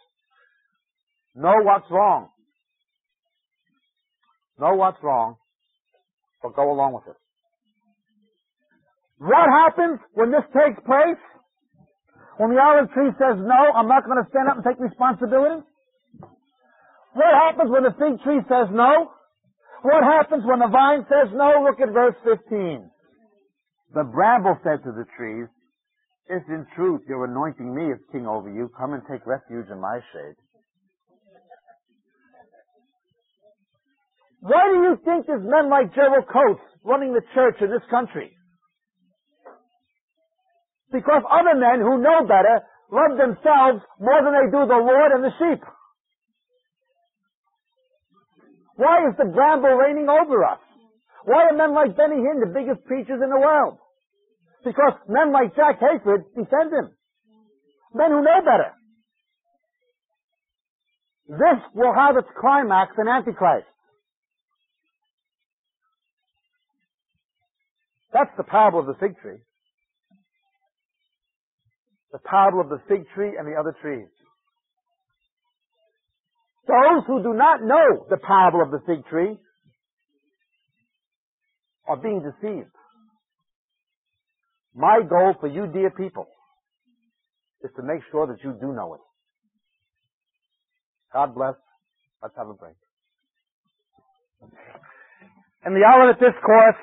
know 1.35 1.55
what's 1.63 1.87
wrong. 1.91 2.29
Know 4.59 4.75
what's 4.75 4.99
wrong, 5.03 5.37
but 6.43 6.57
go 6.57 6.73
along 6.73 6.95
with 6.95 7.05
it. 7.09 7.17
What 9.19 9.49
happens 9.51 10.01
when 10.15 10.31
this 10.31 10.45
takes 10.53 10.81
place? 10.85 11.19
When 12.39 12.55
the 12.55 12.63
olive 12.63 12.91
tree 12.95 13.11
says, 13.19 13.35
no, 13.43 13.61
I'm 13.75 13.91
not 13.91 14.07
going 14.07 14.23
to 14.23 14.31
stand 14.31 14.47
up 14.47 14.63
and 14.63 14.65
take 14.65 14.79
responsibility? 14.79 15.67
What 17.19 17.35
happens 17.35 17.67
when 17.67 17.83
the 17.83 17.95
fig 17.99 18.23
tree 18.23 18.39
says 18.47 18.71
no? 18.71 19.11
What 19.83 20.07
happens 20.07 20.47
when 20.47 20.63
the 20.63 20.71
vine 20.71 21.03
says 21.11 21.35
no? 21.35 21.67
Look 21.67 21.83
at 21.83 21.91
verse 21.93 22.15
15. 22.23 22.87
The 23.95 24.05
bramble 24.07 24.55
said 24.63 24.87
to 24.87 24.95
the 24.95 25.03
trees, 25.19 25.51
if 26.31 26.47
in 26.47 26.67
truth 26.77 27.03
you're 27.09 27.25
anointing 27.25 27.75
me 27.75 27.91
as 27.91 27.99
king 28.13 28.27
over 28.27 28.53
you, 28.53 28.71
come 28.79 28.95
and 28.95 29.03
take 29.11 29.27
refuge 29.27 29.67
in 29.73 29.81
my 29.81 29.99
shade. 30.15 30.39
Why 34.41 34.63
do 34.71 34.79
you 34.87 34.95
think 35.05 35.27
there's 35.27 35.43
men 35.43 35.69
like 35.69 35.93
Gerald 35.95 36.29
Coates 36.31 36.63
running 36.85 37.13
the 37.15 37.23
church 37.35 37.57
in 37.61 37.71
this 37.71 37.83
country? 37.91 38.38
Because 40.93 41.23
other 41.29 41.55
men 41.55 41.81
who 41.81 42.01
know 42.01 42.25
better 42.25 42.65
love 42.91 43.19
themselves 43.19 43.85
more 44.01 44.21
than 44.25 44.33
they 44.33 44.49
do 44.49 44.65
the 44.65 44.81
Lord 44.81 45.13
and 45.13 45.25
the 45.25 45.35
sheep. 45.37 45.63
Why 48.77 49.09
is 49.11 49.17
the 49.19 49.27
bramble 49.27 49.75
reigning 49.75 50.09
over 50.09 50.45
us? 50.45 50.61
Why 51.25 51.51
are 51.51 51.57
men 51.57 51.75
like 51.75 51.97
Benny 51.97 52.17
Hinn 52.17 52.41
the 52.41 52.55
biggest 52.55 52.87
preachers 52.87 53.21
in 53.23 53.29
the 53.29 53.39
world? 53.41 53.77
Because 54.65 54.95
men 55.09 55.33
like 55.33 55.55
Jack 55.57 55.81
Hayford 55.81 56.25
defend 56.35 56.73
him. 56.73 56.91
Men 57.95 58.11
who 58.11 58.23
know 58.23 58.41
better. 58.41 58.73
This 61.29 61.61
will 61.75 61.93
have 61.93 62.17
its 62.17 62.29
climax 62.41 62.93
in 62.99 63.09
Antichrist. 63.09 63.67
That's 68.13 68.31
the 68.39 68.45
parable 68.45 68.81
of 68.81 68.87
the 68.87 68.95
fig 68.95 69.19
tree. 69.21 69.39
The 72.13 72.19
parable 72.19 72.61
of 72.61 72.69
the 72.69 72.81
fig 72.89 73.05
tree 73.15 73.37
and 73.39 73.47
the 73.47 73.59
other 73.59 73.77
trees. 73.83 74.09
Those 76.67 77.05
who 77.07 77.23
do 77.23 77.35
not 77.35 77.63
know 77.63 78.07
the 78.11 78.19
parable 78.19 78.63
of 78.63 78.71
the 78.71 78.81
fig 78.87 79.07
tree 79.07 79.37
are 81.87 81.97
being 81.97 82.23
deceived. 82.23 82.71
My 84.75 85.01
goal 85.09 85.35
for 85.41 85.49
you, 85.49 85.67
dear 85.73 85.91
people, 85.91 86.29
is 87.65 87.71
to 87.77 87.83
make 87.83 88.01
sure 88.11 88.27
that 88.27 88.45
you 88.45 88.55
do 88.61 88.73
know 88.73 88.95
it. 88.95 89.01
God 91.13 91.35
bless. 91.35 91.55
Let's 92.23 92.37
have 92.37 92.49
a 92.49 92.55
break. 92.55 92.75
In 95.67 95.75
the 95.75 95.85
hour 95.85 96.05
Olivet 96.05 96.21
Discourse, 96.21 96.77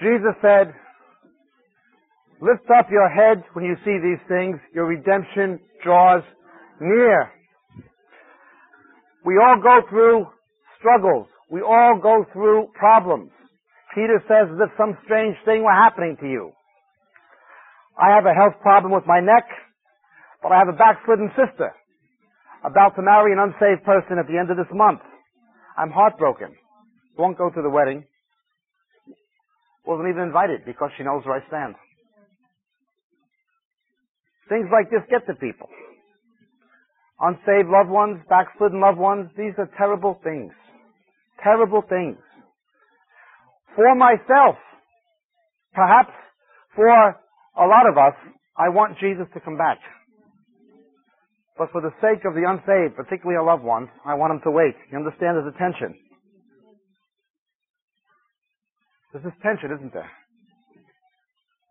Jesus 0.00 0.34
said, 0.40 0.74
Lift 2.40 2.70
up 2.70 2.86
your 2.90 3.08
head 3.08 3.42
when 3.54 3.64
you 3.64 3.74
see 3.84 3.98
these 3.98 4.22
things. 4.28 4.60
Your 4.72 4.86
redemption 4.86 5.58
draws 5.82 6.22
near. 6.80 7.30
We 9.24 9.34
all 9.42 9.60
go 9.60 9.80
through 9.90 10.26
struggles. 10.78 11.26
We 11.50 11.62
all 11.62 11.98
go 12.00 12.24
through 12.32 12.68
problems. 12.78 13.30
Peter 13.94 14.22
says 14.28 14.46
as 14.52 14.60
if 14.62 14.70
some 14.78 14.96
strange 15.04 15.34
thing 15.44 15.64
were 15.64 15.74
happening 15.74 16.16
to 16.20 16.26
you. 16.28 16.52
I 17.98 18.14
have 18.14 18.26
a 18.26 18.34
health 18.34 18.60
problem 18.62 18.92
with 18.92 19.04
my 19.06 19.18
neck, 19.18 19.48
but 20.40 20.52
I 20.52 20.58
have 20.58 20.68
a 20.68 20.78
backslidden 20.78 21.30
sister 21.34 21.74
about 22.64 22.94
to 22.94 23.02
marry 23.02 23.32
an 23.32 23.38
unsaved 23.42 23.82
person 23.84 24.18
at 24.18 24.28
the 24.28 24.38
end 24.38 24.50
of 24.50 24.56
this 24.56 24.70
month. 24.72 25.00
I'm 25.76 25.90
heartbroken. 25.90 26.54
Won't 27.16 27.38
go 27.38 27.50
to 27.50 27.62
the 27.62 27.70
wedding. 27.70 28.04
Wasn't 29.86 30.08
even 30.08 30.22
invited 30.22 30.64
because 30.64 30.90
she 30.96 31.04
knows 31.04 31.24
where 31.24 31.40
I 31.40 31.46
stand. 31.48 31.74
Things 34.48 34.68
like 34.72 34.90
this 34.90 35.04
get 35.10 35.26
to 35.26 35.34
people. 35.34 35.68
Unsaved 37.20 37.68
loved 37.68 37.90
ones, 37.90 38.20
backslidden 38.28 38.80
loved 38.80 38.98
ones, 38.98 39.30
these 39.36 39.52
are 39.58 39.68
terrible 39.76 40.20
things 40.22 40.52
terrible 41.42 41.82
things. 41.88 42.18
For 43.74 43.94
myself, 43.94 44.56
perhaps 45.72 46.12
for 46.74 46.86
a 46.88 47.66
lot 47.66 47.86
of 47.90 47.96
us, 47.96 48.14
I 48.56 48.68
want 48.68 48.98
Jesus 48.98 49.26
to 49.34 49.40
come 49.40 49.56
back. 49.56 49.78
But 51.56 51.70
for 51.72 51.80
the 51.80 51.94
sake 52.02 52.22
of 52.26 52.34
the 52.34 52.46
unsaved, 52.46 52.94
particularly 52.94 53.38
our 53.38 53.46
loved 53.46 53.64
ones, 53.64 53.88
I 54.06 54.14
want 54.14 54.34
him 54.34 54.40
to 54.44 54.50
wait. 54.50 54.74
You 54.90 54.98
understand 54.98 55.38
there's 55.38 55.54
a 55.54 55.58
tension. 55.58 55.94
There's 59.12 59.24
this 59.24 59.38
tension, 59.42 59.72
isn't 59.72 59.92
there? 59.92 60.10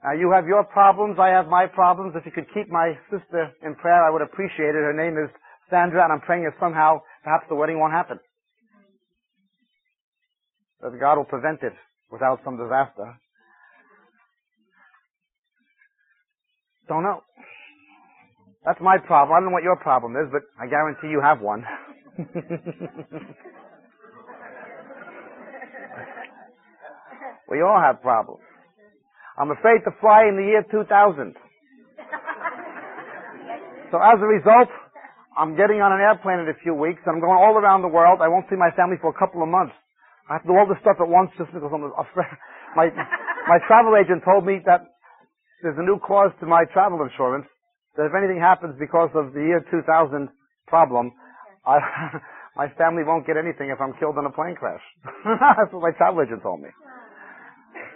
Now 0.03 0.13
you 0.13 0.31
have 0.31 0.47
your 0.47 0.63
problems, 0.63 1.17
I 1.19 1.29
have 1.29 1.47
my 1.47 1.65
problems. 1.67 2.13
If 2.15 2.25
you 2.25 2.31
could 2.31 2.47
keep 2.53 2.69
my 2.69 2.93
sister 3.09 3.51
in 3.63 3.75
prayer, 3.75 4.03
I 4.03 4.09
would 4.09 4.21
appreciate 4.21 4.73
it. 4.73 4.81
Her 4.85 4.93
name 4.93 5.17
is 5.17 5.29
Sandra, 5.69 6.03
and 6.03 6.13
I'm 6.13 6.21
praying 6.21 6.43
that 6.45 6.53
somehow, 6.59 7.01
perhaps 7.23 7.45
the 7.49 7.55
wedding 7.55 7.79
won't 7.79 7.93
happen 7.93 8.19
that 10.81 10.99
God 10.99 11.17
will 11.17 11.25
prevent 11.25 11.63
it 11.63 11.73
without 12.11 12.39
some 12.45 12.57
disaster. 12.57 13.17
Don't 16.87 17.03
know. 17.03 17.21
That's 18.65 18.79
my 18.81 18.97
problem. 18.97 19.35
I 19.35 19.39
don't 19.39 19.49
know 19.49 19.53
what 19.53 19.63
your 19.63 19.77
problem 19.77 20.15
is, 20.15 20.29
but 20.31 20.41
I 20.59 20.67
guarantee 20.67 21.07
you 21.09 21.21
have 21.21 21.41
one. 21.41 21.63
we 27.49 27.61
all 27.61 27.79
have 27.79 28.01
problems. 28.01 28.43
I'm 29.37 29.51
afraid 29.51 29.85
to 29.85 29.91
fly 30.01 30.25
in 30.27 30.35
the 30.35 30.43
year 30.43 30.63
2000. 30.69 31.35
So 33.87 34.03
as 34.03 34.19
a 34.19 34.27
result, 34.27 34.67
I'm 35.37 35.55
getting 35.55 35.79
on 35.79 35.95
an 35.95 36.03
airplane 36.03 36.43
in 36.43 36.51
a 36.51 36.57
few 36.59 36.75
weeks 36.75 36.99
and 37.07 37.15
I'm 37.15 37.23
going 37.23 37.39
all 37.39 37.55
around 37.55 37.87
the 37.87 37.93
world. 37.93 38.19
I 38.19 38.27
won't 38.27 38.43
see 38.51 38.59
my 38.59 38.67
family 38.75 38.99
for 38.99 39.13
a 39.13 39.17
couple 39.17 39.39
of 39.39 39.47
months. 39.47 39.71
I 40.27 40.35
have 40.35 40.43
to 40.43 40.51
do 40.51 40.59
all 40.59 40.67
this 40.67 40.75
stuff 40.83 40.99
at 40.99 41.07
once 41.07 41.31
just 41.39 41.53
because 41.55 41.71
I'm 41.71 41.87
afraid. 41.95 42.27
My, 42.75 42.91
my 43.53 43.59
travel 43.63 43.95
agent 43.95 44.27
told 44.27 44.43
me 44.43 44.59
that 44.67 44.83
there's 45.63 45.79
a 45.79 45.85
new 45.87 46.03
clause 46.03 46.35
to 46.41 46.45
my 46.45 46.65
travel 46.73 46.99
insurance 46.99 47.47
that 47.95 48.11
if 48.11 48.13
anything 48.17 48.41
happens 48.41 48.75
because 48.75 49.09
of 49.15 49.31
the 49.31 49.39
year 49.39 49.63
2000 49.71 50.27
problem, 50.67 51.13
I, 51.65 51.79
my 52.59 52.67
family 52.75 53.07
won't 53.07 53.23
get 53.25 53.37
anything 53.37 53.69
if 53.71 53.79
I'm 53.79 53.93
killed 54.01 54.17
in 54.19 54.25
a 54.25 54.33
plane 54.33 54.59
crash. 54.59 54.83
That's 55.23 55.71
what 55.71 55.81
my 55.85 55.93
travel 55.95 56.25
agent 56.25 56.43
told 56.43 56.59
me. 56.59 56.69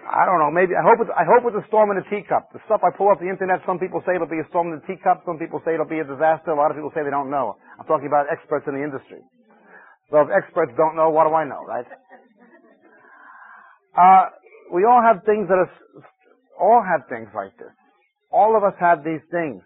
I 0.05 0.25
don't 0.25 0.41
know. 0.41 0.49
Maybe 0.49 0.73
I 0.73 0.81
hope. 0.81 0.99
It's, 1.01 1.13
I 1.13 1.23
hope 1.23 1.45
it's 1.45 1.57
a 1.57 1.67
storm 1.69 1.93
in 1.93 2.01
a 2.01 2.05
teacup. 2.09 2.49
The 2.51 2.59
stuff 2.65 2.81
I 2.81 2.89
pull 2.89 3.13
off 3.13 3.21
the 3.21 3.29
internet. 3.29 3.61
Some 3.69 3.77
people 3.77 4.01
say 4.05 4.17
it'll 4.17 4.29
be 4.29 4.41
a 4.41 4.49
storm 4.49 4.73
in 4.73 4.81
a 4.81 4.85
teacup. 4.89 5.21
Some 5.25 5.37
people 5.37 5.61
say 5.61 5.77
it'll 5.77 5.89
be 5.89 6.01
a 6.01 6.07
disaster. 6.07 6.51
A 6.51 6.57
lot 6.57 6.73
of 6.73 6.77
people 6.77 6.91
say 6.97 7.05
they 7.05 7.13
don't 7.13 7.29
know. 7.29 7.55
I'm 7.77 7.85
talking 7.85 8.09
about 8.09 8.25
experts 8.33 8.65
in 8.65 8.73
the 8.73 8.83
industry. 8.83 9.21
So 10.09 10.25
if 10.25 10.29
experts 10.33 10.73
don't 10.75 10.97
know, 10.97 11.13
what 11.13 11.29
do 11.29 11.33
I 11.37 11.45
know, 11.45 11.63
right? 11.63 11.87
Uh, 13.95 14.33
we 14.73 14.83
all 14.83 14.99
have 14.99 15.23
things 15.23 15.47
that 15.47 15.59
are, 15.59 15.71
all 16.59 16.81
have 16.81 17.07
things 17.07 17.29
like 17.35 17.55
this. 17.61 17.71
All 18.31 18.57
of 18.57 18.63
us 18.63 18.73
have 18.79 19.03
these 19.03 19.23
things. 19.31 19.61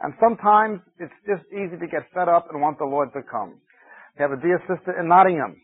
And 0.00 0.12
sometimes 0.20 0.80
it's 1.00 1.16
just 1.26 1.44
easy 1.52 1.76
to 1.80 1.88
get 1.88 2.08
fed 2.12 2.28
up 2.28 2.48
and 2.52 2.60
want 2.60 2.78
the 2.78 2.84
Lord 2.84 3.12
to 3.16 3.22
come. 3.24 3.60
We 4.16 4.22
have 4.22 4.32
a 4.32 4.40
dear 4.40 4.60
sister 4.68 4.96
in 4.98 5.08
Nottingham 5.08 5.60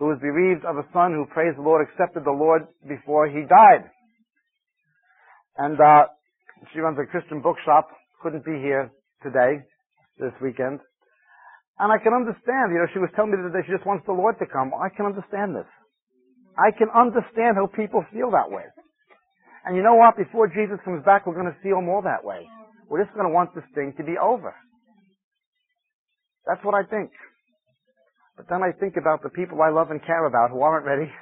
who 0.00 0.08
was 0.08 0.18
bereaved 0.24 0.64
of 0.64 0.80
a 0.80 0.88
son 0.96 1.12
who, 1.12 1.28
praised 1.28 1.60
the 1.60 1.62
Lord, 1.62 1.84
accepted 1.84 2.24
the 2.24 2.32
Lord 2.32 2.64
before 2.88 3.28
he 3.28 3.44
died. 3.44 3.84
And 5.60 5.76
uh, 5.76 6.08
she 6.72 6.80
runs 6.80 6.96
a 6.96 7.04
Christian 7.04 7.44
bookshop, 7.44 7.92
couldn't 8.24 8.48
be 8.48 8.56
here 8.56 8.88
today, 9.22 9.60
this 10.16 10.32
weekend. 10.40 10.80
And 11.76 11.92
I 11.92 12.00
can 12.00 12.16
understand, 12.16 12.72
you 12.72 12.80
know, 12.80 12.88
she 12.96 12.98
was 12.98 13.12
telling 13.12 13.36
me 13.36 13.44
that 13.44 13.52
she 13.68 13.76
just 13.76 13.84
wants 13.84 14.08
the 14.08 14.16
Lord 14.16 14.40
to 14.40 14.48
come. 14.48 14.72
I 14.72 14.88
can 14.88 15.04
understand 15.04 15.52
this. 15.52 15.68
I 16.56 16.72
can 16.72 16.88
understand 16.96 17.60
how 17.60 17.68
people 17.68 18.00
feel 18.08 18.32
that 18.32 18.48
way. 18.48 18.64
And 19.68 19.76
you 19.76 19.84
know 19.84 20.00
what? 20.00 20.16
Before 20.16 20.48
Jesus 20.48 20.80
comes 20.80 21.04
back, 21.04 21.28
we're 21.28 21.36
going 21.36 21.52
to 21.52 21.60
feel 21.60 21.84
more 21.84 22.00
that 22.08 22.24
way. 22.24 22.48
We're 22.88 23.04
just 23.04 23.12
going 23.12 23.28
to 23.28 23.32
want 23.32 23.52
this 23.54 23.68
thing 23.76 23.92
to 24.00 24.04
be 24.04 24.16
over. 24.16 24.56
That's 26.48 26.64
what 26.64 26.72
I 26.72 26.88
think. 26.88 27.12
But 28.40 28.48
then 28.48 28.64
I 28.64 28.72
think 28.72 28.96
about 28.96 29.20
the 29.20 29.28
people 29.28 29.60
I 29.60 29.68
love 29.68 29.92
and 29.92 30.00
care 30.00 30.24
about 30.24 30.48
who 30.48 30.64
aren't 30.64 30.88
ready. 30.88 31.12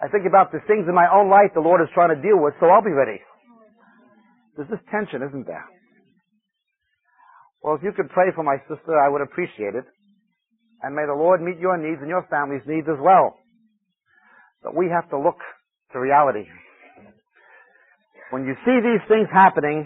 I 0.00 0.08
think 0.08 0.24
about 0.24 0.56
the 0.56 0.64
things 0.64 0.88
in 0.88 0.96
my 0.96 1.04
own 1.12 1.28
life 1.28 1.52
the 1.52 1.60
Lord 1.60 1.84
is 1.84 1.92
trying 1.92 2.16
to 2.16 2.22
deal 2.24 2.40
with, 2.40 2.56
so 2.56 2.72
I'll 2.72 2.80
be 2.80 2.96
ready. 2.96 3.20
There's 4.56 4.72
this 4.72 4.80
tension, 4.88 5.20
isn't 5.20 5.44
there? 5.44 5.68
Well, 7.60 7.76
if 7.76 7.82
you 7.84 7.92
could 7.92 8.08
pray 8.08 8.32
for 8.32 8.42
my 8.42 8.56
sister, 8.72 8.96
I 8.96 9.12
would 9.12 9.20
appreciate 9.20 9.76
it. 9.76 9.84
And 10.80 10.96
may 10.96 11.04
the 11.04 11.12
Lord 11.12 11.42
meet 11.42 11.60
your 11.60 11.76
needs 11.76 12.00
and 12.00 12.08
your 12.08 12.24
family's 12.30 12.64
needs 12.64 12.88
as 12.88 12.96
well. 12.96 13.36
But 14.62 14.74
we 14.74 14.88
have 14.88 15.10
to 15.10 15.20
look 15.20 15.36
to 15.92 16.00
reality. 16.00 16.48
When 18.30 18.48
you 18.48 18.56
see 18.64 18.80
these 18.80 19.04
things 19.12 19.28
happening, 19.28 19.84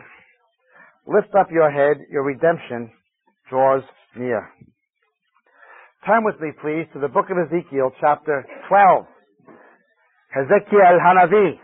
Lift 1.06 1.34
up 1.34 1.48
your 1.50 1.70
head, 1.70 2.06
your 2.10 2.22
redemption 2.22 2.90
draws 3.50 3.82
near. 4.16 4.48
Turn 6.06 6.24
with 6.24 6.40
me, 6.40 6.50
please, 6.60 6.86
to 6.94 6.98
the 6.98 7.06
book 7.06 7.26
of 7.30 7.38
Ezekiel, 7.38 7.92
chapter 8.00 8.44
12. 8.68 9.06
Ezekiel 10.34 10.98
Hanavi. 10.98 11.60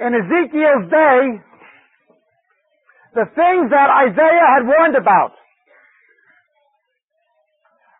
In 0.00 0.10
Ezekiel's 0.12 0.90
day, 0.90 1.20
the 3.14 3.26
things 3.36 3.70
that 3.70 3.90
Isaiah 4.10 4.48
had 4.58 4.66
warned 4.66 4.96
about, 4.96 5.34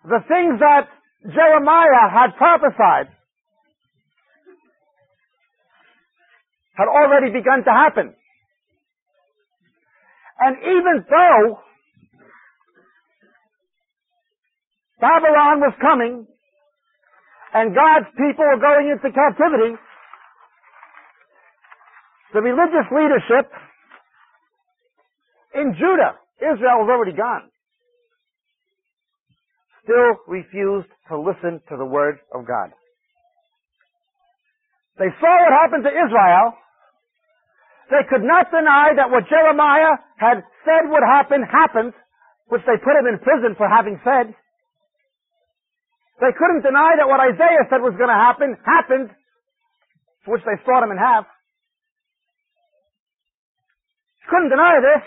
the 0.02 0.24
things 0.26 0.58
that 0.58 0.88
Jeremiah 1.22 2.10
had 2.12 2.36
prophesied, 2.36 3.14
had 6.74 6.88
already 6.88 7.32
begun 7.32 7.62
to 7.62 7.70
happen. 7.70 8.14
And 10.40 10.56
even 10.58 11.04
though 11.08 11.58
Babylon 15.00 15.60
was 15.60 15.74
coming 15.80 16.26
and 17.54 17.74
God's 17.74 18.10
people 18.16 18.44
were 18.44 18.60
going 18.60 18.90
into 18.90 19.14
captivity, 19.14 19.76
the 22.32 22.40
religious 22.40 22.90
leadership 22.90 23.50
in 25.54 25.74
Judah, 25.78 26.18
Israel 26.42 26.82
was 26.82 26.90
already 26.90 27.16
gone, 27.16 27.48
still 29.84 30.18
refused 30.26 30.88
to 31.08 31.18
listen 31.18 31.60
to 31.68 31.76
the 31.76 31.84
word 31.84 32.18
of 32.34 32.46
God. 32.46 32.70
They 34.98 35.10
saw 35.20 35.30
what 35.30 35.52
happened 35.62 35.84
to 35.84 35.90
Israel, 35.90 36.54
they 37.90 38.04
could 38.08 38.24
not 38.24 38.50
deny 38.50 38.96
that 38.96 39.10
what 39.10 39.28
Jeremiah 39.28 40.00
had 40.16 40.44
said 40.64 40.88
would 40.88 41.04
happen 41.04 41.44
happened, 41.44 41.92
which 42.48 42.62
they 42.64 42.80
put 42.80 42.96
him 42.96 43.06
in 43.06 43.20
prison 43.20 43.54
for 43.56 43.68
having 43.68 44.00
said. 44.04 44.32
They 46.20 46.32
couldn't 46.32 46.62
deny 46.62 46.96
that 46.96 47.08
what 47.08 47.20
Isaiah 47.20 47.68
said 47.68 47.82
was 47.82 47.94
going 47.98 48.08
to 48.08 48.16
happen 48.16 48.56
happened, 48.64 49.10
for 50.24 50.34
which 50.34 50.44
they 50.46 50.56
sawed 50.64 50.84
him 50.84 50.92
in 50.92 50.98
half. 50.98 51.26
Couldn't 54.30 54.50
deny 54.50 54.80
this. 54.80 55.04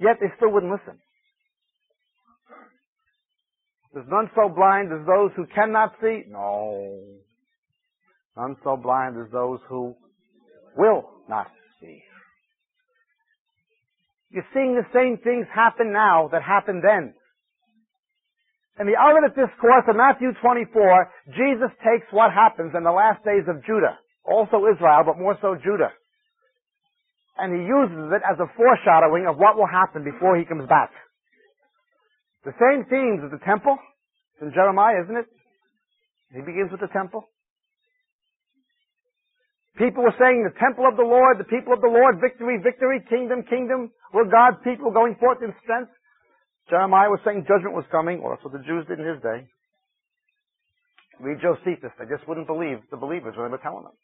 Yet 0.00 0.18
they 0.20 0.30
still 0.36 0.52
wouldn't 0.52 0.70
listen. 0.70 1.00
There's 3.92 4.06
none 4.08 4.30
so 4.36 4.48
blind 4.48 4.92
as 4.92 5.04
those 5.06 5.32
who 5.34 5.46
cannot 5.52 5.94
see. 6.00 6.22
No. 6.28 7.02
None 8.38 8.54
so 8.62 8.76
blind 8.76 9.18
as 9.18 9.26
those 9.32 9.58
who 9.68 9.96
will 10.76 11.10
not 11.28 11.50
see. 11.80 11.98
You're 14.30 14.46
seeing 14.54 14.78
the 14.78 14.86
same 14.94 15.18
things 15.18 15.46
happen 15.50 15.92
now 15.92 16.28
that 16.30 16.42
happened 16.46 16.84
then. 16.86 17.14
In 18.78 18.86
the 18.86 18.94
Olivet 18.94 19.34
Discourse 19.34 19.90
of 19.90 19.96
Matthew 19.98 20.30
24, 20.38 20.70
Jesus 21.34 21.74
takes 21.82 22.06
what 22.14 22.30
happens 22.30 22.78
in 22.78 22.84
the 22.84 22.94
last 22.94 23.24
days 23.24 23.42
of 23.50 23.66
Judah, 23.66 23.98
also 24.22 24.70
Israel, 24.70 25.02
but 25.02 25.18
more 25.18 25.34
so 25.42 25.58
Judah. 25.58 25.90
And 27.38 27.50
he 27.50 27.66
uses 27.66 28.14
it 28.14 28.22
as 28.22 28.38
a 28.38 28.46
foreshadowing 28.54 29.26
of 29.26 29.34
what 29.34 29.58
will 29.58 29.66
happen 29.66 30.04
before 30.06 30.38
he 30.38 30.44
comes 30.44 30.68
back. 30.68 30.94
The 32.44 32.54
same 32.54 32.86
themes 32.86 33.26
of 33.26 33.34
the 33.34 33.42
temple. 33.42 33.78
It's 34.34 34.46
in 34.46 34.54
Jeremiah, 34.54 35.02
isn't 35.02 35.16
it? 35.16 35.26
He 36.30 36.38
begins 36.38 36.70
with 36.70 36.80
the 36.80 36.92
temple. 36.94 37.26
People 39.78 40.02
were 40.02 40.18
saying 40.18 40.42
the 40.42 40.58
temple 40.58 40.90
of 40.90 40.98
the 40.98 41.06
Lord, 41.06 41.38
the 41.38 41.46
people 41.46 41.70
of 41.72 41.80
the 41.80 41.88
Lord, 41.90 42.18
victory, 42.18 42.58
victory, 42.58 42.98
kingdom, 43.06 43.46
kingdom. 43.46 43.94
We're 44.12 44.26
God's 44.26 44.58
people 44.66 44.90
going 44.90 45.14
forth 45.22 45.38
in 45.38 45.54
strength. 45.62 45.94
Jeremiah 46.66 47.08
was 47.08 47.22
saying 47.24 47.46
judgment 47.46 47.78
was 47.78 47.86
coming, 47.94 48.18
or 48.18 48.34
that's 48.34 48.42
what 48.42 48.52
the 48.52 48.66
Jews 48.66 48.84
did 48.90 48.98
in 48.98 49.06
his 49.06 49.22
day. 49.22 49.46
Read 51.22 51.38
Josephus. 51.38 51.94
They 51.94 52.10
just 52.10 52.26
wouldn't 52.26 52.50
believe 52.50 52.82
the 52.90 52.98
believers 52.98 53.38
when 53.38 53.46
they 53.46 53.54
were 53.54 53.62
telling 53.62 53.86
them. 53.86 53.94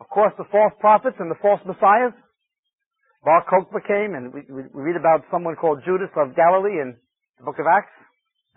Of 0.00 0.08
course, 0.08 0.32
the 0.40 0.48
false 0.48 0.72
prophets 0.80 1.20
and 1.20 1.30
the 1.30 1.38
false 1.40 1.60
messiahs. 1.68 2.16
Bar 3.22 3.44
Kokhba 3.44 3.84
came, 3.84 4.16
and 4.16 4.32
we, 4.32 4.40
we, 4.48 4.62
we 4.72 4.80
read 4.80 4.96
about 4.96 5.28
someone 5.30 5.56
called 5.56 5.84
Judas 5.84 6.08
of 6.16 6.32
Galilee 6.32 6.80
in 6.80 6.96
the 7.36 7.44
book 7.44 7.60
of 7.60 7.68
Acts. 7.68 7.92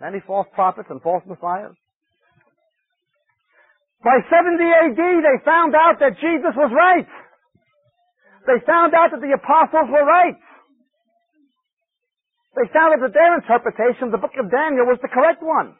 Many 0.00 0.24
false 0.26 0.48
prophets 0.56 0.88
and 0.88 1.02
false 1.02 1.22
messiahs. 1.28 1.76
By 4.04 4.20
70 4.28 4.60
AD, 4.60 5.00
they 5.00 5.36
found 5.48 5.72
out 5.74 5.96
that 6.04 6.20
Jesus 6.20 6.52
was 6.52 6.68
right. 6.76 7.08
They 8.46 8.60
found 8.68 8.92
out 8.92 9.16
that 9.16 9.24
the 9.24 9.32
apostles 9.32 9.88
were 9.88 10.04
right. 10.04 10.36
They 12.54 12.68
found 12.68 12.92
out 12.92 13.00
that 13.00 13.16
their 13.16 13.34
interpretation 13.34 14.04
of 14.04 14.12
the 14.12 14.20
book 14.20 14.36
of 14.38 14.52
Daniel 14.52 14.84
was 14.84 15.00
the 15.00 15.08
correct 15.08 15.42
one. 15.42 15.74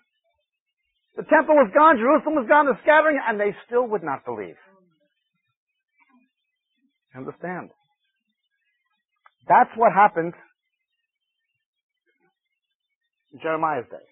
The 1.17 1.29
temple 1.29 1.55
was 1.55 1.71
gone, 1.77 1.99
Jerusalem 1.99 2.35
was 2.35 2.49
gone, 2.49 2.67
the 2.67 2.81
scattering, 2.83 3.21
and 3.21 3.39
they 3.39 3.55
still 3.67 3.87
would 3.87 4.03
not 4.03 4.25
believe. 4.25 4.57
Understand? 7.15 7.71
That's 9.47 9.71
what 9.77 9.93
happened 9.93 10.33
in 13.33 13.39
Jeremiah's 13.41 13.87
day, 13.91 14.09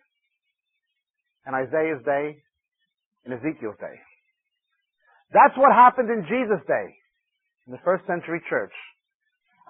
and 1.46 1.56
Isaiah's 1.56 2.04
day, 2.04 2.42
in 3.24 3.32
Ezekiel's 3.32 3.78
day. 3.78 3.96
That's 5.32 5.56
what 5.56 5.72
happened 5.72 6.10
in 6.10 6.26
Jesus' 6.28 6.64
day, 6.66 6.88
in 7.66 7.72
the 7.72 7.82
first 7.84 8.06
century 8.06 8.40
church. 8.48 8.74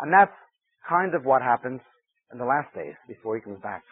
And 0.01 0.13
that's 0.13 0.35
kind 0.89 1.15
of 1.15 1.25
what 1.25 1.43
happens 1.43 1.81
in 2.33 2.39
the 2.39 2.45
last 2.45 2.75
days 2.75 2.97
before 3.07 3.37
he 3.37 3.43
comes 3.43 3.61
back. 3.63 3.83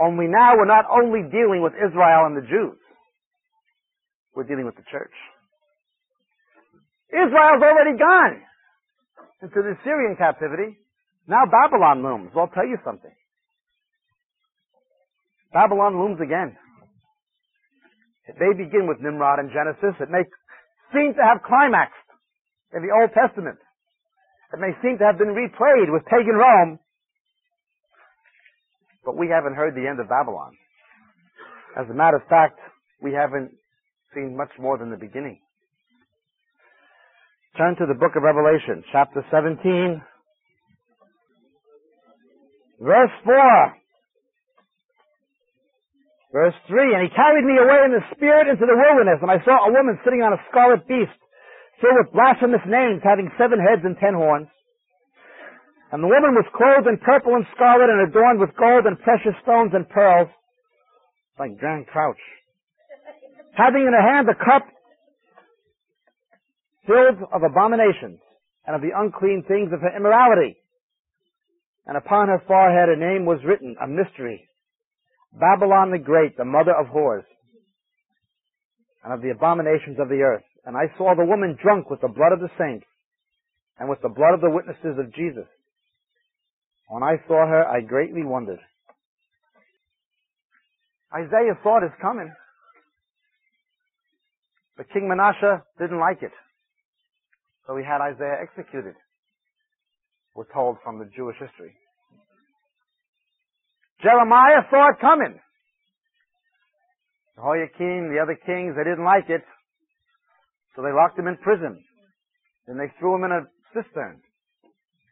Only 0.00 0.26
now 0.26 0.54
we're 0.56 0.70
not 0.70 0.84
only 0.90 1.22
dealing 1.30 1.62
with 1.62 1.72
Israel 1.74 2.26
and 2.26 2.36
the 2.36 2.46
Jews, 2.46 2.78
we're 4.34 4.44
dealing 4.44 4.66
with 4.66 4.76
the 4.76 4.86
church. 4.90 5.14
Israel's 7.10 7.62
already 7.62 7.96
gone 7.96 8.42
into 9.42 9.62
the 9.62 9.78
Syrian 9.84 10.16
captivity. 10.16 10.78
Now 11.26 11.46
Babylon 11.46 12.02
looms. 12.02 12.30
Well, 12.34 12.46
I'll 12.46 12.54
tell 12.54 12.66
you 12.66 12.78
something. 12.84 13.14
Babylon 15.52 15.98
looms 15.98 16.18
again. 16.20 16.56
It 18.26 18.36
may 18.40 18.56
begin 18.56 18.88
with 18.88 19.00
Nimrod 19.00 19.38
in 19.38 19.52
Genesis. 19.52 20.00
It 20.00 20.10
may 20.10 20.24
seem 20.92 21.12
to 21.14 21.22
have 21.22 21.42
climaxed 21.44 22.08
in 22.72 22.82
the 22.82 22.92
Old 22.92 23.12
Testament. 23.12 23.58
It 24.52 24.60
may 24.60 24.72
seem 24.80 24.98
to 24.98 25.04
have 25.04 25.18
been 25.18 25.34
replayed 25.34 25.92
with 25.92 26.06
pagan 26.06 26.36
Rome, 26.36 26.78
But 29.04 29.16
we 29.16 29.28
haven't 29.28 29.54
heard 29.54 29.74
the 29.74 29.86
end 29.86 30.00
of 30.00 30.08
Babylon. 30.08 30.52
As 31.76 31.88
a 31.90 31.94
matter 31.94 32.16
of 32.16 32.26
fact, 32.28 32.58
we 33.02 33.12
haven't 33.12 33.52
seen 34.14 34.36
much 34.36 34.50
more 34.58 34.78
than 34.78 34.90
the 34.90 34.96
beginning. 34.96 35.40
Turn 37.58 37.76
to 37.76 37.86
the 37.86 37.94
book 37.94 38.16
of 38.16 38.22
Revelation, 38.22 38.82
chapter 38.90 39.24
17, 39.30 40.02
verse 42.80 43.10
4. 43.24 43.74
Verse 46.34 46.58
3, 46.66 46.98
And 46.98 47.06
he 47.06 47.14
carried 47.14 47.46
me 47.46 47.54
away 47.62 47.86
in 47.86 47.94
the 47.94 48.02
spirit 48.10 48.50
into 48.50 48.66
the 48.66 48.74
wilderness, 48.74 49.22
and 49.22 49.30
I 49.30 49.38
saw 49.46 49.70
a 49.70 49.70
woman 49.70 50.02
sitting 50.02 50.18
on 50.18 50.34
a 50.34 50.42
scarlet 50.50 50.82
beast, 50.90 51.14
filled 51.78 51.94
with 51.94 52.10
blasphemous 52.10 52.66
names, 52.66 53.06
having 53.06 53.30
seven 53.38 53.62
heads 53.62 53.86
and 53.86 53.94
ten 54.02 54.18
horns. 54.18 54.50
And 55.94 56.02
the 56.02 56.10
woman 56.10 56.34
was 56.34 56.50
clothed 56.50 56.90
in 56.90 56.98
purple 56.98 57.38
and 57.38 57.46
scarlet, 57.54 57.86
and 57.86 58.02
adorned 58.02 58.42
with 58.42 58.50
gold 58.58 58.82
and 58.82 58.98
precious 58.98 59.38
stones 59.46 59.78
and 59.78 59.86
pearls, 59.86 60.26
like 61.38 61.54
Jan 61.62 61.86
Crouch. 61.86 62.18
Having 63.54 63.86
in 63.86 63.94
her 63.94 64.02
hand 64.02 64.26
a 64.26 64.34
cup 64.34 64.66
filled 66.82 67.30
of 67.30 67.46
abominations, 67.46 68.18
and 68.66 68.74
of 68.74 68.82
the 68.82 68.90
unclean 68.90 69.46
things 69.46 69.70
of 69.70 69.86
her 69.86 69.94
immorality. 69.94 70.58
And 71.86 71.96
upon 71.96 72.26
her 72.26 72.42
forehead 72.42 72.90
a 72.90 72.98
name 72.98 73.22
was 73.22 73.38
written, 73.46 73.76
a 73.78 73.86
mystery, 73.86 74.48
Babylon 75.34 75.90
the 75.90 75.98
Great, 75.98 76.36
the 76.36 76.44
mother 76.44 76.72
of 76.72 76.86
whores, 76.86 77.26
and 79.02 79.12
of 79.12 79.20
the 79.20 79.30
abominations 79.30 79.98
of 80.00 80.08
the 80.08 80.22
earth. 80.22 80.44
And 80.64 80.76
I 80.76 80.86
saw 80.96 81.14
the 81.14 81.24
woman 81.26 81.58
drunk 81.62 81.90
with 81.90 82.00
the 82.00 82.08
blood 82.08 82.32
of 82.32 82.40
the 82.40 82.50
saints, 82.58 82.86
and 83.78 83.88
with 83.88 84.00
the 84.00 84.08
blood 84.08 84.34
of 84.34 84.40
the 84.40 84.50
witnesses 84.50 84.98
of 84.98 85.12
Jesus. 85.14 85.46
When 86.88 87.02
I 87.02 87.16
saw 87.26 87.46
her, 87.46 87.66
I 87.66 87.80
greatly 87.80 88.22
wondered. 88.24 88.60
Isaiah 91.12 91.58
saw 91.62 91.80
this 91.80 91.92
coming. 92.00 92.32
But 94.76 94.90
King 94.92 95.08
Manasseh 95.08 95.62
didn't 95.78 96.00
like 96.00 96.22
it. 96.22 96.32
So 97.66 97.76
he 97.76 97.84
had 97.84 98.00
Isaiah 98.00 98.38
executed. 98.42 98.94
We're 100.34 100.50
told 100.52 100.78
from 100.82 100.98
the 100.98 101.08
Jewish 101.16 101.36
history. 101.38 101.74
Jeremiah 104.04 104.68
saw 104.70 104.90
it 104.92 105.00
coming. 105.00 105.40
Jehoiakim, 107.36 108.12
the 108.12 108.20
other 108.22 108.36
kings, 108.36 108.76
they 108.76 108.84
didn't 108.84 109.04
like 109.04 109.28
it. 109.28 109.42
So 110.76 110.82
they 110.82 110.92
locked 110.92 111.18
him 111.18 111.26
in 111.26 111.38
prison. 111.38 111.82
Then 112.66 112.76
they 112.76 112.92
threw 112.98 113.14
him 113.14 113.24
in 113.24 113.32
a 113.32 113.40
cistern. 113.72 114.20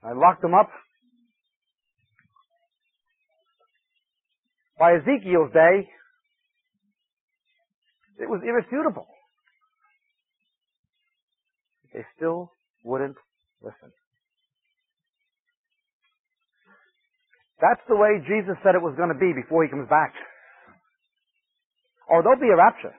I 0.05 0.13
locked 0.13 0.45
him 0.45 0.55
up. 0.55 0.71
By 4.79 4.95
Ezekiel's 4.97 5.53
day, 5.53 5.89
it 8.19 8.29
was 8.29 8.41
irrefutable. 8.45 9.07
They 11.95 12.05
still 12.17 12.51
wouldn't 12.85 13.17
listen. 13.63 13.93
That's 17.63 17.81
the 17.87 17.95
way 17.95 18.19
Jesus 18.27 18.59
said 18.67 18.75
it 18.75 18.83
was 18.83 18.99
going 18.99 19.15
to 19.15 19.19
be 19.19 19.31
before 19.31 19.63
he 19.63 19.71
comes 19.71 19.87
back. 19.87 20.11
Or 22.11 22.27
there'll 22.27 22.43
be 22.43 22.51
a 22.51 22.59
rapture. 22.59 22.91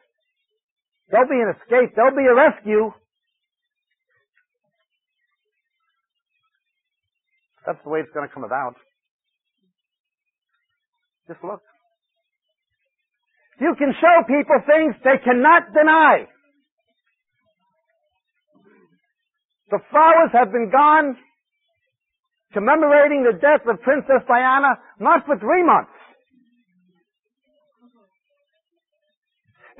There'll 1.12 1.28
be 1.28 1.44
an 1.44 1.52
escape. 1.52 1.92
There'll 2.00 2.16
be 2.16 2.24
a 2.24 2.34
rescue. 2.34 2.96
That's 7.68 7.78
the 7.84 7.90
way 7.92 8.00
it's 8.00 8.14
going 8.16 8.28
to 8.28 8.34
come 8.34 8.46
about. 8.48 8.76
Just 11.28 11.44
look. 11.44 11.60
You 13.60 13.76
can 13.78 13.92
show 14.00 14.16
people 14.28 14.64
things 14.64 14.96
they 15.04 15.20
cannot 15.24 15.76
deny. 15.76 16.28
The 19.72 19.80
flowers 19.92 20.32
have 20.32 20.52
been 20.52 20.72
gone 20.72 21.18
commemorating 22.54 23.26
the 23.26 23.38
death 23.38 23.66
of 23.68 23.82
Princess 23.82 24.22
Diana 24.28 24.78
not 25.00 25.26
for 25.26 25.38
three 25.38 25.66
months. 25.66 25.92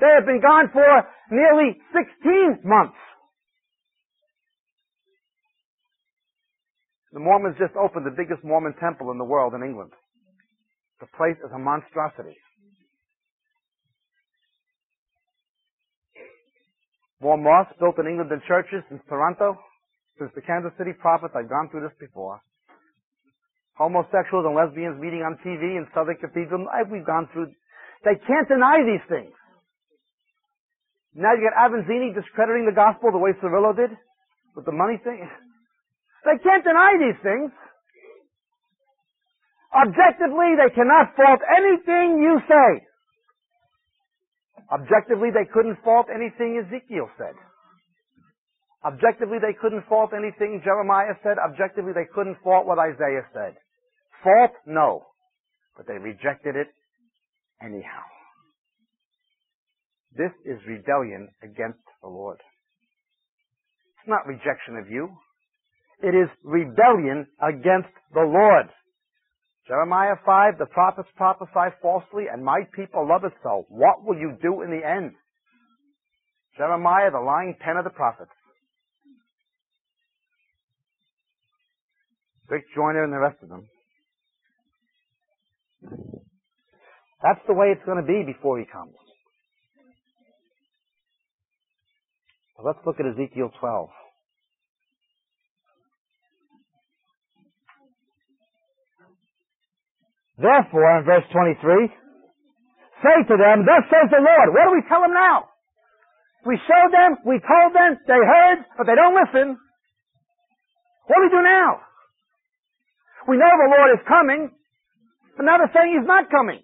They 0.00 0.10
have 0.18 0.26
been 0.26 0.42
gone 0.42 0.68
for 0.72 0.84
nearly 1.30 1.78
16 1.94 2.66
months. 2.66 2.98
The 7.12 7.20
Mormons 7.20 7.54
just 7.62 7.78
opened 7.78 8.04
the 8.04 8.10
biggest 8.10 8.42
Mormon 8.42 8.74
temple 8.82 9.12
in 9.12 9.18
the 9.18 9.24
world 9.24 9.54
in 9.54 9.62
England. 9.62 9.92
The 10.98 11.06
place 11.16 11.38
is 11.46 11.52
a 11.54 11.58
monstrosity. 11.58 12.34
More 17.22 17.38
mosques 17.38 17.78
built 17.78 17.98
in 18.02 18.10
England 18.10 18.32
than 18.32 18.42
churches 18.48 18.82
since 18.90 19.00
Toronto, 19.08 19.56
since 20.18 20.32
the 20.34 20.42
Kansas 20.42 20.72
City 20.76 20.92
prophets. 20.92 21.34
I've 21.38 21.48
gone 21.48 21.70
through 21.70 21.86
this 21.86 21.96
before 22.00 22.42
homosexuals 23.74 24.46
and 24.46 24.54
lesbians 24.54 25.00
meeting 25.00 25.22
on 25.26 25.38
TV 25.42 25.76
in 25.78 25.86
Southwark 25.94 26.20
Cathedral. 26.20 26.66
We've 26.90 27.06
gone 27.06 27.28
through. 27.32 27.50
They 28.04 28.16
can't 28.26 28.48
deny 28.48 28.82
these 28.86 29.02
things. 29.08 29.34
Now 31.14 31.34
you 31.34 31.46
got 31.46 31.54
Avanzini 31.54 32.14
discrediting 32.14 32.66
the 32.66 32.74
gospel 32.74 33.10
the 33.12 33.18
way 33.22 33.30
Cerullo 33.38 33.74
did 33.74 33.90
with 34.56 34.66
the 34.66 34.74
money 34.74 34.98
thing. 35.02 35.22
They 36.24 36.38
can't 36.42 36.64
deny 36.64 36.98
these 36.98 37.20
things. 37.22 37.50
Objectively, 39.74 40.54
they 40.54 40.70
cannot 40.74 41.14
fault 41.18 41.40
anything 41.50 42.22
you 42.22 42.38
say. 42.46 42.86
Objectively, 44.70 45.30
they 45.34 45.46
couldn't 45.50 45.82
fault 45.82 46.06
anything 46.14 46.62
Ezekiel 46.62 47.10
said. 47.18 47.34
Objectively, 48.84 49.38
they 49.40 49.54
couldn't 49.54 49.86
fault 49.88 50.10
anything 50.16 50.62
Jeremiah 50.64 51.14
said. 51.22 51.38
Objectively, 51.38 51.92
they 51.92 52.06
couldn't 52.14 52.38
fault 52.42 52.66
what 52.66 52.78
Isaiah 52.78 53.26
said. 53.34 53.56
Fault? 54.24 54.52
No. 54.66 55.02
But 55.76 55.86
they 55.86 55.98
rejected 55.98 56.56
it 56.56 56.68
anyhow. 57.62 58.02
This 60.16 60.32
is 60.46 60.58
rebellion 60.66 61.28
against 61.42 61.82
the 62.02 62.08
Lord. 62.08 62.38
It's 63.98 64.08
not 64.08 64.26
rejection 64.26 64.76
of 64.80 64.88
you. 64.90 65.10
It 66.02 66.14
is 66.14 66.28
rebellion 66.42 67.26
against 67.42 67.92
the 68.12 68.20
Lord. 68.20 68.66
Jeremiah 69.66 70.16
5, 70.24 70.58
the 70.58 70.66
prophets 70.66 71.08
prophesy 71.16 71.74
falsely, 71.80 72.24
and 72.32 72.44
my 72.44 72.60
people 72.74 73.08
love 73.08 73.24
it 73.24 73.32
so. 73.42 73.64
What 73.68 74.04
will 74.04 74.18
you 74.18 74.36
do 74.42 74.62
in 74.62 74.70
the 74.70 74.86
end? 74.86 75.12
Jeremiah, 76.56 77.10
the 77.10 77.20
lying 77.20 77.56
pen 77.60 77.76
of 77.76 77.84
the 77.84 77.90
prophets. 77.90 78.30
Rick 82.48 82.64
Joyner 82.76 83.04
and 83.04 83.12
the 83.12 83.18
rest 83.18 83.42
of 83.42 83.48
them. 83.48 83.66
That's 87.22 87.40
the 87.48 87.54
way 87.54 87.72
it's 87.72 87.84
going 87.86 88.00
to 88.00 88.06
be 88.06 88.22
before 88.26 88.58
he 88.58 88.66
comes. 88.66 88.94
let's 92.64 92.80
look 92.86 92.96
at 92.98 93.04
Ezekiel 93.04 93.52
12. 93.60 93.90
Therefore, 100.38 100.98
in 100.98 101.04
verse 101.04 101.28
23, 101.30 101.92
say 103.04 103.16
to 103.28 103.36
them, 103.36 103.68
Thus 103.68 103.84
says 103.92 104.08
the 104.10 104.18
Lord. 104.18 104.48
What 104.56 104.64
do 104.66 104.72
we 104.74 104.82
tell 104.88 105.04
them 105.04 105.12
now? 105.12 105.52
We 106.44 106.58
showed 106.68 106.92
them, 106.92 107.16
we 107.24 107.40
told 107.40 107.72
them, 107.72 107.96
they 108.08 108.20
heard, 108.20 108.64
but 108.76 108.84
they 108.88 108.96
don't 108.96 109.16
listen. 109.16 109.56
What 111.06 111.16
do 111.20 111.22
we 111.28 111.32
do 111.32 111.42
now? 111.44 111.80
We 113.28 113.36
know 113.36 113.48
the 113.48 113.72
Lord 113.72 113.90
is 113.96 114.04
coming. 114.08 114.50
They're 115.36 115.70
saying 115.74 115.98
he's 115.98 116.06
not 116.06 116.30
coming. 116.30 116.62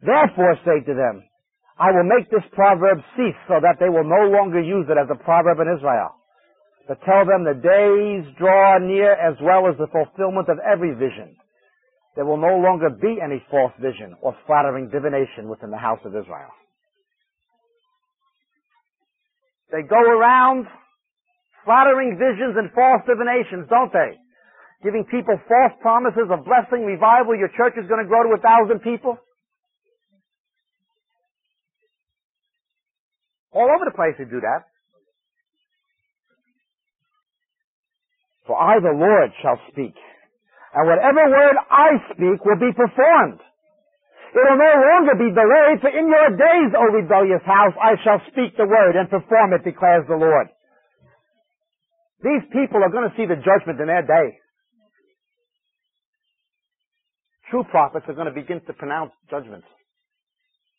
Therefore 0.00 0.56
say 0.64 0.84
to 0.84 0.94
them, 0.94 1.24
I 1.78 1.90
will 1.90 2.06
make 2.06 2.30
this 2.30 2.44
proverb 2.52 2.98
cease 3.16 3.38
so 3.48 3.58
that 3.58 3.80
they 3.80 3.88
will 3.88 4.06
no 4.06 4.30
longer 4.30 4.60
use 4.60 4.86
it 4.88 4.98
as 5.00 5.10
a 5.10 5.18
proverb 5.18 5.58
in 5.58 5.74
Israel. 5.74 6.14
But 6.86 7.02
tell 7.02 7.24
them 7.24 7.42
the 7.42 7.58
days 7.58 8.28
draw 8.38 8.78
near 8.78 9.12
as 9.12 9.34
well 9.40 9.66
as 9.66 9.74
the 9.78 9.88
fulfillment 9.90 10.48
of 10.48 10.58
every 10.60 10.92
vision. 10.94 11.34
There 12.14 12.24
will 12.24 12.36
no 12.36 12.62
longer 12.62 12.90
be 12.90 13.18
any 13.18 13.42
false 13.50 13.72
vision 13.80 14.14
or 14.20 14.36
flattering 14.46 14.88
divination 14.90 15.48
within 15.48 15.70
the 15.70 15.80
house 15.80 15.98
of 16.04 16.14
Israel. 16.14 16.52
They 19.72 19.82
go 19.82 19.98
around 19.98 20.66
flattering 21.64 22.14
visions 22.20 22.54
and 22.56 22.70
false 22.70 23.02
divinations, 23.08 23.66
don't 23.68 23.92
they? 23.92 24.20
Giving 24.84 25.08
people 25.08 25.40
false 25.48 25.72
promises 25.80 26.28
of 26.28 26.44
blessing, 26.44 26.84
revival, 26.84 27.32
your 27.32 27.48
church 27.56 27.72
is 27.80 27.88
going 27.88 28.04
to 28.04 28.08
grow 28.08 28.20
to 28.28 28.36
a 28.36 28.40
thousand 28.44 28.84
people. 28.84 29.16
All 33.50 33.64
over 33.64 33.88
the 33.88 33.96
place 33.96 34.12
they 34.20 34.28
do 34.28 34.44
that. 34.44 34.68
For 38.44 38.60
I, 38.60 38.76
the 38.76 38.92
Lord, 38.92 39.32
shall 39.40 39.56
speak. 39.72 39.96
And 40.76 40.84
whatever 40.84 41.32
word 41.32 41.56
I 41.70 41.96
speak 42.12 42.44
will 42.44 42.60
be 42.60 42.76
performed. 42.76 43.40
It 44.36 44.42
will 44.42 44.58
no 44.58 44.74
longer 44.84 45.14
be 45.16 45.30
delayed, 45.32 45.80
for 45.80 45.88
in 45.88 46.10
your 46.10 46.30
days, 46.36 46.70
O 46.76 46.92
rebellious 46.92 47.46
house, 47.46 47.72
I 47.80 47.94
shall 48.04 48.20
speak 48.28 48.58
the 48.58 48.66
word 48.66 48.98
and 48.98 49.08
perform 49.08 49.54
it, 49.54 49.64
declares 49.64 50.04
the 50.10 50.18
Lord. 50.18 50.50
These 52.20 52.42
people 52.52 52.82
are 52.82 52.90
going 52.90 53.08
to 53.08 53.16
see 53.16 53.24
the 53.24 53.40
judgment 53.40 53.80
in 53.80 53.86
their 53.86 54.02
day. 54.02 54.43
True 57.50 57.64
prophets 57.70 58.06
are 58.08 58.14
going 58.14 58.26
to 58.26 58.32
begin 58.32 58.60
to 58.66 58.72
pronounce 58.72 59.12
judgment 59.30 59.64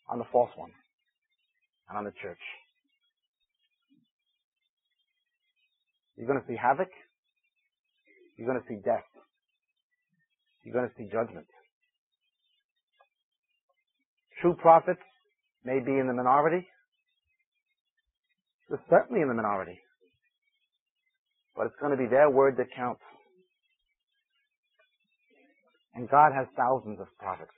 on 0.09 0.20
the 0.20 0.26
false 0.32 0.49
one 0.55 0.72
and 1.89 1.97
on 1.97 2.03
the 2.03 2.13
church. 2.22 2.41
You're 6.18 6.28
going 6.28 6.39
to 6.39 6.47
see 6.47 6.55
havoc. 6.55 6.89
You're 8.38 8.47
going 8.47 8.59
to 8.59 8.68
see 8.68 8.80
death. 8.84 9.05
You're 10.63 10.74
going 10.74 10.89
to 10.89 10.95
see 10.97 11.09
judgment. 11.11 11.45
True 14.41 14.55
prophets 14.55 15.01
may 15.63 15.80
be 15.80 15.91
in 15.91 16.07
the 16.07 16.13
minority. 16.13 16.68
They're 18.70 18.82
certainly 18.89 19.22
in 19.22 19.28
the 19.28 19.34
minority. 19.34 19.80
But 21.55 21.68
it's 21.68 21.76
going 21.80 21.95
to 21.95 21.97
be 21.97 22.09
their 22.09 22.30
word 22.30 22.57
that 22.57 22.68
counts. 22.76 23.01
And 25.95 26.09
God 26.11 26.35
has 26.35 26.47
thousands 26.59 26.99
of 26.99 27.07
prophets. 27.17 27.55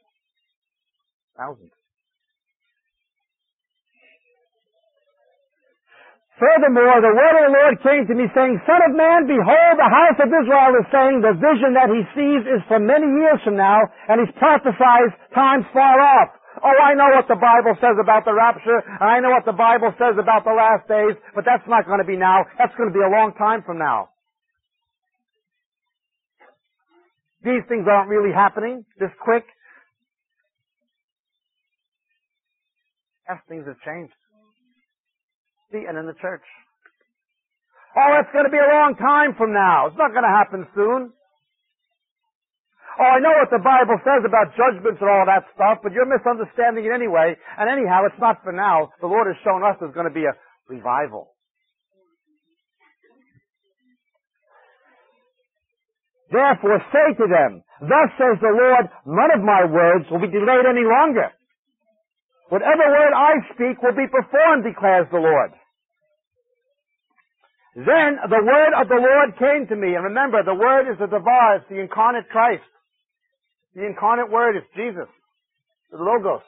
Thousands. 1.38 1.73
Furthermore, 6.38 7.01
the 7.01 7.17
word 7.17 7.33
of 7.33 7.43
the 7.49 7.55
Lord 7.57 7.75
came 7.81 8.05
to 8.05 8.13
me 8.13 8.29
saying, 8.38 8.61
Son 8.69 8.81
of 8.85 8.93
man, 8.93 9.25
behold, 9.25 9.73
the 9.73 9.89
house 9.89 10.21
of 10.21 10.29
Israel 10.29 10.73
is 10.77 10.85
saying 10.93 11.25
the 11.25 11.33
vision 11.33 11.73
that 11.73 11.89
he 11.89 12.05
sees 12.13 12.45
is 12.45 12.61
for 12.69 12.77
many 12.77 13.09
years 13.09 13.41
from 13.41 13.57
now, 13.57 13.81
and 14.05 14.21
he's 14.21 14.29
prophesies 14.38 15.17
times 15.33 15.65
far 15.73 15.97
off. 15.97 16.29
Oh, 16.61 16.77
I 16.77 16.93
know 16.93 17.09
what 17.09 17.25
the 17.25 17.41
Bible 17.41 17.73
says 17.81 17.97
about 17.97 18.25
the 18.25 18.38
rapture, 18.38 18.85
and 18.85 19.09
I 19.09 19.17
know 19.17 19.33
what 19.33 19.49
the 19.49 19.57
Bible 19.57 19.89
says 19.97 20.13
about 20.21 20.45
the 20.45 20.53
last 20.53 20.85
days, 20.85 21.17
but 21.33 21.41
that's 21.41 21.65
not 21.65 21.89
going 21.89 22.01
to 22.01 22.05
be 22.05 22.17
now. 22.17 22.45
That's 22.61 22.73
going 22.77 22.89
to 22.89 22.93
be 22.93 23.01
a 23.01 23.09
long 23.09 23.33
time 23.33 23.65
from 23.65 23.81
now. 23.81 24.13
These 27.48 27.64
things 27.72 27.88
aren't 27.88 28.12
really 28.12 28.36
happening 28.36 28.84
this 29.00 29.12
quick. 29.24 29.48
Yes, 33.24 33.39
things 33.48 33.64
have 33.64 33.80
changed 33.88 34.12
See, 35.72 35.84
and 35.84 36.00
in 36.00 36.08
the 36.08 36.16
church. 36.24 36.43
Oh, 37.95 38.20
it's 38.24 38.32
going 38.32 38.48
to 38.48 38.52
be 38.52 38.60
a 38.60 38.72
long 38.72 38.95
time 38.95 39.36
from 39.36 39.52
now. 39.52 39.88
It's 39.88 40.00
not 40.00 40.16
going 40.16 40.24
to 40.24 40.32
happen 40.32 40.64
soon. 40.72 41.12
Oh, 43.00 43.12
I 43.16 43.20
know 43.20 43.36
what 43.36 43.52
the 43.52 43.60
Bible 43.60 44.00
says 44.04 44.24
about 44.24 44.56
judgments 44.56 45.04
and 45.04 45.12
all 45.12 45.28
that 45.28 45.43
stuff, 45.56 45.84
but 45.84 45.91
you're 45.91 46.08
misunderstanding 46.08 46.88
it 46.88 46.95
anyway. 46.95 47.36
And 47.60 47.68
anyhow, 47.68 48.08
it's 48.08 48.20
not 48.20 48.43
for 48.43 48.56
now. 48.56 48.95
The 49.04 49.12
Lord 49.12 49.28
has 49.28 49.36
shown 49.43 49.64
us 49.64 49.76
there's 49.80 49.93
going 49.93 50.08
to 50.08 50.14
be 50.14 50.24
a 50.24 50.36
revival. 50.68 51.36
Therefore 56.32 56.84
say 56.91 57.07
to 57.15 57.25
them, 57.28 57.63
Thus 57.82 58.09
says 58.17 58.36
the 58.41 58.51
Lord, 58.51 58.89
none 59.05 59.32
of 59.32 59.41
my 59.45 59.63
words 59.63 60.05
will 60.11 60.19
be 60.19 60.32
delayed 60.32 60.67
any 60.67 60.84
longer. 60.84 61.32
Whatever 62.49 62.84
word 62.89 63.13
I 63.15 63.34
speak 63.53 63.82
will 63.84 63.95
be 63.95 64.07
performed, 64.07 64.63
declares 64.63 65.07
the 65.11 65.19
Lord. 65.19 65.51
Then 67.75 68.17
the 68.25 68.41
word 68.41 68.73
of 68.73 68.88
the 68.89 68.97
Lord 68.97 69.38
came 69.38 69.67
to 69.69 69.75
me. 69.75 69.93
And 69.93 70.03
remember, 70.09 70.41
the 70.43 70.55
word 70.55 70.89
is 70.91 70.97
the 70.97 71.05
Devar, 71.05 71.63
the 71.69 71.80
incarnate 71.80 72.28
Christ. 72.30 72.65
The 73.75 73.86
incarnate 73.86 74.32
word 74.32 74.57
is 74.57 74.63
Jesus, 74.75 75.07
the 75.91 76.01
Logos. 76.01 76.41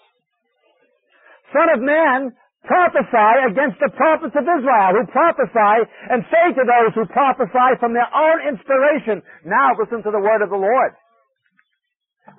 Son 1.53 1.69
of 1.69 1.82
man, 1.82 2.34
prophesy 2.66 3.34
against 3.49 3.80
the 3.80 3.91
prophets 3.95 4.36
of 4.36 4.43
Israel 4.43 4.91
who 4.97 5.03
prophesy 5.12 5.76
and 6.12 6.26
say 6.28 6.45
to 6.53 6.64
those 6.64 6.91
who 6.95 7.05
prophesy 7.10 7.70
from 7.80 7.93
their 7.93 8.10
own 8.10 8.43
inspiration, 8.47 9.24
now 9.45 9.76
listen 9.80 10.03
to 10.03 10.12
the 10.12 10.22
word 10.22 10.43
of 10.43 10.49
the 10.49 10.60
Lord. 10.60 10.93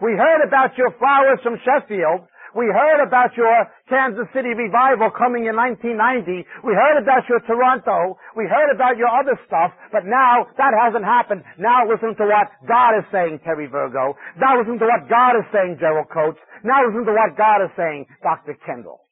We 0.00 0.12
heard 0.14 0.46
about 0.46 0.78
your 0.78 0.92
flowers 0.98 1.40
from 1.42 1.58
Sheffield 1.64 2.28
we 2.54 2.66
heard 2.66 2.98
about 3.06 3.36
your 3.38 3.70
Kansas 3.86 4.26
City 4.34 4.50
revival 4.50 5.10
coming 5.14 5.46
in 5.46 5.54
1990. 5.54 6.42
We 6.66 6.74
heard 6.74 6.98
about 6.98 7.22
your 7.30 7.38
Toronto. 7.46 8.18
We 8.34 8.50
heard 8.50 8.74
about 8.74 8.98
your 8.98 9.10
other 9.10 9.38
stuff. 9.46 9.70
But 9.94 10.06
now 10.06 10.50
that 10.58 10.74
hasn't 10.74 11.06
happened. 11.06 11.46
Now 11.58 11.86
listen 11.86 12.18
to 12.18 12.26
what 12.26 12.50
God 12.66 12.98
is 12.98 13.06
saying, 13.14 13.40
Terry 13.46 13.70
Virgo. 13.70 14.18
Now 14.38 14.58
listen 14.58 14.78
to 14.82 14.86
what 14.86 15.06
God 15.06 15.38
is 15.38 15.46
saying, 15.54 15.78
Gerald 15.78 16.10
Coates. 16.10 16.42
Now 16.66 16.82
listen 16.86 17.06
to 17.06 17.14
what 17.14 17.38
God 17.38 17.62
is 17.62 17.70
saying, 17.78 18.06
Dr. 18.22 18.58
Kendall. 18.66 19.06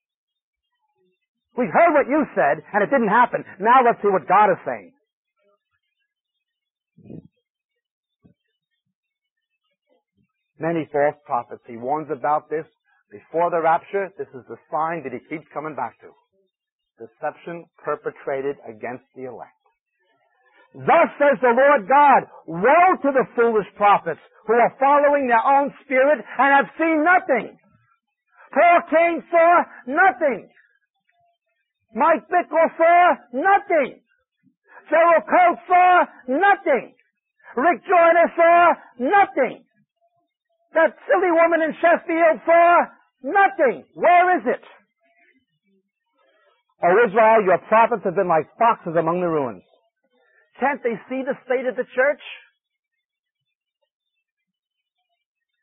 We 1.59 1.67
heard 1.67 1.91
what 1.91 2.07
you 2.07 2.23
said, 2.39 2.63
and 2.73 2.87
it 2.87 2.91
didn't 2.91 3.11
happen. 3.11 3.43
Now 3.59 3.83
let's 3.85 3.99
see 3.99 4.07
what 4.07 4.31
God 4.31 4.55
is 4.55 4.63
saying. 4.63 4.95
Many 10.61 10.87
false 10.93 11.19
prophets. 11.27 11.63
He 11.67 11.77
warns 11.77 12.11
about 12.15 12.49
this 12.49 12.65
before 13.11 13.51
the 13.51 13.61
rapture, 13.61 14.13
this 14.19 14.29
is 14.37 14.45
the 14.47 14.61
sign 14.71 15.03
that 15.03 15.17
he 15.17 15.19
keeps 15.27 15.49
coming 15.53 15.75
back 15.75 15.99
to. 16.05 16.13
Deception 17.01 17.65
perpetrated 17.83 18.57
against 18.69 19.05
the 19.17 19.25
elect. 19.25 19.57
Thus 20.75 21.09
says 21.17 21.41
the 21.41 21.57
Lord 21.57 21.89
God, 21.89 22.29
woe 22.47 23.01
to 23.03 23.11
the 23.11 23.27
foolish 23.35 23.67
prophets 23.77 24.21
who 24.47 24.55
are 24.55 24.77
following 24.79 25.27
their 25.27 25.43
own 25.43 25.73
spirit 25.83 26.21
and 26.21 26.51
have 26.55 26.71
seen 26.77 27.03
nothing. 27.03 27.57
Paul 28.53 28.81
Cain 28.91 29.25
saw 29.31 29.65
nothing. 29.87 30.51
Mike 31.95 32.29
Bickle 32.29 32.69
saw 32.77 33.15
nothing. 33.33 34.01
Gerald 34.89 35.25
Coates 35.29 35.63
saw 35.67 36.05
nothing. 36.29 36.95
Rick 37.57 37.83
Joyner 37.85 38.33
saw 38.37 38.75
nothing. 38.99 39.65
That 40.75 40.97
silly 41.09 41.33
woman 41.33 41.63
in 41.63 41.75
Sheffield 41.81 42.41
saw 42.45 42.87
Nothing. 43.23 43.85
Where 43.95 44.39
is 44.39 44.45
it? 44.47 44.63
O 46.83 46.89
Israel, 47.07 47.43
your 47.45 47.59
prophets 47.69 48.03
have 48.05 48.15
been 48.15 48.29
like 48.29 48.47
foxes 48.57 48.95
among 48.97 49.21
the 49.21 49.27
ruins. 49.27 49.65
Can't 50.61 50.83
they 50.83 50.95
see 51.09 51.23
the 51.27 51.35
state 51.45 51.67
of 51.67 51.75
the 51.75 51.83
church? 51.83 52.23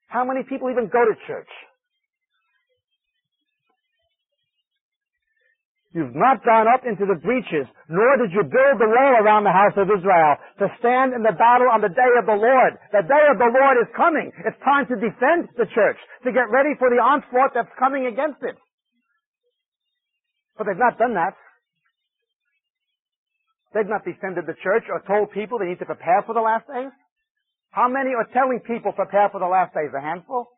How 0.07 0.25
many 0.25 0.43
people 0.43 0.69
even 0.69 0.87
go 0.91 1.05
to 1.05 1.15
church? 1.27 1.47
You've 5.95 6.11
not 6.11 6.43
gone 6.43 6.67
up 6.67 6.83
into 6.83 7.07
the 7.07 7.15
breaches, 7.23 7.63
nor 7.87 8.19
did 8.19 8.35
you 8.35 8.43
build 8.43 8.83
the 8.83 8.91
wall 8.91 9.15
around 9.15 9.47
the 9.47 9.55
house 9.55 9.79
of 9.79 9.87
Israel 9.87 10.35
to 10.59 10.67
stand 10.83 11.15
in 11.15 11.23
the 11.23 11.31
battle 11.31 11.71
on 11.71 11.79
the 11.79 11.87
day 11.87 12.11
of 12.19 12.27
the 12.27 12.35
Lord. 12.35 12.75
The 12.91 13.07
day 13.07 13.23
of 13.31 13.39
the 13.39 13.47
Lord 13.47 13.79
is 13.79 13.87
coming. 13.95 14.27
It's 14.43 14.59
time 14.59 14.91
to 14.91 14.99
defend 14.99 15.47
the 15.55 15.63
church, 15.71 15.95
to 16.27 16.35
get 16.35 16.51
ready 16.51 16.75
for 16.75 16.91
the 16.91 16.99
onslaught 16.99 17.55
that's 17.55 17.71
coming 17.79 18.11
against 18.11 18.43
it. 18.43 18.59
But 20.59 20.67
they've 20.67 20.75
not 20.75 20.99
done 20.99 21.15
that. 21.15 21.31
They've 23.71 23.87
not 23.87 24.03
defended 24.03 24.51
the 24.51 24.59
church 24.59 24.91
or 24.91 24.99
told 25.07 25.31
people 25.31 25.63
they 25.63 25.71
need 25.71 25.79
to 25.79 25.87
prepare 25.87 26.27
for 26.27 26.35
the 26.35 26.43
last 26.43 26.67
days. 26.67 26.91
How 27.71 27.87
many 27.87 28.11
are 28.11 28.27
telling 28.35 28.59
people 28.67 28.91
prepare 28.91 29.31
for 29.31 29.39
the 29.39 29.47
last 29.47 29.71
days? 29.71 29.95
A 29.95 30.03
handful? 30.03 30.51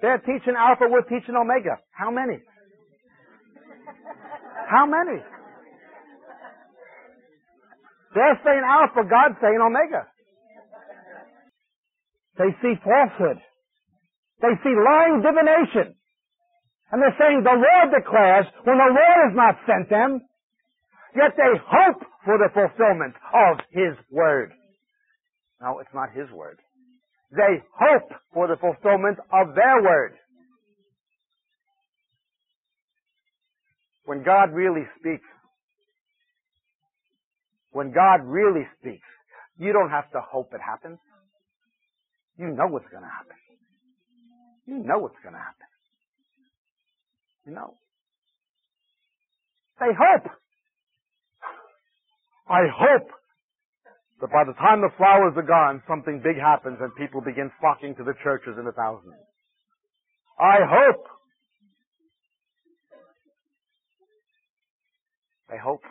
They're 0.00 0.24
teaching 0.24 0.56
Alpha, 0.56 0.88
we're 0.88 1.04
teaching 1.04 1.36
Omega. 1.36 1.84
How 1.92 2.08
many? 2.08 2.40
How 4.68 4.86
many? 4.86 5.20
They're 8.14 8.40
saying 8.44 8.62
Alpha, 8.62 9.08
God's 9.08 9.40
saying 9.42 9.58
Omega. 9.58 10.06
They 12.38 12.50
see 12.62 12.74
falsehood. 12.82 13.38
They 14.42 14.54
see 14.62 14.74
lying 14.74 15.22
divination. 15.22 15.94
And 16.90 17.02
they're 17.02 17.16
saying 17.18 17.42
the 17.42 17.58
Lord 17.58 17.88
declares 17.90 18.46
when 18.64 18.78
the 18.78 18.90
Lord 18.90 19.18
has 19.26 19.34
not 19.34 19.58
sent 19.66 19.90
them, 19.90 20.20
yet 21.16 21.34
they 21.36 21.58
hope 21.58 22.02
for 22.24 22.38
the 22.38 22.50
fulfillment 22.54 23.14
of 23.34 23.58
His 23.70 23.98
word. 24.10 24.52
No, 25.60 25.78
it's 25.80 25.94
not 25.94 26.10
His 26.14 26.30
word. 26.30 26.58
They 27.32 27.62
hope 27.74 28.14
for 28.32 28.46
the 28.46 28.56
fulfillment 28.56 29.18
of 29.32 29.54
their 29.54 29.82
word. 29.82 30.14
When 34.04 34.22
God 34.22 34.52
really 34.52 34.84
speaks, 35.00 35.26
when 37.72 37.92
God 37.92 38.20
really 38.24 38.66
speaks, 38.80 39.06
you 39.58 39.72
don't 39.72 39.90
have 39.90 40.10
to 40.12 40.20
hope 40.20 40.52
it 40.52 40.60
happens. 40.60 40.98
You 42.38 42.46
know 42.46 42.66
what's 42.68 42.88
going 42.90 43.02
to 43.02 43.08
happen. 43.08 43.36
You 44.66 44.78
know 44.78 44.98
what's 44.98 45.18
going 45.22 45.34
to 45.34 45.40
happen. 45.40 45.68
You 47.46 47.52
know. 47.54 47.74
Say 49.78 49.90
hope. 49.90 50.30
I 52.48 52.62
hope 52.68 53.08
that 54.20 54.30
by 54.30 54.44
the 54.44 54.54
time 54.54 54.80
the 54.80 54.92
flowers 54.96 55.32
are 55.36 55.46
gone, 55.46 55.82
something 55.88 56.20
big 56.22 56.36
happens 56.36 56.78
and 56.80 56.94
people 56.94 57.20
begin 57.20 57.50
flocking 57.60 57.94
to 57.96 58.04
the 58.04 58.14
churches 58.22 58.54
in 58.58 58.64
the 58.64 58.72
thousands. 58.72 59.16
I 60.38 60.60
hope. 60.62 61.06
I 65.50 65.56
hope. 65.56 65.82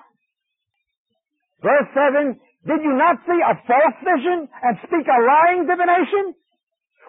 Verse 1.62 1.88
7, 1.96 2.40
did 2.68 2.82
you 2.84 2.94
not 2.96 3.24
see 3.24 3.40
a 3.40 3.56
false 3.68 3.98
vision 4.04 4.48
and 4.50 4.74
speak 4.84 5.08
a 5.08 5.20
lying 5.24 5.64
divination? 5.68 6.36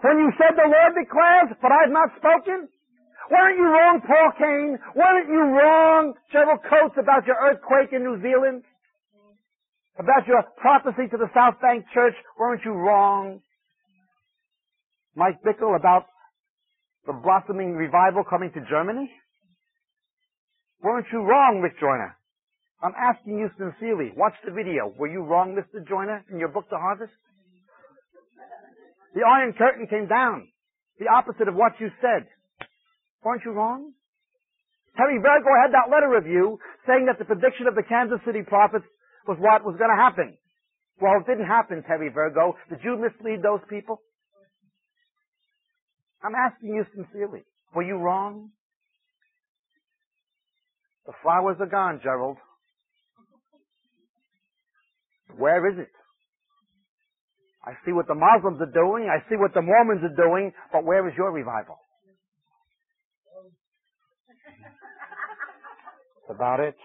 When 0.03 0.19
you 0.19 0.31
said 0.37 0.55
the 0.55 0.69
Lord 0.69 0.93
declares, 0.95 1.57
but 1.63 1.73
I 1.73 1.89
have 1.89 1.95
not 1.95 2.11
spoken? 2.19 2.69
Weren't 3.31 3.57
you 3.57 3.65
wrong, 3.65 4.03
Paul 4.05 4.31
Cain? 4.37 4.79
Weren't 4.95 5.29
you 5.29 5.43
wrong, 5.57 6.13
Gerald 6.31 6.61
Coates, 6.69 6.99
about 7.01 7.27
your 7.27 7.37
earthquake 7.41 7.91
in 7.93 8.05
New 8.05 8.21
Zealand? 8.21 8.63
About 9.99 10.27
your 10.27 10.43
prophecy 10.59 11.09
to 11.11 11.17
the 11.17 11.31
South 11.33 11.61
Bank 11.63 11.87
Church? 11.95 12.15
Weren't 12.39 12.63
you 12.65 12.73
wrong? 12.73 13.41
Mike 15.17 15.41
Bickle 15.47 15.77
about 15.77 16.07
the 17.07 17.13
blossoming 17.13 17.75
revival 17.75 18.25
coming 18.29 18.51
to 18.53 18.61
Germany? 18.69 19.11
Weren't 20.83 21.07
you 21.13 21.21
wrong, 21.23 21.61
Rick 21.63 21.79
Joyner? 21.81 22.17
I'm 22.83 22.95
asking 22.99 23.39
you 23.39 23.49
sincerely. 23.57 24.13
Watch 24.17 24.35
the 24.45 24.53
video. 24.53 24.93
Were 24.99 25.09
you 25.09 25.23
wrong, 25.23 25.57
Mr. 25.57 25.87
Joyner, 25.87 26.25
in 26.31 26.39
your 26.39 26.49
book, 26.49 26.67
The 26.71 26.79
Harvest? 26.79 27.13
The 29.15 29.23
Iron 29.23 29.55
Curtain 29.55 29.87
came 29.87 30.09
down. 30.09 30.49
The 30.99 31.07
opposite 31.09 31.49
of 31.49 31.55
what 31.55 31.73
you 31.81 31.89
said. 32.01 32.27
Weren't 33.23 33.43
you 33.45 33.53
wrong? 33.53 33.93
Terry 34.97 35.19
Virgo 35.19 35.51
had 35.63 35.73
that 35.73 35.91
letter 35.91 36.11
review 36.11 36.59
saying 36.87 37.07
that 37.07 37.19
the 37.19 37.25
prediction 37.25 37.67
of 37.67 37.75
the 37.75 37.83
Kansas 37.83 38.21
City 38.27 38.43
prophets 38.47 38.85
was 39.27 39.39
what 39.41 39.65
was 39.65 39.77
going 39.79 39.91
to 39.91 39.99
happen. 39.99 40.37
Well, 41.01 41.19
it 41.19 41.27
didn't 41.27 41.47
happen, 41.47 41.83
Terry 41.83 42.11
Virgo. 42.15 42.55
Did 42.71 42.79
you 42.85 42.97
mislead 42.97 43.43
those 43.43 43.61
people? 43.69 43.99
I'm 46.23 46.35
asking 46.35 46.75
you 46.75 46.85
sincerely. 46.95 47.43
Were 47.75 47.83
you 47.83 47.97
wrong? 47.97 48.51
The 51.07 51.13
flowers 51.23 51.57
are 51.61 51.67
gone, 51.67 52.01
Gerald. 52.03 52.39
Where 55.39 55.71
is 55.71 55.79
it? 55.79 55.91
I 57.65 57.73
see 57.85 57.93
what 57.93 58.07
the 58.07 58.15
Muslims 58.15 58.61
are 58.61 58.73
doing. 58.73 59.09
I 59.09 59.27
see 59.29 59.37
what 59.37 59.55
the 59.55 59.63
Mormons 59.63 60.03
are 60.05 60.17
doing. 60.17 60.53
But 60.73 60.85
where 60.85 61.09
is 61.09 61.15
your 61.17 61.33
revival? 61.33 61.79
That's 66.29 66.37
about 66.37 66.61
it. 66.61 66.77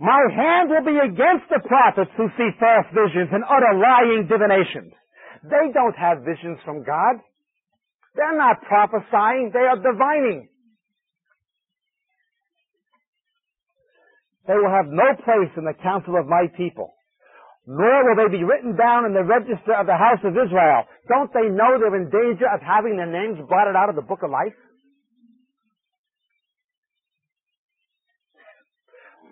My 0.00 0.22
hand 0.30 0.70
will 0.70 0.86
be 0.86 0.96
against 0.96 1.50
the 1.50 1.58
prophets 1.66 2.10
who 2.16 2.28
see 2.38 2.50
false 2.60 2.86
visions 2.94 3.30
and 3.32 3.42
utter 3.42 3.74
lying 3.74 4.28
divinations. 4.30 4.94
They 5.42 5.74
don't 5.74 5.96
have 5.98 6.22
visions 6.22 6.58
from 6.64 6.84
God. 6.84 7.18
They're 8.14 8.38
not 8.38 8.62
prophesying, 8.62 9.50
they 9.52 9.66
are 9.66 9.76
divining. 9.76 10.48
They 14.48 14.56
will 14.56 14.72
have 14.72 14.88
no 14.88 15.12
place 15.22 15.52
in 15.60 15.68
the 15.68 15.76
council 15.84 16.16
of 16.16 16.26
my 16.26 16.48
people, 16.56 16.96
nor 17.68 18.08
will 18.08 18.16
they 18.16 18.32
be 18.32 18.42
written 18.42 18.74
down 18.74 19.04
in 19.04 19.12
the 19.12 19.22
register 19.22 19.76
of 19.76 19.84
the 19.84 20.00
house 20.00 20.24
of 20.24 20.32
Israel. 20.32 20.88
Don't 21.06 21.30
they 21.36 21.52
know 21.52 21.76
they're 21.76 22.00
in 22.00 22.08
danger 22.08 22.48
of 22.48 22.64
having 22.64 22.96
their 22.96 23.12
names 23.12 23.36
blotted 23.44 23.76
out 23.76 23.92
of 23.92 23.96
the 23.96 24.08
book 24.08 24.24
of 24.24 24.32
life? 24.32 24.56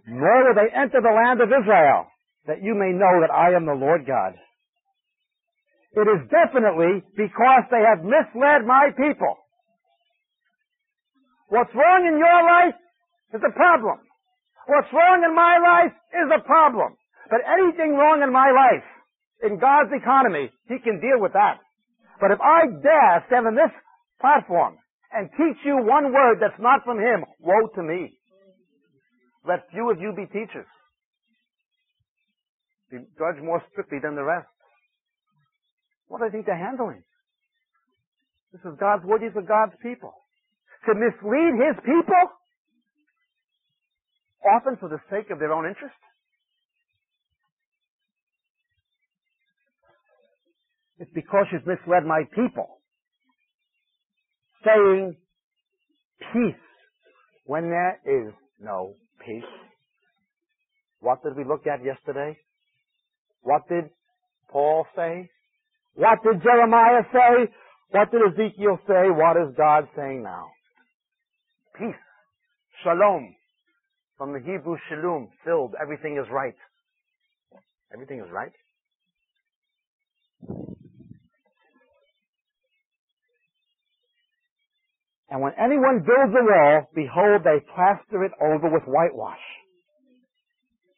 nor 0.06 0.46
will 0.46 0.54
they 0.54 0.70
enter 0.70 1.02
the 1.02 1.10
land 1.10 1.42
of 1.42 1.50
Israel, 1.50 2.06
that 2.46 2.62
you 2.62 2.74
may 2.74 2.94
know 2.94 3.20
that 3.26 3.34
I 3.34 3.58
am 3.58 3.66
the 3.66 3.74
Lord 3.74 4.06
God. 4.06 4.38
It 5.98 6.06
is 6.06 6.30
definitely 6.30 7.02
because 7.16 7.66
they 7.70 7.82
have 7.82 8.06
misled 8.06 8.62
my 8.64 8.90
people. 8.94 9.34
What's 11.48 11.74
wrong 11.74 12.06
in 12.06 12.18
your 12.18 12.40
life 12.46 12.78
is 13.34 13.42
a 13.42 13.52
problem. 13.52 13.98
What's 14.66 14.90
wrong 14.92 15.22
in 15.22 15.34
my 15.34 15.58
life 15.62 15.94
is 16.10 16.28
a 16.34 16.42
problem. 16.42 16.98
But 17.30 17.42
anything 17.46 17.94
wrong 17.94 18.22
in 18.22 18.32
my 18.32 18.50
life, 18.50 18.86
in 19.42 19.58
God's 19.58 19.90
economy, 19.94 20.50
He 20.68 20.78
can 20.82 21.00
deal 21.00 21.18
with 21.18 21.32
that. 21.34 21.58
But 22.20 22.30
if 22.30 22.40
I 22.40 22.66
dare 22.82 23.24
stand 23.26 23.46
on 23.46 23.54
this 23.54 23.72
platform 24.20 24.78
and 25.12 25.30
teach 25.36 25.58
you 25.64 25.76
one 25.78 26.12
word 26.12 26.38
that's 26.40 26.58
not 26.58 26.84
from 26.84 26.98
Him, 26.98 27.24
woe 27.40 27.68
to 27.74 27.82
me. 27.82 28.18
Let 29.46 29.70
few 29.70 29.90
of 29.90 30.00
you 30.00 30.12
be 30.16 30.26
teachers. 30.26 30.66
Be 32.90 32.98
judged 33.18 33.42
more 33.42 33.62
strictly 33.70 33.98
than 34.02 34.14
the 34.14 34.24
rest. 34.24 34.48
What 36.08 36.18
do 36.18 36.26
they 36.26 36.32
think 36.32 36.46
they're 36.46 36.58
handling? 36.58 37.02
This 38.52 38.62
is 38.62 38.78
God's 38.78 39.04
word. 39.04 39.22
These 39.22 39.36
are 39.36 39.42
God's 39.42 39.74
people. 39.82 40.14
To 40.86 40.94
mislead 40.94 41.54
His 41.58 41.76
people, 41.82 42.22
often 44.54 44.76
for 44.78 44.88
the 44.88 44.98
sake 45.10 45.30
of 45.30 45.38
their 45.38 45.52
own 45.52 45.66
interest. 45.66 45.94
It's 50.98 51.10
because 51.14 51.46
you've 51.52 51.66
misled 51.66 52.04
my 52.06 52.22
people. 52.34 52.78
Saying 54.64 55.16
peace 56.32 56.54
when 57.44 57.70
there 57.70 58.00
is 58.06 58.32
no 58.60 58.94
peace. 59.24 59.44
What 61.00 61.22
did 61.22 61.36
we 61.36 61.44
look 61.44 61.66
at 61.66 61.84
yesterday? 61.84 62.38
What 63.42 63.68
did 63.68 63.84
Paul 64.50 64.86
say? 64.96 65.28
What 65.94 66.18
did 66.24 66.42
Jeremiah 66.42 67.02
say? 67.12 67.52
What 67.90 68.10
did 68.10 68.22
Ezekiel 68.32 68.78
say? 68.88 69.10
What 69.10 69.36
is 69.36 69.54
God 69.56 69.88
saying 69.96 70.22
now? 70.22 70.46
Peace. 71.78 71.94
Shalom. 72.82 73.34
From 74.18 74.32
the 74.32 74.40
Hebrew 74.40 74.76
shalom, 74.88 75.28
filled. 75.44 75.74
Everything 75.80 76.16
is 76.16 76.26
right. 76.32 76.56
Everything 77.92 78.18
is 78.20 78.30
right. 78.32 78.52
And 85.28 85.42
when 85.42 85.52
anyone 85.58 86.00
builds 86.00 86.32
a 86.32 86.44
wall, 86.44 86.88
behold, 86.94 87.42
they 87.44 87.60
plaster 87.74 88.24
it 88.24 88.32
over 88.40 88.72
with 88.72 88.84
whitewash. 88.86 89.42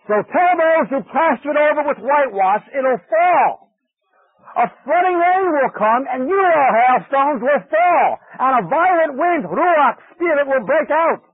So 0.06 0.14
tell 0.14 0.52
those 0.56 0.88
who 0.88 1.00
plaster 1.10 1.50
it 1.50 1.58
over 1.58 1.88
with 1.88 1.98
whitewash, 1.98 2.64
it'll 2.70 3.02
fall. 3.10 3.68
A 4.56 4.70
flooding 4.84 5.18
rain 5.18 5.52
will 5.52 5.72
come, 5.76 6.06
and 6.08 6.28
you, 6.28 6.34
your 6.34 6.70
hailstones 6.72 7.42
will 7.42 7.62
fall, 7.68 8.08
and 8.40 8.64
a 8.64 8.68
violent 8.68 9.18
wind, 9.18 9.44
ruach, 9.44 9.98
spirit, 10.14 10.46
will 10.46 10.64
break 10.64 10.90
out. 10.90 11.27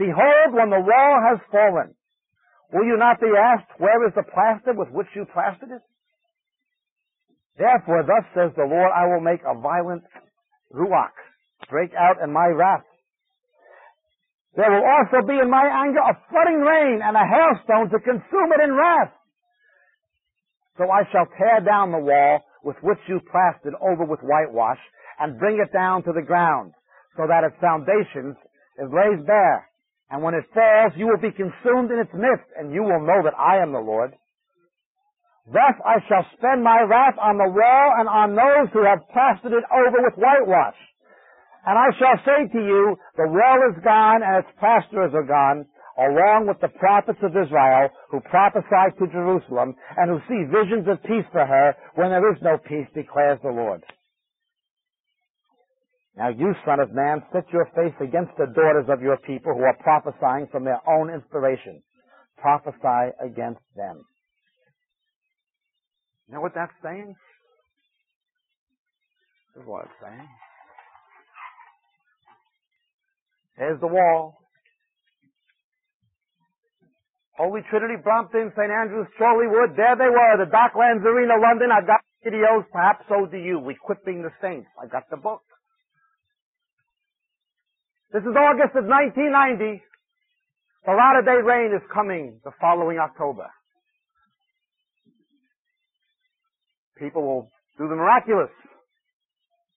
Behold, 0.00 0.56
when 0.56 0.72
the 0.72 0.80
wall 0.80 1.16
has 1.28 1.36
fallen, 1.52 1.92
will 2.72 2.88
you 2.88 2.96
not 2.96 3.20
be 3.20 3.28
asked, 3.36 3.68
where 3.76 4.00
is 4.08 4.16
the 4.16 4.24
plaster 4.24 4.72
with 4.72 4.88
which 4.88 5.12
you 5.12 5.28
plastered 5.28 5.76
it? 5.76 5.84
Therefore, 7.60 8.08
thus 8.08 8.24
says 8.32 8.56
the 8.56 8.64
Lord, 8.64 8.88
I 8.96 9.04
will 9.12 9.20
make 9.20 9.44
a 9.44 9.52
violent 9.60 10.04
ruach, 10.72 11.12
break 11.68 11.92
out 11.92 12.16
in 12.24 12.32
my 12.32 12.48
wrath. 12.48 12.88
There 14.56 14.72
will 14.72 14.88
also 14.88 15.20
be 15.28 15.36
in 15.36 15.50
my 15.52 15.68
anger 15.68 16.00
a 16.00 16.16
flooding 16.32 16.64
rain 16.64 17.04
and 17.04 17.12
a 17.12 17.28
hailstone 17.28 17.92
to 17.92 18.00
consume 18.00 18.56
it 18.56 18.64
in 18.64 18.72
wrath. 18.72 19.12
So 20.78 20.88
I 20.88 21.04
shall 21.12 21.28
tear 21.36 21.60
down 21.60 21.92
the 21.92 22.00
wall 22.00 22.40
with 22.64 22.76
which 22.80 23.04
you 23.06 23.20
plastered 23.30 23.76
over 23.76 24.06
with 24.08 24.20
whitewash 24.24 24.80
and 25.20 25.38
bring 25.38 25.60
it 25.60 25.74
down 25.76 26.04
to 26.04 26.12
the 26.16 26.24
ground 26.24 26.72
so 27.18 27.28
that 27.28 27.44
its 27.44 27.60
foundations 27.60 28.34
is 28.80 28.88
laid 28.88 29.26
bare. 29.26 29.69
And 30.10 30.22
when 30.22 30.34
it 30.34 30.44
falls, 30.52 30.92
you 30.96 31.06
will 31.06 31.22
be 31.22 31.30
consumed 31.30 31.90
in 31.90 32.02
its 32.02 32.12
midst 32.12 32.50
and 32.58 32.74
you 32.74 32.82
will 32.82 33.00
know 33.06 33.22
that 33.22 33.38
I 33.38 33.62
am 33.62 33.72
the 33.72 33.78
Lord. 33.78 34.12
Thus 35.46 35.74
I 35.86 36.02
shall 36.08 36.26
spend 36.36 36.62
my 36.62 36.82
wrath 36.82 37.18
on 37.18 37.38
the 37.38 37.48
wall 37.48 37.86
and 37.98 38.08
on 38.08 38.34
those 38.34 38.68
who 38.72 38.84
have 38.84 39.06
plastered 39.14 39.52
it 39.54 39.64
over 39.70 39.98
with 40.02 40.18
whitewash. 40.18 40.78
And 41.66 41.78
I 41.78 41.90
shall 41.98 42.18
say 42.24 42.48
to 42.50 42.58
you, 42.58 42.96
the 43.16 43.28
wall 43.28 43.58
is 43.70 43.82
gone 43.84 44.22
and 44.22 44.44
its 44.44 44.52
plasterers 44.58 45.14
are 45.14 45.26
gone, 45.26 45.66
along 45.98 46.46
with 46.48 46.60
the 46.60 46.72
prophets 46.78 47.18
of 47.22 47.36
Israel 47.36 47.90
who 48.10 48.20
prophesy 48.20 48.96
to 48.98 49.06
Jerusalem 49.12 49.74
and 49.96 50.10
who 50.10 50.18
see 50.26 50.50
visions 50.50 50.88
of 50.88 51.02
peace 51.04 51.26
for 51.30 51.44
her 51.44 51.76
when 51.94 52.10
there 52.10 52.32
is 52.32 52.42
no 52.42 52.58
peace, 52.58 52.88
declares 52.94 53.38
the 53.42 53.50
Lord. 53.50 53.84
Now 56.20 56.28
you, 56.28 56.52
son 56.66 56.80
of 56.80 56.92
man, 56.92 57.22
set 57.32 57.48
your 57.50 57.64
face 57.72 57.96
against 57.96 58.36
the 58.36 58.44
daughters 58.52 58.84
of 58.92 59.00
your 59.00 59.16
people 59.24 59.56
who 59.56 59.64
are 59.64 59.76
prophesying 59.80 60.48
from 60.52 60.64
their 60.68 60.76
own 60.86 61.08
inspiration. 61.08 61.80
Prophesy 62.36 63.16
against 63.24 63.64
them. 63.74 64.04
You 66.28 66.34
know 66.34 66.42
what 66.42 66.52
that's 66.54 66.76
saying? 66.84 67.16
This 69.54 69.62
is 69.62 69.66
what 69.66 69.86
it's 69.88 69.96
saying. 70.04 70.28
There's 73.56 73.80
the 73.80 73.88
wall. 73.88 74.36
Holy 77.38 77.62
Trinity, 77.70 77.96
Brompton, 78.04 78.52
St. 78.52 78.70
Andrews, 78.70 79.08
Chorleywood, 79.18 79.72
there 79.74 79.96
they 79.96 80.12
were, 80.12 80.36
the 80.36 80.52
Docklands 80.52 81.00
Arena, 81.00 81.40
London. 81.40 81.70
I've 81.72 81.86
got 81.86 82.04
videos, 82.26 82.68
perhaps 82.70 83.06
so 83.08 83.24
do 83.24 83.38
you, 83.38 83.66
equipping 83.70 84.20
the 84.20 84.28
saints. 84.42 84.68
I've 84.76 84.92
got 84.92 85.08
the 85.08 85.16
book. 85.16 85.40
This 88.12 88.26
is 88.26 88.34
August 88.34 88.74
of 88.74 88.90
1990. 88.90 89.82
The 90.82 90.94
latter 90.98 91.22
day 91.22 91.38
rain 91.46 91.70
is 91.70 91.82
coming 91.94 92.40
the 92.42 92.50
following 92.60 92.98
October. 92.98 93.46
People 96.98 97.22
will 97.22 97.48
do 97.78 97.86
the 97.86 97.94
miraculous. 97.94 98.50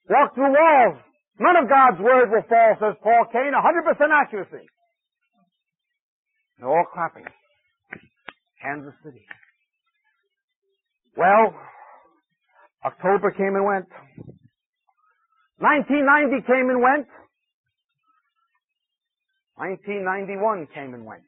Walk 0.09 0.33
through 0.33 0.49
walls. 0.49 0.97
None 1.39 1.61
of 1.61 1.69
God's 1.69 2.01
word 2.01 2.31
will 2.33 2.41
fall, 2.49 2.73
says 2.81 2.97
Paul 3.03 3.25
Cain. 3.31 3.53
100% 3.53 4.09
accuracy. 4.11 4.65
They're 6.57 6.69
all 6.69 6.85
clapping. 6.91 7.25
Kansas 8.61 8.93
City. 9.05 9.25
Well, 11.15 11.53
October 12.83 13.29
came 13.29 13.55
and 13.55 13.65
went. 13.65 13.89
1990 15.59 16.47
came 16.47 16.69
and 16.69 16.81
went. 16.81 17.07
1991 19.55 20.67
came 20.73 20.93
and 20.93 21.05
went. 21.05 21.23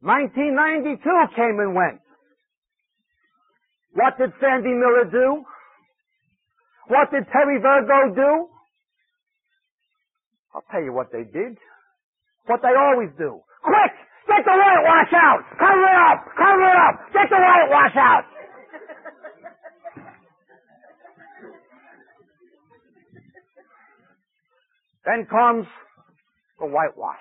1992 0.00 0.98
came 1.34 1.58
and 1.60 1.74
went. 1.74 2.00
What 3.94 4.18
did 4.18 4.32
Sandy 4.40 4.74
Miller 4.74 5.10
do? 5.10 5.44
What 6.88 7.10
did 7.10 7.24
Terry 7.32 7.60
Virgo 7.60 8.14
do? 8.14 8.48
I'll 10.54 10.64
tell 10.70 10.82
you 10.82 10.92
what 10.92 11.12
they 11.12 11.24
did. 11.24 11.58
What 12.46 12.62
they 12.62 12.74
always 12.74 13.10
do. 13.18 13.40
Quick! 13.62 13.92
Get 14.26 14.44
the 14.44 14.52
whitewash 14.52 15.12
out! 15.14 15.44
Cover 15.58 15.84
it 15.84 15.98
up! 16.10 16.24
Cover 16.36 16.64
it 16.64 16.76
up! 16.76 17.12
Get 17.12 17.28
the 17.30 17.36
whitewash 17.36 17.96
out! 17.96 18.24
then 25.04 25.26
comes 25.26 25.66
the 26.58 26.66
whitewash. 26.66 27.16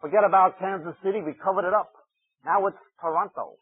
Forget 0.00 0.24
about 0.24 0.58
Kansas 0.58 0.94
City, 1.02 1.20
we 1.24 1.32
covered 1.42 1.66
it 1.66 1.74
up. 1.74 1.92
Now 2.44 2.66
it's 2.66 2.76
Toronto. 3.00 3.56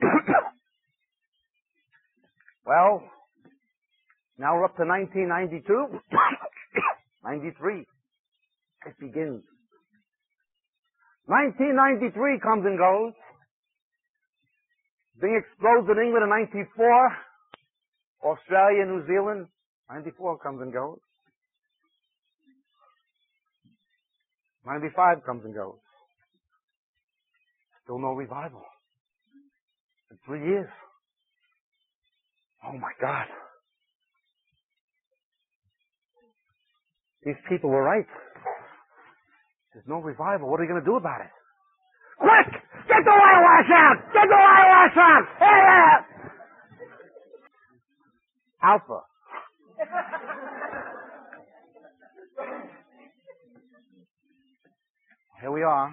well, 2.66 3.02
now 4.38 4.54
we're 4.54 4.64
up 4.64 4.76
to 4.76 4.84
1992. 4.84 6.00
93. 7.24 7.86
It 8.86 8.94
begins. 9.00 9.42
1993 11.26 12.38
comes 12.40 12.66
and 12.66 12.78
goes. 12.78 13.14
Thing 15.20 15.40
explodes 15.40 15.88
in 15.88 16.02
England 16.02 16.24
in 16.24 16.30
94. 16.30 17.16
Australia, 18.24 18.84
New 18.86 19.06
Zealand, 19.06 19.46
94 19.90 20.38
comes 20.38 20.60
and 20.60 20.72
goes. 20.72 20.98
95 24.66 25.24
comes 25.24 25.44
and 25.44 25.54
goes. 25.54 25.76
Still 27.84 27.98
no 27.98 28.12
revival. 28.12 28.62
In 30.10 30.16
three 30.26 30.44
years. 30.44 30.68
Oh 32.66 32.72
my 32.72 32.92
God. 33.00 33.26
These 37.24 37.36
people 37.48 37.70
were 37.70 37.82
right. 37.82 38.06
There's 39.72 39.84
no 39.86 39.98
revival. 39.98 40.50
What 40.50 40.60
are 40.60 40.64
you 40.64 40.70
going 40.70 40.80
to 40.80 40.86
do 40.86 40.96
about 40.96 41.20
it? 41.20 41.30
Quick! 42.18 42.62
Get 42.88 43.02
the 43.04 43.10
whitewash 43.10 43.70
out! 43.72 43.96
Get 44.12 44.28
the 44.28 44.36
whitewash 44.36 44.96
out! 44.96 45.24
Yeah! 45.40 45.98
Uh. 45.98 46.14
Alpha. 48.64 49.00
Here 55.40 55.52
we 55.52 55.62
are. 55.62 55.92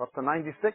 Up 0.00 0.12
to 0.14 0.22
96. 0.22 0.74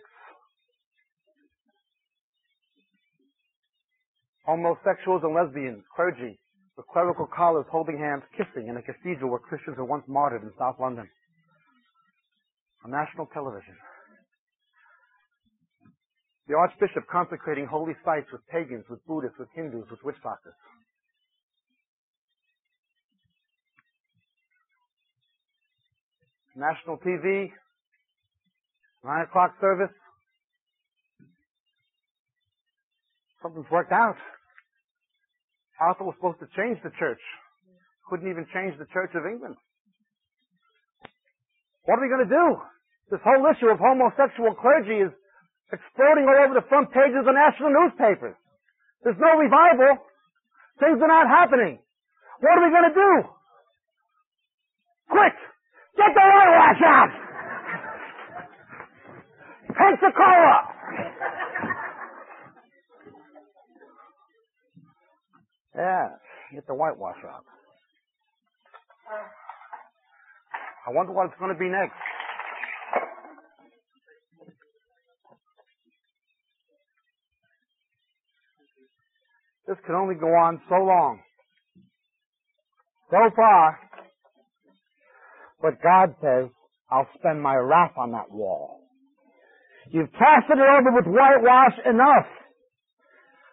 Homosexuals 4.45 5.21
and 5.23 5.33
lesbians, 5.35 5.83
clergy, 5.95 6.39
with 6.77 6.85
clerical 6.87 7.27
collars 7.35 7.65
holding 7.71 7.97
hands, 7.97 8.21
kissing 8.37 8.69
in 8.69 8.77
a 8.77 8.81
cathedral 8.81 9.31
where 9.31 9.39
Christians 9.39 9.77
were 9.77 9.85
once 9.85 10.03
martyred 10.07 10.43
in 10.43 10.51
South 10.57 10.75
London. 10.79 11.09
On 12.85 12.91
national 12.91 13.25
television. 13.33 13.75
The 16.47 16.55
Archbishop 16.55 17.03
consecrating 17.11 17.65
holy 17.65 17.93
sites 18.05 18.27
with 18.31 18.41
pagans, 18.47 18.85
with 18.89 19.05
Buddhists, 19.05 19.37
with 19.37 19.49
Hindus, 19.53 19.83
with 19.91 19.99
witch 20.03 20.15
doctors. 20.23 20.55
National 26.55 26.97
TV, 26.97 27.51
9 29.03 29.21
o'clock 29.21 29.53
service. 29.61 29.93
Something's 33.43 33.69
worked 33.69 33.91
out. 33.91 34.15
Alpha 35.79 36.03
was 36.03 36.15
supposed 36.17 36.39
to 36.39 36.47
change 36.57 36.79
the 36.81 36.89
church. 36.97 37.21
Couldn't 38.09 38.31
even 38.31 38.47
change 38.53 38.73
the 38.79 38.87
Church 38.89 39.11
of 39.13 39.27
England. 39.29 39.55
What 41.85 41.99
are 41.99 42.01
we 42.01 42.09
going 42.09 42.25
to 42.25 42.33
do? 42.33 42.47
This 43.11 43.21
whole 43.23 43.45
issue 43.45 43.67
of 43.67 43.77
homosexual 43.77 44.55
clergy 44.55 45.05
is 45.05 45.11
exploding 45.71 46.25
all 46.27 46.39
over 46.39 46.55
the 46.55 46.67
front 46.69 46.91
pages 46.91 47.19
of 47.19 47.25
the 47.25 47.35
national 47.35 47.71
newspapers. 47.71 48.35
There's 49.03 49.19
no 49.19 49.37
revival. 49.37 49.99
Things 50.79 50.99
are 51.01 51.11
not 51.11 51.27
happening. 51.27 51.79
What 52.39 52.57
are 52.57 52.65
we 52.65 52.71
going 52.71 52.89
to 52.89 52.95
do? 52.95 53.11
Quick! 55.09 55.35
Get 55.97 56.11
the 56.13 56.21
whitewash 56.21 56.81
out! 56.85 57.11
Pensacola! 59.73 60.57
Yeah, 65.75 66.09
get 66.53 66.67
the 66.67 66.73
whitewash 66.73 67.17
out. 67.25 67.45
I 70.87 70.91
wonder 70.91 71.11
what 71.11 71.27
it's 71.27 71.39
going 71.39 71.53
to 71.53 71.59
be 71.59 71.69
next. 71.69 71.93
This 79.67 79.77
can 79.85 79.95
only 79.95 80.15
go 80.15 80.27
on 80.27 80.61
so 80.69 80.75
long. 80.75 81.19
So 83.11 83.17
far. 83.35 83.79
But 85.61 85.81
God 85.83 86.15
says, 86.21 86.49
I'll 86.89 87.07
spend 87.17 87.41
my 87.41 87.55
wrath 87.55 87.93
on 87.97 88.11
that 88.11 88.31
wall. 88.31 88.79
You've 89.91 90.11
casted 90.11 90.57
it 90.57 90.79
over 90.79 90.95
with 90.95 91.05
whitewash 91.05 91.77
enough. 91.85 92.27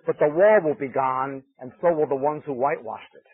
But 0.07 0.19
the 0.19 0.29
wall 0.29 0.61
will 0.63 0.75
be 0.79 0.93
gone, 0.93 1.43
and 1.59 1.73
so 1.81 1.93
will 1.95 2.09
the 2.09 2.15
ones 2.15 2.43
who 2.45 2.53
whitewashed 2.53 3.15
it. 3.15 3.27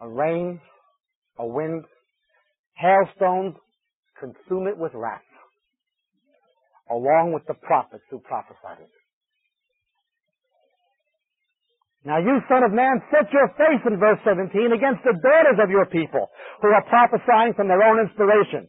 A 0.00 0.08
rain, 0.08 0.60
a 1.38 1.46
wind, 1.46 1.84
hailstones 2.74 3.54
consume 4.18 4.66
it 4.66 4.76
with 4.76 4.92
wrath, 4.94 5.20
along 6.90 7.32
with 7.32 7.46
the 7.46 7.54
prophets 7.54 8.04
who 8.10 8.18
prophesied 8.20 8.80
it. 8.80 8.90
Now 12.04 12.18
you 12.18 12.38
son 12.48 12.62
of 12.62 12.70
man, 12.70 13.02
set 13.10 13.32
your 13.32 13.48
face 13.58 13.82
in 13.84 13.98
verse 13.98 14.22
17 14.22 14.70
against 14.70 15.02
the 15.02 15.18
daughters 15.18 15.58
of 15.58 15.70
your 15.70 15.86
people 15.86 16.30
who 16.62 16.68
are 16.68 16.86
prophesying 16.86 17.54
from 17.54 17.66
their 17.66 17.82
own 17.82 17.98
inspiration. 17.98 18.68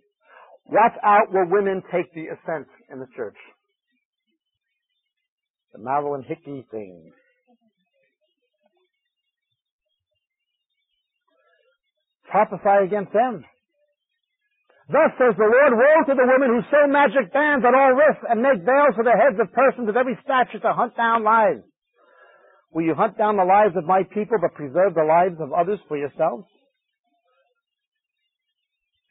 Watch 0.65 0.97
out 1.03 1.31
where 1.31 1.45
women 1.45 1.83
take 1.91 2.11
the 2.13 2.33
ascent 2.33 2.67
in 2.91 2.99
the 2.99 3.05
church. 3.15 3.37
The 5.73 5.79
Marilyn 5.79 6.23
Hickey 6.23 6.65
thing. 6.71 7.11
Prophesy 12.29 12.85
against 12.85 13.13
them. 13.13 13.45
Thus 14.87 15.11
says 15.19 15.35
the 15.35 15.43
Lord, 15.43 15.75
woe 15.75 15.99
to 16.07 16.15
the 16.15 16.29
women 16.31 16.55
who 16.55 16.63
sew 16.71 16.87
magic 16.87 17.33
bands 17.35 17.65
on 17.67 17.75
all 17.75 17.91
wrists 17.91 18.23
and 18.23 18.39
make 18.39 18.63
veils 18.63 18.95
for 18.95 19.03
the 19.03 19.19
heads 19.19 19.35
of 19.35 19.51
persons 19.51 19.89
of 19.89 19.99
every 19.99 20.15
stature 20.23 20.63
to 20.63 20.71
hunt 20.71 20.95
down 20.95 21.27
lives. 21.27 21.67
Will 22.71 22.87
you 22.87 22.95
hunt 22.95 23.17
down 23.17 23.35
the 23.35 23.43
lives 23.43 23.75
of 23.75 23.83
my 23.83 24.03
people 24.03 24.37
but 24.39 24.55
preserve 24.55 24.95
the 24.95 25.03
lives 25.03 25.35
of 25.43 25.51
others 25.51 25.79
for 25.87 25.97
yourselves? 25.97 26.47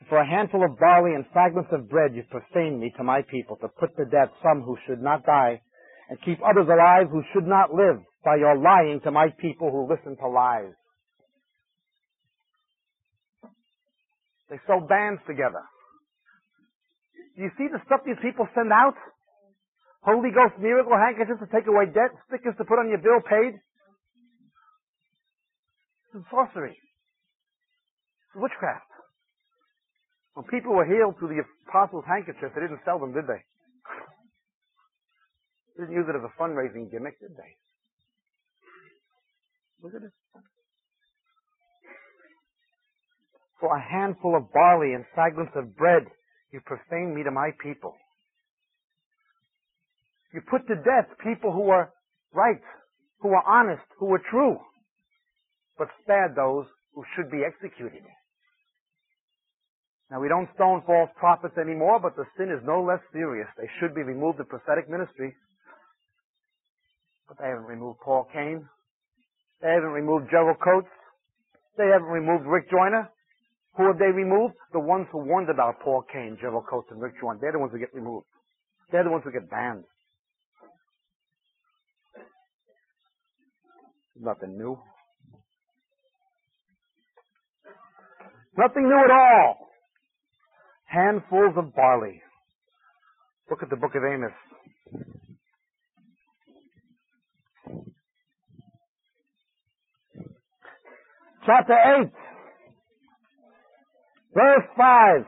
For 0.08 0.16
a 0.16 0.26
handful 0.26 0.64
of 0.64 0.78
barley 0.78 1.12
and 1.12 1.26
fragments 1.32 1.70
of 1.72 1.90
bread 1.90 2.14
you 2.14 2.22
profaned 2.30 2.80
me 2.80 2.94
to 2.96 3.04
my 3.04 3.20
people 3.22 3.56
to 3.56 3.68
put 3.68 3.96
to 3.96 4.04
death 4.06 4.30
some 4.42 4.62
who 4.62 4.78
should 4.86 5.02
not 5.02 5.26
die 5.26 5.60
and 6.08 6.22
keep 6.22 6.38
others 6.40 6.68
alive 6.72 7.10
who 7.10 7.22
should 7.32 7.46
not 7.46 7.74
live 7.74 8.00
by 8.24 8.36
your 8.36 8.56
lying 8.56 9.00
to 9.02 9.10
my 9.10 9.28
people 9.40 9.70
who 9.70 9.90
listen 9.90 10.16
to 10.16 10.28
lies. 10.28 10.72
They 14.48 14.58
sew 14.66 14.80
bands 14.80 15.20
together. 15.26 15.62
Do 17.36 17.42
you 17.42 17.50
see 17.58 17.68
the 17.68 17.82
stuff 17.84 18.00
these 18.06 18.20
people 18.22 18.48
send 18.54 18.72
out? 18.72 18.96
Holy 20.06 20.30
Ghost 20.30 20.54
miracle 20.62 20.94
handkerchiefs 20.94 21.42
to 21.42 21.50
take 21.50 21.66
away 21.66 21.90
debt, 21.90 22.14
stickers 22.30 22.54
to 22.58 22.64
put 22.64 22.78
on 22.78 22.88
your 22.88 23.02
bill 23.02 23.18
paid. 23.26 23.58
This 26.14 26.22
is 26.22 26.26
sorcery. 26.30 26.78
It's 28.30 28.36
witchcraft. 28.38 28.86
When 30.34 30.46
people 30.46 30.78
were 30.78 30.86
healed 30.86 31.18
through 31.18 31.34
the 31.34 31.42
apostles' 31.66 32.04
handkerchiefs, 32.06 32.54
they 32.54 32.62
didn't 32.62 32.84
sell 32.84 33.00
them, 33.00 33.12
did 33.12 33.26
they? 33.26 33.42
They 35.74 35.84
didn't 35.84 35.96
use 35.96 36.06
it 36.08 36.14
as 36.14 36.22
a 36.22 36.32
fundraising 36.40 36.88
gimmick, 36.92 37.18
did 37.20 37.34
they? 37.34 37.52
Look 39.82 39.92
at 39.96 40.06
it. 40.06 40.12
For 43.60 43.74
a 43.74 43.80
handful 43.80 44.36
of 44.36 44.52
barley 44.52 44.92
and 44.92 45.04
fragments 45.14 45.52
of 45.56 45.76
bread, 45.76 46.04
you 46.52 46.60
profane 46.64 47.14
me 47.14 47.22
to 47.24 47.30
my 47.30 47.50
people. 47.62 47.94
You 50.32 50.42
put 50.50 50.66
to 50.68 50.74
death 50.76 51.08
people 51.24 51.52
who 51.52 51.70
are 51.70 51.92
right, 52.34 52.60
who 53.20 53.30
are 53.30 53.44
honest, 53.46 53.86
who 53.98 54.12
are 54.12 54.22
true, 54.30 54.58
but 55.78 55.88
spared 56.02 56.36
those 56.36 56.66
who 56.94 57.04
should 57.14 57.30
be 57.30 57.44
executed. 57.44 58.04
Now 60.10 60.20
we 60.20 60.28
don't 60.28 60.48
stone 60.54 60.82
false 60.86 61.10
prophets 61.16 61.56
anymore, 61.58 61.98
but 62.00 62.14
the 62.16 62.24
sin 62.36 62.50
is 62.50 62.62
no 62.64 62.82
less 62.82 63.00
serious. 63.12 63.48
They 63.56 63.68
should 63.80 63.94
be 63.94 64.02
removed 64.02 64.38
of 64.38 64.48
prophetic 64.48 64.88
ministry. 64.88 65.34
But 67.26 67.38
they 67.38 67.48
haven't 67.48 67.66
removed 67.66 67.98
Paul 68.04 68.28
Cain. 68.32 68.68
They 69.62 69.68
haven't 69.68 69.96
removed 69.96 70.30
Gerald 70.30 70.58
Coates. 70.62 70.92
They 71.76 71.88
haven't 71.90 72.08
removed 72.08 72.46
Rick 72.46 72.70
Joyner. 72.70 73.10
Who 73.76 73.86
have 73.88 73.98
they 73.98 74.06
removed? 74.06 74.54
The 74.72 74.80
ones 74.80 75.06
who 75.12 75.18
warned 75.18 75.50
about 75.50 75.80
Paul 75.80 76.04
Cain, 76.10 76.38
Gerald 76.40 76.64
Coates, 76.68 76.88
and 76.90 77.00
Rick 77.00 77.14
Joyner. 77.20 77.38
They're 77.40 77.52
the 77.52 77.58
ones 77.58 77.72
who 77.72 77.78
get 77.78 77.94
removed. 77.94 78.26
They're 78.90 79.04
the 79.04 79.10
ones 79.10 79.22
who 79.24 79.32
get 79.32 79.50
banned. 79.50 79.84
Nothing 84.18 84.56
new. 84.56 84.78
Nothing 88.56 88.84
new 88.84 89.02
at 89.04 89.10
all. 89.10 89.68
Handfuls 90.86 91.54
of 91.58 91.74
barley. 91.74 92.22
Look 93.50 93.62
at 93.62 93.68
the 93.68 93.76
book 93.76 93.94
of 93.94 94.02
Amos. 94.02 94.32
Chapter 101.44 101.74
8. 102.02 102.10
Verse 104.36 104.68
5. 104.76 105.24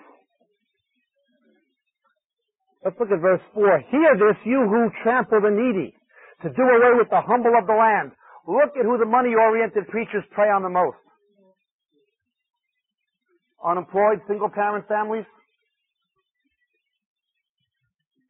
Let's 2.85 2.97
look 3.01 3.09
at 3.11 3.21
verse 3.21 3.41
4. 3.55 3.83
Hear 3.91 4.13
this, 4.21 4.37
you 4.45 4.69
who 4.69 4.91
trample 5.03 5.41
the 5.41 5.49
needy, 5.49 5.97
to 6.43 6.51
do 6.53 6.63
away 6.63 6.93
with 7.01 7.09
the 7.09 7.23
humble 7.25 7.57
of 7.59 7.67
the 7.67 7.73
land. 7.73 8.13
Look 8.47 8.77
at 8.79 8.85
who 8.85 8.99
the 8.99 9.07
money-oriented 9.07 9.89
preachers 9.89 10.25
prey 10.33 10.49
on 10.53 10.63
the 10.63 10.69
most. 10.69 11.01
Unemployed, 13.65 14.21
single-parent 14.29 14.87
families, 14.89 15.25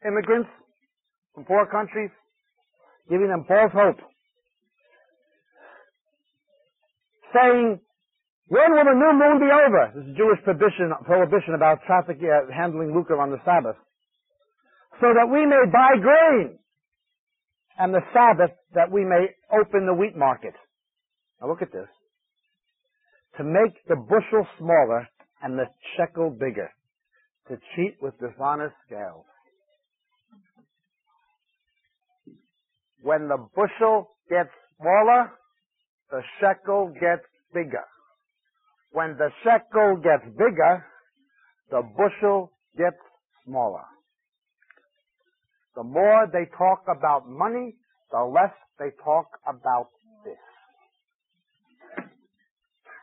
immigrants 0.07 0.49
from 1.35 1.45
poor 1.45 1.67
countries, 1.67 2.11
giving 3.11 3.29
them 3.29 3.45
false 3.49 3.73
hope. 3.75 3.99
Saying, 7.35 7.81
when 8.49 8.73
will 8.73 8.85
the 8.85 8.97
new 8.97 9.13
moon 9.13 9.37
be 9.41 9.53
over? 9.53 9.93
This 9.95 10.09
is 10.09 10.17
Jewish 10.17 10.41
prohibition, 10.43 10.93
prohibition 11.05 11.53
about 11.55 11.85
traffic 11.87 12.17
uh, 12.25 12.49
handling 12.53 12.95
lucre 12.95 13.21
on 13.21 13.31
the 13.31 13.37
Sabbath. 13.45 13.77
So 15.01 15.13
that 15.13 15.29
we 15.31 15.45
may 15.45 15.69
buy 15.71 16.01
grain. 16.01 16.59
And 17.79 17.93
the 17.93 18.01
Sabbath 18.13 18.57
that 18.75 18.91
we 18.91 19.05
may 19.05 19.37
open 19.53 19.87
the 19.87 19.95
wheat 19.95 20.17
market. 20.17 20.55
Now 21.41 21.49
look 21.49 21.63
at 21.63 21.73
this. 21.73 21.89
To 23.37 23.45
make 23.45 23.77
the 23.87 23.97
bushel 23.97 24.47
smaller 24.59 25.07
and 25.43 25.59
the 25.59 25.67
shekel 25.97 26.31
bigger. 26.31 26.73
To 27.49 27.57
cheat 27.77 27.97
with 28.01 28.15
dishonest 28.19 28.75
scales. 28.87 29.25
When 33.03 33.29
the 33.29 33.47
bushel 33.55 34.09
gets 34.29 34.51
smaller, 34.81 35.31
the 36.11 36.23
shekel 36.41 36.93
gets 36.99 37.25
bigger. 37.53 37.85
When 38.91 39.17
the 39.19 39.31
shekel 39.45 39.97
gets 39.97 40.25
bigger, 40.37 40.85
the 41.71 41.83
bushel 41.97 42.53
gets 42.77 42.97
smaller. 43.45 43.85
The 45.77 45.83
more 45.83 46.27
they 46.33 46.47
talk 46.57 46.85
about 46.89 47.29
money, 47.29 47.77
the 48.11 48.25
less 48.25 48.53
they 48.79 48.91
talk 49.05 49.27
about 49.47 49.89
this. 50.25 50.39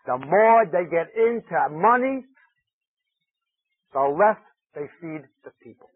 The 0.05 0.17
more 0.17 0.65
they 0.65 0.83
get 0.89 1.07
into 1.15 1.69
money, 1.71 2.25
the 3.93 4.01
less 4.01 4.37
they 4.73 4.87
feed 4.99 5.23
the 5.43 5.51
people. 5.63 5.89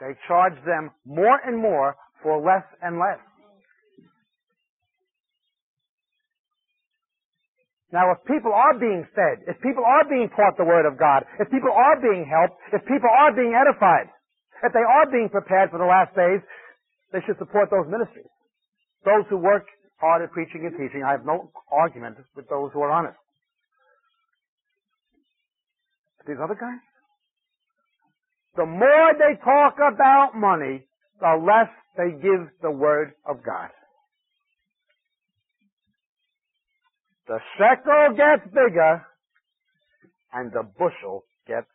They 0.00 0.14
charge 0.26 0.54
them 0.64 0.90
more 1.04 1.38
and 1.46 1.56
more 1.58 1.94
for 2.22 2.40
less 2.40 2.64
and 2.82 2.98
less. 2.98 3.20
Now, 7.92 8.08
if 8.16 8.24
people 8.24 8.56
are 8.56 8.72
being 8.80 9.04
fed, 9.12 9.44
if 9.44 9.60
people 9.60 9.84
are 9.84 10.08
being 10.08 10.32
taught 10.32 10.56
the 10.56 10.64
Word 10.64 10.88
of 10.88 10.96
God, 10.96 11.28
if 11.38 11.52
people 11.52 11.70
are 11.70 12.00
being 12.00 12.24
helped, 12.24 12.56
if 12.72 12.80
people 12.88 13.12
are 13.12 13.36
being 13.36 13.52
edified, 13.52 14.08
if 14.64 14.72
they 14.72 14.80
are 14.80 15.06
being 15.12 15.28
prepared 15.28 15.68
for 15.68 15.76
the 15.76 15.84
last 15.84 16.16
days, 16.16 16.40
they 17.12 17.20
should 17.28 17.36
support 17.36 17.68
those 17.68 17.84
ministries. 17.92 18.32
Those 19.04 19.28
who 19.28 19.36
work 19.36 19.68
hard 20.00 20.22
at 20.22 20.32
preaching 20.32 20.64
and 20.64 20.72
teaching, 20.72 21.04
I 21.04 21.12
have 21.12 21.26
no 21.26 21.52
argument 21.70 22.16
with 22.34 22.48
those 22.48 22.72
who 22.72 22.80
are 22.80 22.90
honest. 22.90 23.18
But 26.16 26.32
these 26.32 26.40
other 26.42 26.56
guys? 26.56 26.80
The 28.56 28.64
more 28.64 29.12
they 29.20 29.36
talk 29.44 29.76
about 29.76 30.32
money, 30.34 30.88
the 31.20 31.36
less 31.44 31.68
they 31.96 32.16
give 32.16 32.48
the 32.62 32.70
Word 32.70 33.12
of 33.28 33.44
God. 33.44 33.68
The 37.32 37.40
shekel 37.56 38.12
gets 38.14 38.44
bigger 38.52 39.06
and 40.34 40.52
the 40.52 40.64
bushel 40.76 41.24
gets 41.48 41.70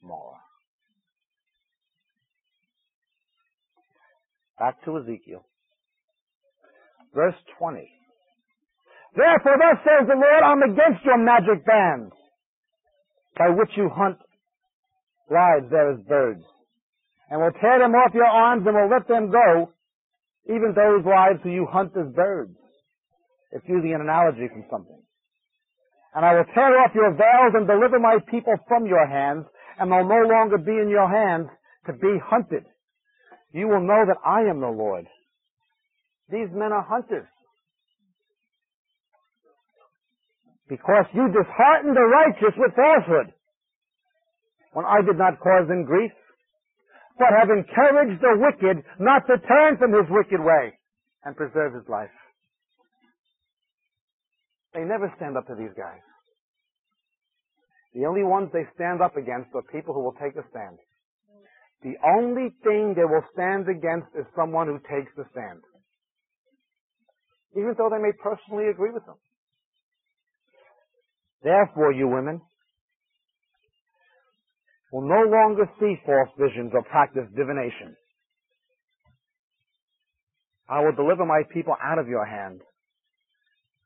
smaller. 0.00 0.40
Back 4.58 4.82
to 4.86 4.96
Ezekiel. 4.96 5.44
Verse 7.14 7.34
20. 7.58 7.86
Therefore 9.14 9.58
thus 9.60 9.84
says 9.84 10.08
the 10.08 10.14
Lord, 10.14 10.42
I'm 10.42 10.62
against 10.62 11.04
your 11.04 11.18
magic 11.18 11.66
bands 11.66 12.14
by 13.36 13.50
which 13.50 13.76
you 13.76 13.90
hunt 13.94 14.16
lives 15.30 15.66
there 15.70 15.92
as 15.92 16.00
birds 16.08 16.44
and 17.28 17.38
will 17.38 17.52
tear 17.60 17.80
them 17.80 17.92
off 17.92 18.14
your 18.14 18.24
arms 18.24 18.64
and 18.66 18.74
will 18.74 18.88
let 18.88 19.06
them 19.08 19.30
go, 19.30 19.74
even 20.46 20.72
those 20.74 21.04
lives 21.04 21.40
who 21.42 21.50
you 21.50 21.66
hunt 21.70 21.92
as 22.00 22.10
birds. 22.14 22.56
It's 23.52 23.68
using 23.68 23.94
an 23.94 24.00
analogy 24.00 24.48
from 24.48 24.64
something. 24.70 25.00
And 26.14 26.24
I 26.24 26.34
will 26.34 26.48
tear 26.54 26.80
off 26.80 26.94
your 26.94 27.12
veils 27.12 27.52
and 27.54 27.66
deliver 27.66 27.98
my 27.98 28.18
people 28.30 28.54
from 28.68 28.86
your 28.86 29.06
hands, 29.06 29.44
and 29.78 29.90
they'll 29.90 30.08
no 30.08 30.24
longer 30.28 30.58
be 30.58 30.72
in 30.72 30.88
your 30.88 31.08
hands 31.08 31.48
to 31.86 31.92
be 31.92 32.16
hunted. 32.24 32.64
You 33.52 33.68
will 33.68 33.80
know 33.80 34.04
that 34.08 34.20
I 34.24 34.48
am 34.48 34.60
the 34.60 34.72
Lord. 34.72 35.06
These 36.30 36.48
men 36.52 36.72
are 36.72 36.84
hunters. 36.88 37.28
Because 40.68 41.04
you 41.12 41.28
disheartened 41.28 41.96
the 41.96 42.08
righteous 42.08 42.56
with 42.56 42.72
falsehood, 42.72 43.34
when 44.72 44.86
I 44.86 45.02
did 45.04 45.18
not 45.18 45.40
cause 45.40 45.68
them 45.68 45.84
grief, 45.84 46.12
but 47.18 47.28
have 47.36 47.50
encouraged 47.50 48.22
the 48.22 48.40
wicked 48.40 48.84
not 48.98 49.26
to 49.26 49.36
turn 49.36 49.76
from 49.76 49.92
his 49.92 50.08
wicked 50.08 50.40
way 50.40 50.72
and 51.24 51.36
preserve 51.36 51.74
his 51.74 51.84
life. 51.88 52.08
They 54.74 54.80
never 54.80 55.12
stand 55.16 55.36
up 55.36 55.46
to 55.48 55.54
these 55.54 55.72
guys. 55.76 56.00
The 57.94 58.06
only 58.06 58.24
ones 58.24 58.48
they 58.52 58.64
stand 58.74 59.02
up 59.02 59.16
against 59.16 59.52
are 59.54 59.62
people 59.70 59.92
who 59.92 60.02
will 60.02 60.16
take 60.16 60.36
a 60.36 60.48
stand. 60.48 60.78
The 61.82 61.98
only 62.16 62.54
thing 62.64 62.94
they 62.96 63.04
will 63.04 63.24
stand 63.34 63.68
against 63.68 64.08
is 64.16 64.24
someone 64.34 64.66
who 64.68 64.78
takes 64.88 65.12
the 65.16 65.24
stand. 65.32 65.60
Even 67.54 67.74
though 67.76 67.90
they 67.90 68.00
may 68.00 68.12
personally 68.22 68.70
agree 68.70 68.92
with 68.92 69.04
them. 69.04 69.20
Therefore, 71.42 71.92
you 71.92 72.08
women 72.08 72.40
will 74.92 75.08
no 75.08 75.28
longer 75.28 75.68
see 75.80 75.96
false 76.06 76.28
visions 76.38 76.70
or 76.72 76.82
practice 76.84 77.28
divination. 77.36 77.96
I 80.68 80.80
will 80.80 80.94
deliver 80.94 81.26
my 81.26 81.42
people 81.52 81.74
out 81.82 81.98
of 81.98 82.08
your 82.08 82.24
hand. 82.24 82.60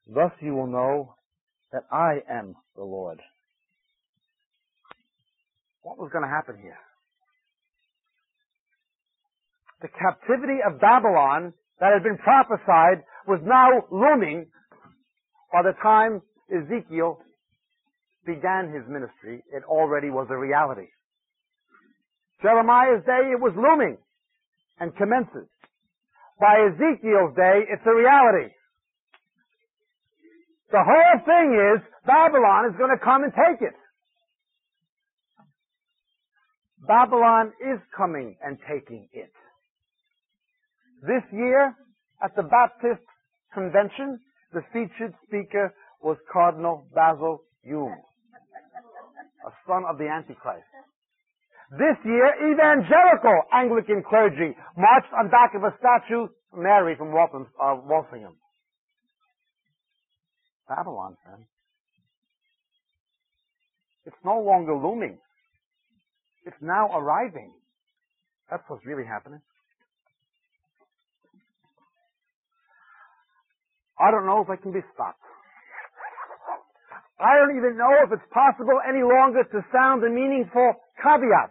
Thus 0.06 0.30
you 0.40 0.54
will 0.54 0.66
know 0.68 1.14
that 1.72 1.82
I 1.90 2.18
am 2.30 2.54
the 2.76 2.84
Lord. 2.84 3.20
What 5.82 5.98
was 5.98 6.10
going 6.12 6.24
to 6.24 6.30
happen 6.30 6.56
here? 6.60 6.78
The 9.82 9.88
captivity 9.88 10.58
of 10.66 10.80
Babylon 10.80 11.52
that 11.80 11.92
had 11.92 12.02
been 12.02 12.18
prophesied 12.18 13.04
was 13.26 13.40
now 13.44 13.84
looming 13.90 14.46
by 15.52 15.62
the 15.62 15.74
time 15.82 16.22
Ezekiel 16.50 17.18
began 18.24 18.72
his 18.72 18.82
ministry. 18.88 19.44
It 19.52 19.62
already 19.68 20.10
was 20.10 20.28
a 20.30 20.36
reality. 20.36 20.88
Jeremiah's 22.42 23.04
day, 23.04 23.30
it 23.32 23.40
was 23.40 23.52
looming 23.56 23.98
and 24.80 24.94
commences. 24.96 25.48
By 26.40 26.68
Ezekiel's 26.68 27.34
day, 27.36 27.64
it's 27.70 27.86
a 27.86 27.94
reality. 27.94 28.52
The 30.70 30.82
whole 30.82 31.18
thing 31.24 31.54
is 31.54 31.82
Babylon 32.06 32.70
is 32.70 32.76
going 32.76 32.90
to 32.90 33.02
come 33.02 33.22
and 33.22 33.32
take 33.32 33.62
it. 33.62 33.74
Babylon 36.86 37.52
is 37.60 37.80
coming 37.96 38.36
and 38.42 38.58
taking 38.68 39.08
it. 39.12 39.32
This 41.02 41.22
year, 41.32 41.74
at 42.22 42.34
the 42.36 42.42
Baptist 42.42 43.02
Convention, 43.52 44.20
the 44.52 44.62
featured 44.72 45.14
speaker 45.26 45.74
was 46.02 46.16
Cardinal 46.32 46.86
Basil 46.94 47.42
Hume, 47.62 47.96
a 49.46 49.50
son 49.66 49.84
of 49.88 49.98
the 49.98 50.08
Antichrist. 50.08 50.66
This 51.70 51.98
year, 52.04 52.30
evangelical 52.52 53.42
Anglican 53.52 54.02
clergy 54.08 54.54
marched 54.76 55.12
on 55.18 55.30
back 55.30 55.54
of 55.54 55.64
a 55.64 55.74
statue, 55.78 56.24
of 56.24 56.30
Mary 56.54 56.94
from 56.96 57.10
uh, 57.10 57.74
Walsingham. 57.82 58.36
Babylon, 60.68 61.16
friend. 61.24 61.44
It's 64.04 64.16
no 64.24 64.40
longer 64.40 64.74
looming. 64.74 65.18
It's 66.44 66.56
now 66.60 66.90
arriving. 66.94 67.52
That's 68.50 68.62
what's 68.68 68.86
really 68.86 69.04
happening. 69.04 69.40
I 73.98 74.10
don't 74.10 74.26
know 74.26 74.42
if 74.42 74.50
I 74.50 74.56
can 74.56 74.72
be 74.72 74.84
stopped. 74.94 75.18
I 77.18 77.32
don't 77.40 77.56
even 77.56 77.78
know 77.80 77.90
if 78.04 78.12
it's 78.12 78.28
possible 78.30 78.76
any 78.86 79.02
longer 79.02 79.42
to 79.42 79.58
sound 79.72 80.04
a 80.04 80.10
meaningful 80.10 80.74
caveat. 81.02 81.50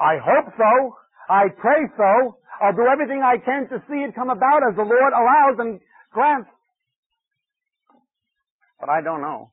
I 0.00 0.16
hope 0.16 0.48
so. 0.56 0.96
I 1.28 1.52
pray 1.60 1.84
so. 1.96 2.40
I'll 2.60 2.74
do 2.74 2.88
everything 2.90 3.20
I 3.22 3.36
can 3.36 3.68
to 3.68 3.84
see 3.86 4.00
it 4.00 4.14
come 4.16 4.30
about 4.30 4.64
as 4.64 4.74
the 4.76 4.82
Lord 4.82 5.12
allows 5.12 5.60
and 5.60 5.80
grants. 6.10 6.48
But 8.80 8.88
I 8.88 9.02
don't 9.02 9.20
know. 9.20 9.52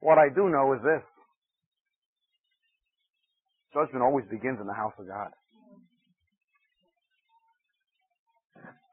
What 0.00 0.18
I 0.18 0.28
do 0.28 0.48
know 0.48 0.74
is 0.74 0.80
this. 0.82 1.02
Judgment 3.72 4.02
always 4.02 4.24
begins 4.30 4.58
in 4.60 4.66
the 4.66 4.74
house 4.74 4.92
of 4.98 5.06
God. 5.08 5.28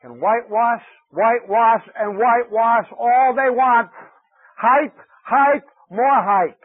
Can 0.02 0.20
whitewash, 0.20 0.84
whitewash, 1.12 1.84
and 1.96 2.18
whitewash 2.18 2.88
all 3.00 3.34
they 3.36 3.50
want. 3.50 3.90
Hype, 4.58 4.98
hype, 5.26 5.64
more 5.90 6.24
hype. 6.24 6.60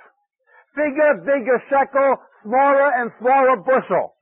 Bigger, 0.74 1.22
bigger 1.22 1.62
shekel, 1.70 2.16
smaller 2.42 2.90
and 3.00 3.10
smaller 3.20 3.56
bushel. 3.56 4.14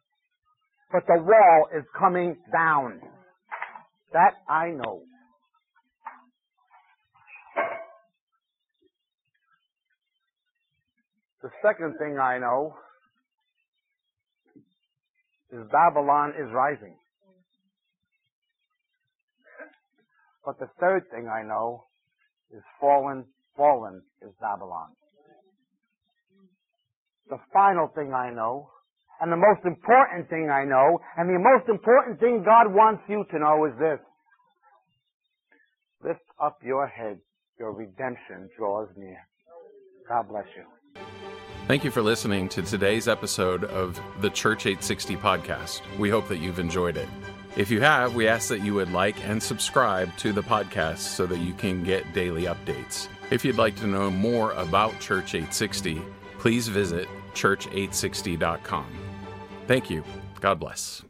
But 0.92 1.06
the 1.06 1.22
wall 1.22 1.68
is 1.76 1.84
coming 1.98 2.36
down. 2.52 3.00
That 4.12 4.34
I 4.48 4.70
know. 4.70 5.02
The 11.46 11.52
second 11.62 11.94
thing 11.98 12.18
I 12.18 12.38
know 12.38 12.74
is 15.52 15.62
Babylon 15.70 16.30
is 16.30 16.50
rising. 16.52 16.96
But 20.44 20.58
the 20.58 20.66
third 20.80 21.04
thing 21.12 21.28
I 21.28 21.46
know 21.46 21.84
is 22.50 22.64
fallen, 22.80 23.26
fallen 23.56 24.02
is 24.22 24.32
Babylon. 24.40 24.88
The 27.30 27.38
final 27.52 27.92
thing 27.94 28.12
I 28.12 28.34
know, 28.34 28.68
and 29.20 29.30
the 29.30 29.36
most 29.36 29.64
important 29.64 30.28
thing 30.28 30.50
I 30.50 30.64
know, 30.64 30.98
and 31.16 31.28
the 31.28 31.38
most 31.38 31.68
important 31.68 32.18
thing 32.18 32.42
God 32.44 32.74
wants 32.74 33.04
you 33.08 33.24
to 33.30 33.38
know 33.38 33.66
is 33.66 33.78
this. 33.78 34.00
Lift 36.02 36.26
up 36.42 36.58
your 36.64 36.88
head. 36.88 37.20
Your 37.56 37.72
redemption 37.72 38.50
draws 38.58 38.88
near. 38.96 39.20
God 40.08 40.26
bless 40.28 40.46
you. 40.56 40.75
Thank 41.66 41.82
you 41.82 41.90
for 41.90 42.00
listening 42.00 42.48
to 42.50 42.62
today's 42.62 43.08
episode 43.08 43.64
of 43.64 44.00
the 44.20 44.30
Church 44.30 44.66
860 44.66 45.16
podcast. 45.16 45.80
We 45.98 46.08
hope 46.08 46.28
that 46.28 46.38
you've 46.38 46.60
enjoyed 46.60 46.96
it. 46.96 47.08
If 47.56 47.72
you 47.72 47.80
have, 47.80 48.14
we 48.14 48.28
ask 48.28 48.48
that 48.50 48.60
you 48.60 48.74
would 48.74 48.92
like 48.92 49.16
and 49.26 49.42
subscribe 49.42 50.16
to 50.18 50.32
the 50.32 50.44
podcast 50.44 50.98
so 50.98 51.26
that 51.26 51.38
you 51.38 51.54
can 51.54 51.82
get 51.82 52.12
daily 52.12 52.44
updates. 52.44 53.08
If 53.32 53.44
you'd 53.44 53.58
like 53.58 53.74
to 53.76 53.88
know 53.88 54.12
more 54.12 54.52
about 54.52 55.00
Church 55.00 55.34
860, 55.34 56.00
please 56.38 56.68
visit 56.68 57.08
church860.com. 57.34 58.86
Thank 59.66 59.90
you. 59.90 60.04
God 60.40 60.60
bless. 60.60 61.02